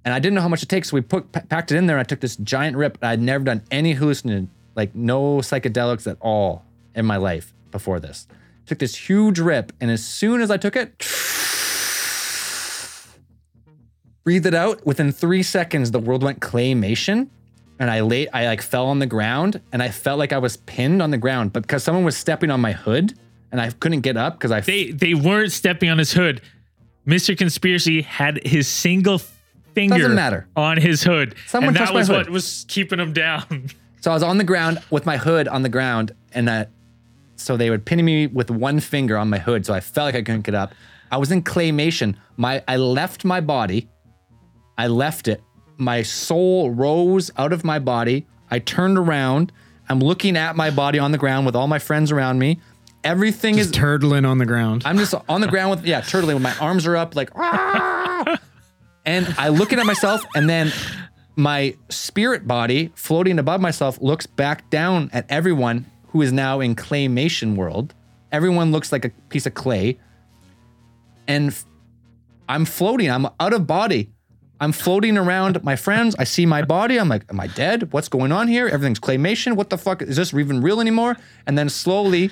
And 0.06 0.14
I 0.14 0.20
didn't 0.20 0.36
know 0.36 0.42
how 0.42 0.50
much 0.50 0.62
it 0.62 0.68
takes. 0.68 0.90
So 0.90 0.96
we 0.96 1.02
put 1.02 1.32
pa- 1.32 1.44
packed 1.48 1.72
it 1.72 1.78
in 1.78 1.88
there. 1.88 1.96
And 1.96 2.02
I 2.02 2.04
took 2.04 2.20
this 2.20 2.36
giant 2.36 2.76
rip. 2.76 2.98
I'd 3.02 3.22
never 3.22 3.44
done 3.44 3.64
any 3.72 3.96
hallucinogen, 3.96 4.50
like 4.76 4.94
no 4.94 5.38
psychedelics 5.38 6.10
at 6.10 6.18
all 6.20 6.66
in 6.94 7.06
my 7.06 7.16
life 7.16 7.54
before 7.72 8.02
this. 8.02 8.28
Took 8.66 8.80
this 8.80 8.95
huge 8.95 9.39
rip, 9.39 9.74
and 9.82 9.91
as 9.91 10.03
soon 10.05 10.41
as 10.41 10.49
I 10.49 10.57
took 10.57 10.76
it, 10.76 10.97
breathed 14.24 14.45
it 14.45 14.53
out. 14.53 14.86
Within 14.86 15.11
three 15.11 15.43
seconds, 15.43 15.91
the 15.91 15.99
world 15.99 16.24
went 16.24 16.39
claymation, 16.39 17.28
and 17.80 17.91
I 17.91 18.01
lay. 18.01 18.28
I 18.30 18.45
like 18.45 18.61
fell 18.61 18.88
on 18.88 18.99
the 18.99 19.05
ground, 19.05 19.61
and 19.72 19.84
I 19.84 19.89
felt 19.89 20.20
like 20.20 20.32
I 20.34 20.38
was 20.38 20.57
pinned 20.57 21.01
on 21.01 21.11
the 21.11 21.18
ground. 21.18 21.51
But 21.53 21.64
because 21.64 21.84
someone 21.84 22.05
was 22.05 22.16
stepping 22.16 22.51
on 22.51 22.61
my 22.61 22.72
hood, 22.72 23.14
and 23.51 23.59
I 23.59 23.70
couldn't 23.72 24.01
get 24.01 24.16
up 24.18 24.36
because 24.38 24.51
I 24.51 24.61
They 24.61 24.91
they 24.91 25.14
weren't 25.14 25.51
stepping 25.51 25.89
on 25.89 25.97
his 25.97 26.14
hood. 26.14 26.41
Mr. 27.05 27.38
Conspiracy 27.38 28.01
had 28.01 28.39
his 28.47 28.66
single 28.68 29.20
finger 29.74 29.97
Doesn't 29.97 30.16
matter. 30.16 30.47
on 30.55 30.78
his 30.78 31.03
hood. 31.03 31.36
Someone 31.47 31.70
and 31.70 31.76
that 31.76 31.80
touched 31.82 31.93
my 31.93 31.99
was 31.99 32.07
hood. 32.07 32.18
what 32.18 32.30
was 32.30 32.66
keeping 32.70 32.99
him 32.99 33.11
down. 33.14 33.68
So 33.99 34.11
I 34.11 34.14
was 34.14 34.24
on 34.24 34.38
the 34.38 34.43
ground 34.43 34.80
with 34.89 35.05
my 35.05 35.16
hood 35.18 35.47
on 35.47 35.64
the 35.64 35.70
ground, 35.70 36.11
and 36.34 36.47
uh, 36.49 36.66
so 37.36 37.58
they 37.58 37.70
would 37.70 37.86
pin 37.86 38.04
me 38.04 38.28
with 38.28 38.50
one 38.52 38.80
finger 38.80 39.18
on 39.18 39.30
my 39.30 39.40
hood, 39.40 39.66
so 39.66 39.74
I 39.74 39.80
felt 39.80 40.06
like 40.06 40.16
I 40.16 40.22
couldn't 40.22 40.42
get 40.42 40.56
up. 40.56 40.74
I 41.12 41.18
was 41.18 41.32
in 41.32 41.44
claymation. 41.44 42.16
My 42.38 42.64
I 42.68 42.78
left 42.78 43.24
my 43.26 43.42
body. 43.42 43.90
I 44.78 44.88
left 44.88 45.28
it. 45.28 45.44
My 45.78 46.02
soul 46.02 46.72
rose 46.72 47.32
out 47.38 47.54
of 47.54 47.64
my 47.64 47.80
body. 47.80 48.26
I 48.50 48.60
turned 48.60 48.98
around. 48.98 49.52
I'm 49.90 50.00
looking 50.00 50.38
at 50.38 50.56
my 50.56 50.70
body 50.72 51.00
on 51.00 51.12
the 51.12 51.18
ground 51.18 51.46
with 51.46 51.56
all 51.56 51.68
my 51.68 51.80
friends 51.80 52.12
around 52.12 52.40
me. 52.40 52.60
Everything 53.04 53.58
Just 53.58 53.76
is. 53.76 53.82
turtling 53.82 54.28
on 54.28 54.38
the 54.38 54.46
ground. 54.46 54.84
I'm 54.86 54.98
just 54.98 55.14
on 55.28 55.42
the 55.42 55.48
ground 55.48 55.72
with 55.72 55.86
yeah, 55.86 56.02
turtling 56.02 56.36
with 56.36 56.42
my 56.42 56.56
arms 56.60 56.88
are 56.88 56.96
up 56.96 57.16
like 57.16 57.30
"Ah!" 57.36 58.40
and 59.06 59.36
I 59.38 59.50
looking 59.50 59.78
at 59.80 59.86
myself 59.86 60.24
and 60.36 60.50
then 60.50 60.72
my 61.36 61.76
spirit 61.90 62.48
body 62.48 62.92
floating 62.96 63.40
above 63.40 63.60
myself 63.60 64.00
looks 64.02 64.26
back 64.26 64.70
down 64.70 65.10
at 65.14 65.26
everyone 65.30 65.86
who 66.14 66.22
is 66.22 66.32
now 66.32 66.59
in 66.59 66.76
claymation 66.76 67.55
world. 67.55 67.93
Everyone 68.32 68.72
looks 68.72 68.91
like 68.91 69.03
a 69.03 69.09
piece 69.30 69.47
of 69.47 69.55
clay. 69.55 69.99
And 71.28 71.47
f- 71.47 71.66
I'm 72.47 72.66
floating. 72.66 73.09
I'm 73.09 73.26
out 73.39 73.51
of 73.51 73.66
body. 73.66 74.11
I'm 74.61 74.72
floating 74.72 75.18
around 75.18 75.64
my 75.64 75.76
friends. 75.76 76.16
I 76.20 76.24
see 76.24 76.45
my 76.45 76.61
body. 76.61 76.99
I'm 76.99 77.09
like, 77.09 77.26
am 77.30 77.39
I 77.39 77.47
dead? 77.47 77.91
What's 77.91 78.09
going 78.09 78.32
on 78.32 78.47
here? 78.47 78.68
Everything's 78.68 78.99
claymation. 78.99 79.55
What 79.55 79.72
the 79.72 79.78
fuck? 79.78 80.03
Is 80.03 80.16
this 80.16 80.34
even 80.36 80.61
real 80.61 80.80
anymore? 80.80 81.18
And 81.47 81.57
then 81.57 81.68
slowly, 81.68 82.30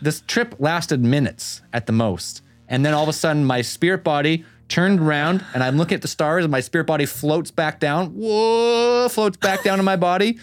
this 0.00 0.20
trip 0.22 0.54
lasted 0.60 1.04
minutes 1.04 1.60
at 1.72 1.86
the 1.86 1.92
most. 1.92 2.42
And 2.68 2.86
then 2.86 2.94
all 2.94 3.02
of 3.02 3.08
a 3.08 3.12
sudden, 3.12 3.44
my 3.44 3.62
spirit 3.62 4.04
body 4.04 4.44
turned 4.68 5.00
around 5.00 5.44
and 5.54 5.62
I'm 5.62 5.76
looking 5.76 5.96
at 5.96 6.02
the 6.02 6.08
stars 6.08 6.44
and 6.44 6.52
my 6.52 6.60
spirit 6.60 6.86
body 6.86 7.04
floats 7.04 7.50
back 7.50 7.80
down. 7.80 8.10
Whoa, 8.10 9.08
floats 9.10 9.36
back 9.36 9.64
down 9.64 9.78
to 9.78 9.84
my 9.84 9.96
body, 9.96 10.38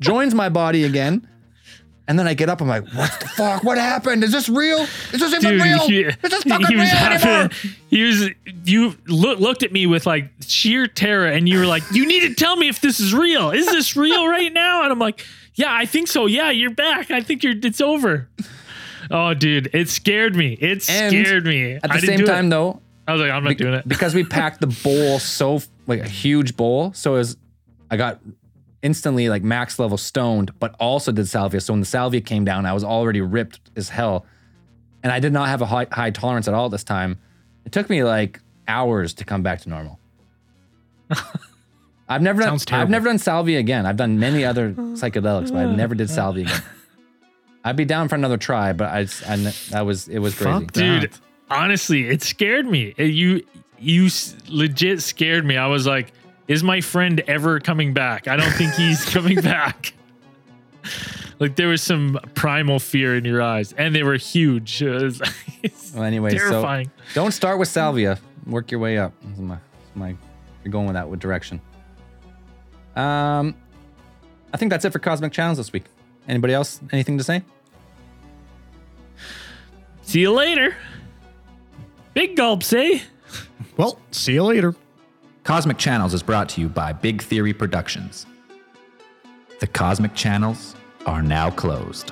joins 0.00 0.34
my 0.34 0.48
body 0.48 0.82
again. 0.82 1.26
And 2.08 2.16
then 2.18 2.28
I 2.28 2.34
get 2.34 2.48
up. 2.48 2.60
I'm 2.60 2.68
like, 2.68 2.84
what 2.94 3.10
the 3.18 3.26
fuck? 3.28 3.64
What 3.64 3.78
happened? 3.78 4.22
Is 4.22 4.30
this 4.30 4.48
real? 4.48 4.78
Is 5.12 5.20
this 5.20 5.32
even 5.34 5.52
Dude, 5.52 5.62
real? 5.62 5.88
he, 5.88 6.00
Is 6.02 6.16
this 6.22 6.44
fucking 6.44 6.66
he 6.68 6.76
was 6.76 6.92
real 6.92 7.02
anymore? 7.02 7.50
he 7.90 8.02
was 8.04 8.30
you 8.64 8.96
look, 9.08 9.40
looked 9.40 9.62
at 9.64 9.72
me 9.72 9.86
with 9.86 10.06
like 10.06 10.30
sheer 10.46 10.86
terror 10.86 11.26
and 11.26 11.48
you 11.48 11.58
were 11.58 11.66
like, 11.66 11.82
You 11.90 12.06
need 12.06 12.20
to 12.20 12.34
tell 12.34 12.54
me 12.56 12.68
if 12.68 12.80
this 12.80 13.00
is 13.00 13.12
real. 13.12 13.50
Is 13.50 13.66
this 13.66 13.96
real 13.96 14.28
right 14.28 14.52
now? 14.52 14.84
And 14.84 14.92
I'm 14.92 15.00
like, 15.00 15.24
Yeah, 15.54 15.72
I 15.74 15.84
think 15.84 16.06
so. 16.06 16.26
Yeah, 16.26 16.50
you're 16.50 16.70
back. 16.70 17.10
I 17.10 17.20
think 17.22 17.42
you're 17.42 17.54
it's 17.60 17.80
over. 17.80 18.28
Oh, 19.10 19.34
dude, 19.34 19.70
it 19.72 19.88
scared 19.88 20.34
me. 20.36 20.52
It 20.54 20.88
And 20.88 21.10
scared 21.12 21.44
me. 21.44 21.72
At 21.74 21.82
the 21.82 21.92
I 21.94 21.98
same 22.00 22.18
do 22.18 22.24
it. 22.24 22.26
time, 22.26 22.48
though, 22.50 22.80
I 23.06 23.12
was 23.12 23.20
like, 23.22 23.30
I'm 23.30 23.44
not 23.44 23.56
doing 23.56 23.74
it. 23.74 23.86
because 23.88 24.14
we 24.14 24.24
packed 24.24 24.60
the 24.60 24.66
bowl 24.68 25.18
so 25.20 25.60
like 25.86 26.00
a 26.00 26.08
huge 26.08 26.56
bowl, 26.56 26.92
so 26.92 27.14
it 27.14 27.18
was 27.18 27.36
I 27.90 27.96
got 27.96 28.20
instantly 28.82 29.28
like 29.28 29.42
max 29.42 29.78
level 29.78 29.96
stoned, 29.98 30.58
but 30.58 30.74
also 30.78 31.12
did 31.12 31.28
salvia. 31.28 31.60
So 31.60 31.72
when 31.72 31.80
the 31.80 31.86
salvia 31.86 32.20
came 32.20 32.44
down, 32.44 32.66
I 32.66 32.72
was 32.72 32.84
already 32.84 33.20
ripped 33.20 33.60
as 33.76 33.88
hell, 33.88 34.26
and 35.02 35.12
I 35.12 35.20
did 35.20 35.32
not 35.32 35.48
have 35.48 35.62
a 35.62 35.66
high, 35.66 35.86
high 35.90 36.10
tolerance 36.10 36.48
at 36.48 36.54
all 36.54 36.68
this 36.68 36.84
time. 36.84 37.18
It 37.64 37.72
took 37.72 37.88
me 37.90 38.04
like 38.04 38.40
hours 38.68 39.14
to 39.14 39.24
come 39.24 39.42
back 39.42 39.60
to 39.62 39.68
normal. 39.68 39.98
I've 42.08 42.22
never 42.22 42.40
done. 42.40 42.58
Sounds 42.58 42.66
I've 42.70 42.90
never 42.90 43.06
done 43.06 43.18
salvia 43.18 43.58
again. 43.58 43.84
I've 43.86 43.96
done 43.96 44.18
many 44.18 44.44
other 44.44 44.72
psychedelics, 44.74 45.50
but 45.52 45.58
I 45.66 45.74
never 45.74 45.94
did 45.94 46.08
salvia 46.10 46.44
again. 46.44 46.62
I'd 47.64 47.74
be 47.76 47.84
down 47.84 48.08
for 48.08 48.14
another 48.14 48.36
try, 48.36 48.72
but 48.72 48.90
I, 48.90 49.04
just- 49.04 49.28
I 49.28 49.36
that 49.70 49.84
was 49.84 50.06
it 50.08 50.20
was 50.20 50.36
crazy. 50.36 50.50
Fuck 50.60 50.72
dude 50.72 51.02
that. 51.02 51.20
honestly 51.50 52.08
it 52.08 52.22
scared 52.22 52.64
me 52.66 52.94
you 52.96 53.44
you 53.78 54.08
legit 54.48 55.02
scared 55.02 55.44
me 55.44 55.56
i 55.56 55.66
was 55.66 55.86
like 55.86 56.12
is 56.48 56.62
my 56.62 56.80
friend 56.80 57.20
ever 57.26 57.60
coming 57.60 57.92
back 57.92 58.28
i 58.28 58.36
don't 58.36 58.52
think 58.52 58.72
he's 58.74 59.04
coming 59.10 59.40
back 59.40 59.94
like 61.38 61.56
there 61.56 61.68
was 61.68 61.82
some 61.82 62.18
primal 62.34 62.78
fear 62.78 63.16
in 63.16 63.24
your 63.24 63.42
eyes 63.42 63.72
and 63.74 63.94
they 63.94 64.02
were 64.02 64.16
huge 64.16 64.80
It 64.82 65.02
was- 65.02 65.22
it's 65.62 65.92
Well, 65.92 66.04
anyway, 66.04 66.36
so 66.38 66.84
Don't 67.14 67.32
start 67.32 67.58
with 67.58 67.66
salvia. 67.68 68.18
Work 68.46 68.70
your 68.70 68.78
way 68.78 68.98
up. 68.98 69.12
This 69.22 69.32
is 69.32 69.40
my, 69.40 69.56
my, 69.96 70.14
you're 70.62 70.70
going 70.70 70.86
with 70.86 70.94
that 70.94 71.08
with 71.08 71.18
direction. 71.18 71.60
Um, 72.94 73.56
I 74.52 74.56
think 74.58 74.70
that's 74.70 74.84
it 74.84 74.92
for 74.92 75.00
Cosmic 75.00 75.32
Channels 75.32 75.56
this 75.58 75.72
week. 75.72 75.84
Anybody 76.28 76.54
else? 76.54 76.78
Anything 76.92 77.18
to 77.18 77.24
say? 77.24 77.42
see 80.02 80.20
you 80.20 80.30
later 80.32 80.76
big 82.14 82.36
gulps 82.36 82.72
eh 82.72 83.00
Well, 83.76 83.98
see 84.12 84.34
you 84.34 84.44
later. 84.44 84.76
Cosmic 85.46 85.78
Channels 85.78 86.12
is 86.12 86.24
brought 86.24 86.48
to 86.48 86.60
you 86.60 86.68
by 86.68 86.92
Big 86.92 87.22
Theory 87.22 87.52
Productions. 87.52 88.26
The 89.60 89.68
cosmic 89.68 90.12
channels 90.12 90.74
are 91.06 91.22
now 91.22 91.52
closed. 91.52 92.10